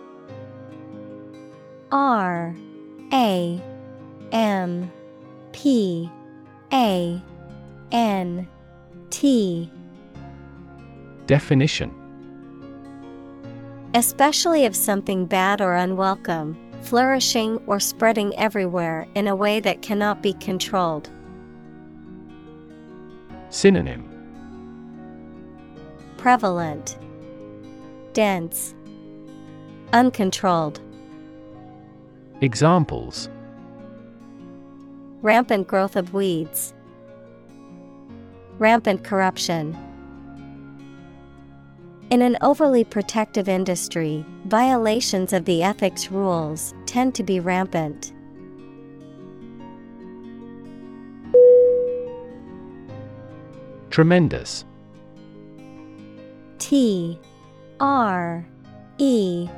[1.91, 2.55] R
[3.11, 3.61] A
[4.31, 4.91] M
[5.51, 6.09] P
[6.71, 7.21] A
[7.91, 8.47] N
[9.09, 9.69] T.
[11.25, 11.93] Definition.
[13.93, 20.23] Especially of something bad or unwelcome, flourishing or spreading everywhere in a way that cannot
[20.23, 21.09] be controlled.
[23.49, 24.05] Synonym.
[26.15, 26.97] Prevalent,
[28.13, 28.75] Dense,
[29.91, 30.79] Uncontrolled.
[32.41, 33.27] Examples
[35.23, 36.75] Rampant growth of weeds.
[38.59, 39.75] Rampant corruption.
[42.11, 48.13] In an overly protective industry, violations of the ethics rules tend to be rampant.
[53.89, 54.65] Tremendous
[56.59, 57.19] T
[57.79, 58.45] R
[58.99, 59.49] E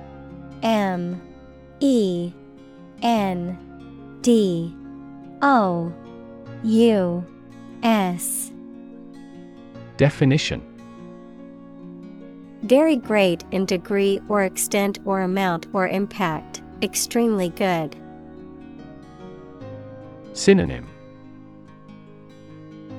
[0.63, 1.21] M
[1.79, 2.31] E
[3.01, 3.57] N
[4.21, 4.75] D
[5.41, 5.91] O
[6.63, 7.25] U
[7.83, 8.51] S.
[9.97, 10.61] Definition.
[12.63, 17.95] Very great in degree or extent or amount or impact, extremely good.
[20.33, 20.87] Synonym.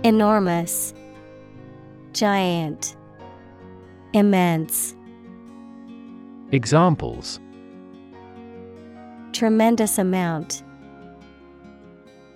[0.02, 0.92] Enormous,
[2.12, 2.96] Giant,
[4.12, 4.96] Immense.
[6.50, 7.38] Examples
[9.32, 10.62] Tremendous amount.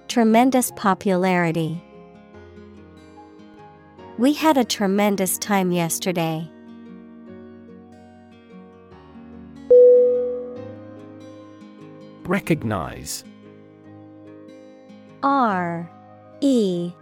[0.08, 1.82] Tremendous popularity.
[4.18, 6.50] We had a tremendous time yesterday.
[12.24, 13.24] Recognize
[15.22, 15.90] R
[16.40, 16.92] E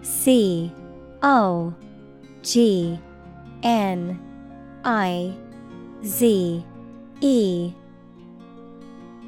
[0.00, 0.72] C
[1.22, 1.74] O
[2.42, 2.98] G
[3.62, 4.18] N
[4.82, 5.34] I
[6.04, 6.64] Z
[7.20, 7.74] E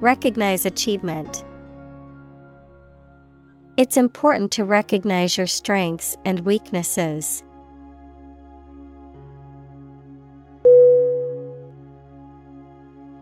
[0.00, 1.44] Recognize achievement.
[3.76, 7.42] It's important to recognize your strengths and weaknesses.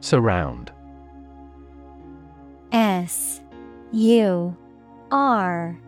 [0.01, 0.71] Surround
[2.73, 3.41] S
[3.93, 4.57] U
[5.11, 5.79] R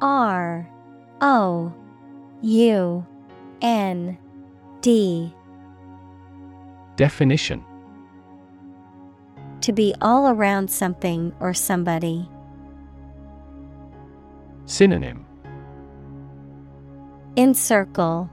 [0.00, 0.70] R
[1.20, 1.72] O
[2.42, 3.06] U
[3.60, 4.18] N
[4.80, 5.34] D
[6.96, 7.64] Definition
[9.66, 12.28] To be all around something or somebody.
[14.64, 15.26] Synonym
[17.34, 18.30] Encircle,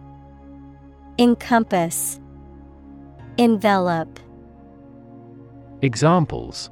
[1.18, 2.20] Encompass,
[3.40, 4.20] Envelop.
[5.82, 6.70] Examples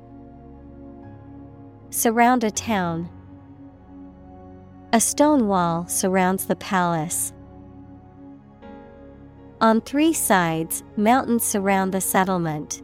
[1.89, 3.09] Surround a town.
[4.93, 7.33] A stone wall surrounds the palace.
[9.59, 12.83] On three sides, mountains surround the settlement.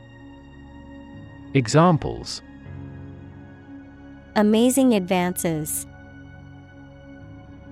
[1.53, 2.41] Examples
[4.37, 5.85] Amazing advances.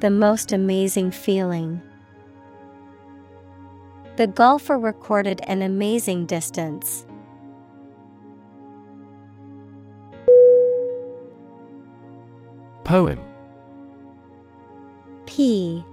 [0.01, 1.81] The most amazing feeling.
[4.17, 7.05] The golfer recorded an amazing distance.
[12.83, 13.21] Poem
[15.25, 15.85] P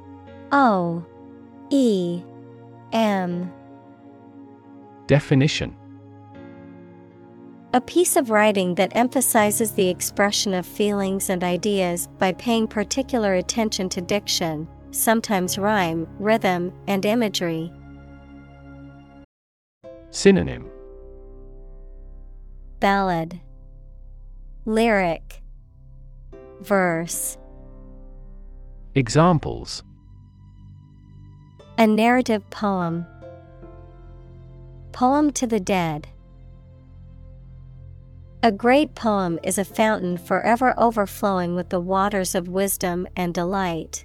[0.51, 1.05] O
[1.71, 2.21] E
[2.93, 3.53] M
[5.07, 5.77] Definition
[7.77, 13.35] A piece of writing that emphasizes the expression of feelings and ideas by paying particular
[13.35, 17.71] attention to diction, sometimes rhyme, rhythm, and imagery.
[20.11, 20.71] Synonym.
[22.81, 23.41] Ballad.
[24.65, 25.43] Lyric.
[26.63, 27.37] Verse.
[28.95, 29.83] Examples.
[31.77, 33.05] A narrative poem.
[34.93, 36.09] Poem to the Dead
[38.43, 44.05] A great poem is a fountain forever overflowing with the waters of wisdom and delight.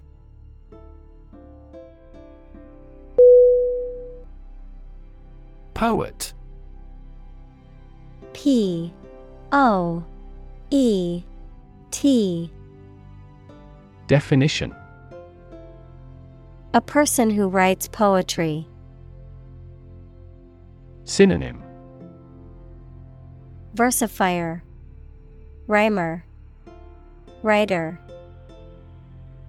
[5.74, 6.34] Poet.
[8.34, 8.94] P.
[9.52, 10.04] O.
[10.70, 11.24] E.
[11.92, 12.52] T.
[14.08, 14.74] Definition.
[16.74, 18.66] A person who writes poetry.
[21.04, 21.61] Synonym
[23.76, 24.62] Versifier.
[25.68, 26.26] Rhymer.
[27.42, 28.00] Writer.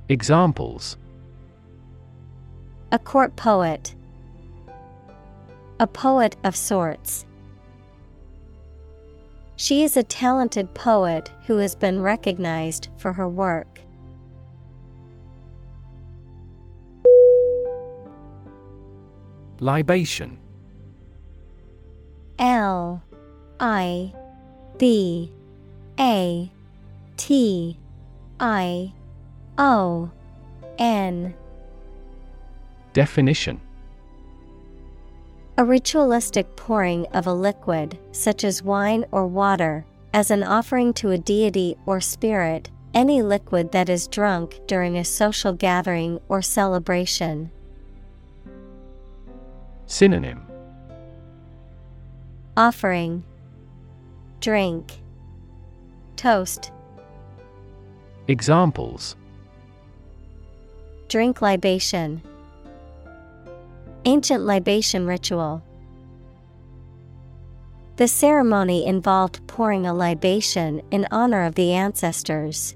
[0.08, 0.96] Examples.
[2.92, 3.94] A court poet.
[5.80, 7.26] A poet of sorts.
[9.56, 13.80] She is a talented poet who has been recognized for her work.
[19.58, 20.38] Libation.
[22.38, 23.02] L
[23.62, 24.12] I
[24.76, 25.30] B
[26.00, 26.50] A
[27.16, 27.78] T
[28.40, 28.92] I
[29.56, 30.10] O
[30.78, 31.32] N
[32.92, 33.60] Definition.
[35.56, 41.10] A ritualistic pouring of a liquid, such as wine or water, as an offering to
[41.10, 47.52] a deity or spirit, any liquid that is drunk during a social gathering or celebration.
[49.86, 50.42] Synonym.
[52.56, 53.24] Offering,
[54.42, 54.94] Drink,
[56.16, 56.72] Toast.
[58.26, 59.14] Examples
[61.08, 62.20] Drink libation.
[64.04, 65.62] Ancient libation ritual.
[67.98, 72.74] The ceremony involved pouring a libation in honor of the ancestors.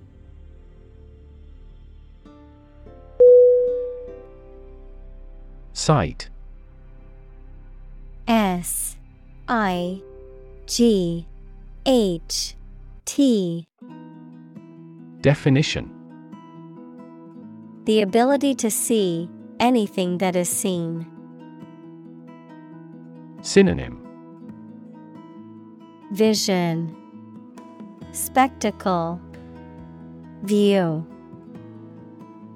[5.73, 6.29] Sight
[8.29, 8.97] S
[9.49, 10.01] I
[10.67, 11.27] G
[11.89, 12.57] H
[13.05, 13.69] T.
[15.21, 15.89] Definition.
[17.85, 19.31] The ability to see
[19.61, 21.07] anything that is seen.
[23.41, 24.05] Synonym.
[26.11, 26.93] Vision.
[28.11, 29.21] Spectacle.
[30.43, 31.07] View.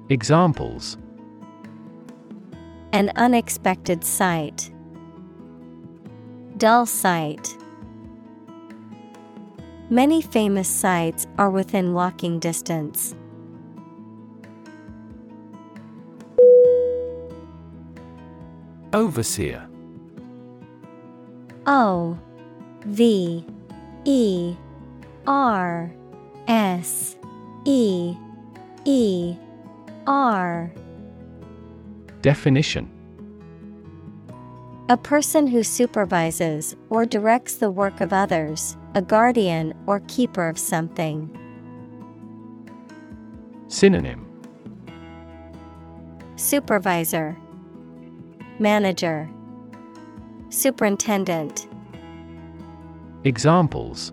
[0.09, 0.97] Examples.
[2.91, 4.73] An unexpected sight.
[6.57, 7.55] Dull sight.
[9.91, 13.13] Many famous sites are within walking distance.
[18.93, 19.67] Overseer.
[21.67, 22.17] O
[22.85, 23.45] V
[24.05, 24.55] E
[25.27, 25.91] R
[26.47, 27.17] S
[27.65, 28.15] E
[28.85, 29.35] E
[30.07, 30.71] R.
[32.21, 32.89] Definition
[34.91, 40.59] A person who supervises or directs the work of others, a guardian or keeper of
[40.59, 41.29] something.
[43.69, 44.27] Synonym.
[46.35, 47.37] Supervisor.
[48.59, 49.29] Manager.
[50.49, 51.69] Superintendent.
[53.23, 54.11] Examples.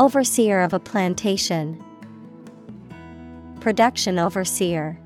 [0.00, 1.80] Overseer of a plantation.
[3.60, 4.98] Production overseer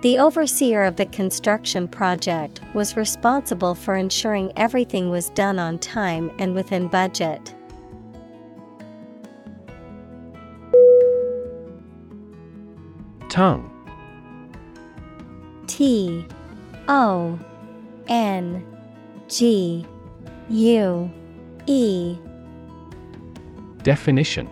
[0.00, 6.30] The overseer of the construction project was responsible for ensuring everything was done on time
[6.38, 7.52] and within budget.
[13.28, 13.74] Tongue.
[15.66, 16.24] T
[16.86, 17.36] O
[18.06, 18.64] N
[19.26, 19.84] G
[20.48, 21.10] U
[21.66, 22.16] E.
[23.82, 24.48] Definition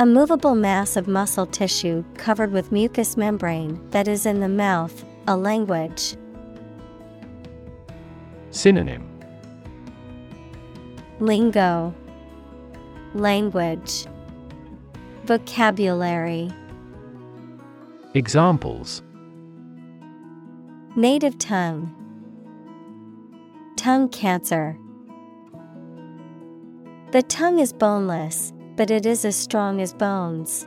[0.00, 5.04] A movable mass of muscle tissue covered with mucous membrane that is in the mouth,
[5.26, 6.14] a language.
[8.52, 9.04] Synonym.
[11.18, 11.92] Lingo.
[13.14, 14.06] Language.
[15.24, 16.52] Vocabulary.
[18.14, 19.02] Examples.
[20.94, 21.92] Native tongue.
[23.76, 24.78] Tongue cancer.
[27.10, 30.64] The tongue is boneless, but it is as strong as bones.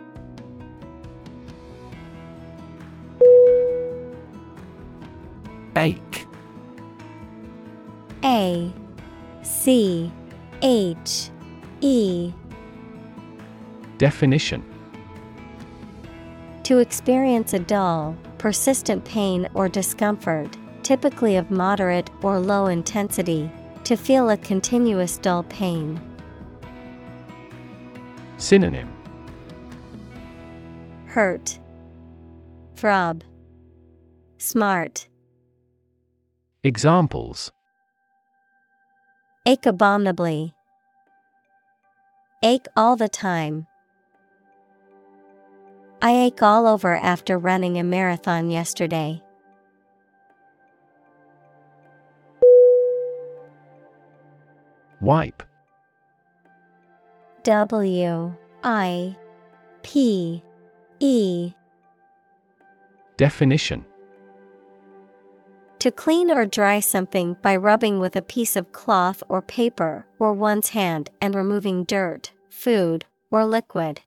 [5.77, 6.27] Ache
[8.25, 8.71] A
[9.41, 10.11] C
[10.61, 11.29] H
[11.79, 12.33] E
[13.97, 14.61] Definition
[16.63, 23.49] To experience a dull, persistent pain or discomfort, typically of moderate or low intensity,
[23.85, 26.10] to feel a continuous dull pain.
[28.41, 28.91] Synonym.
[31.05, 31.59] Hurt,
[32.76, 33.23] Throb,
[34.39, 35.07] Smart,
[36.63, 37.51] Examples.
[39.45, 40.55] Ache abominably,
[42.41, 43.68] Ache all the time.
[46.01, 49.22] I ache all over after running a marathon yesterday.
[54.99, 55.43] Wipe
[57.43, 59.18] W I
[59.81, 60.43] P
[60.99, 61.53] E.
[63.18, 63.84] Definition.
[65.80, 70.34] To clean or dry something by rubbing with a piece of cloth or paper or
[70.34, 74.01] one's hand and removing dirt, food, or liquid.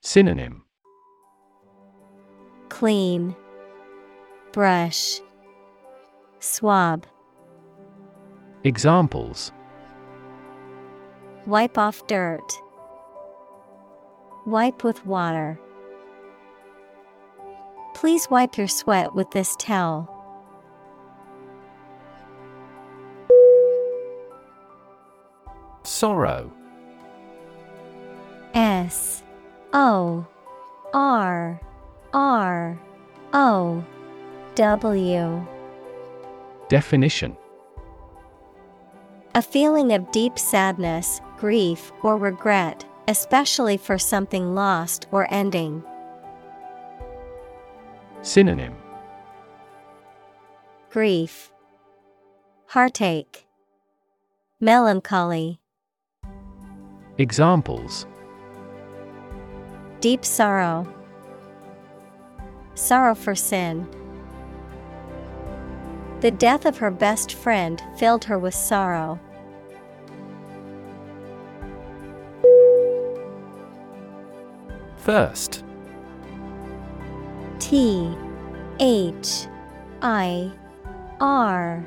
[0.00, 0.64] Synonym.
[2.70, 3.36] Clean,
[4.52, 5.20] Brush,
[6.40, 7.06] Swab.
[8.64, 9.52] Examples
[11.46, 12.60] Wipe off dirt.
[14.46, 15.58] Wipe with water.
[17.94, 20.10] Please wipe your sweat with this towel.
[25.82, 26.50] Sorrow
[28.54, 29.22] S
[29.72, 30.26] O
[30.92, 31.60] R
[32.12, 32.80] R
[33.32, 33.84] O
[34.54, 35.46] W.
[36.68, 37.36] Definition
[39.34, 45.84] A feeling of deep sadness, grief, or regret, especially for something lost or ending.
[48.22, 48.74] Synonym
[50.90, 51.52] Grief,
[52.68, 53.46] Heartache,
[54.58, 55.60] Melancholy.
[57.18, 58.06] Examples
[60.00, 60.88] Deep sorrow,
[62.74, 63.86] Sorrow for sin.
[66.20, 69.20] The death of her best friend filled her with sorrow.
[75.04, 75.62] Thirst.
[77.58, 78.10] T
[78.80, 79.46] H
[80.00, 80.50] I
[81.20, 81.84] R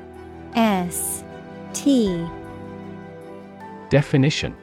[0.54, 1.24] S
[1.72, 2.24] T
[3.88, 4.54] Definition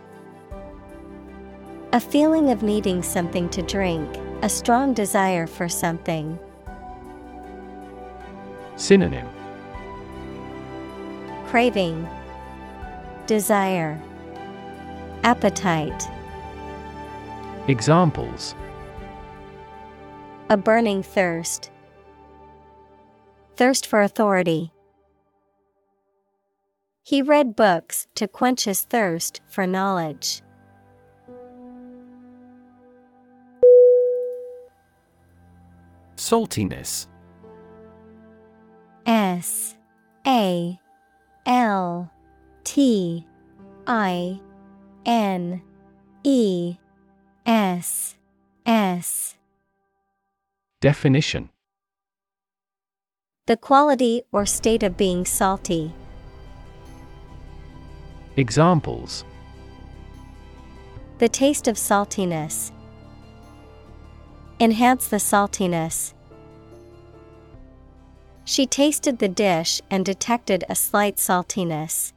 [1.92, 4.10] A feeling of needing something to drink,
[4.42, 6.40] a strong desire for something.
[8.78, 9.28] Synonym
[11.48, 12.08] Craving,
[13.28, 14.02] Desire,
[15.24, 16.15] Appetite.
[17.68, 18.54] Examples
[20.52, 21.72] A burning thirst.
[23.56, 24.72] Thirst for authority.
[27.02, 30.44] He read books to quench his thirst for knowledge.
[36.18, 37.08] Saltiness.
[39.08, 39.76] S
[40.28, 40.80] A
[41.48, 42.12] L
[42.64, 43.26] T
[43.88, 44.40] I
[45.08, 45.64] N
[46.24, 46.78] E
[47.46, 48.16] S
[48.66, 49.36] S
[50.82, 51.50] Definition
[53.46, 55.94] The quality or state of being salty.
[58.36, 59.24] Examples
[61.20, 62.72] The taste of saltiness.
[64.60, 66.14] Enhance the saltiness.
[68.44, 72.15] She tasted the dish and detected a slight saltiness.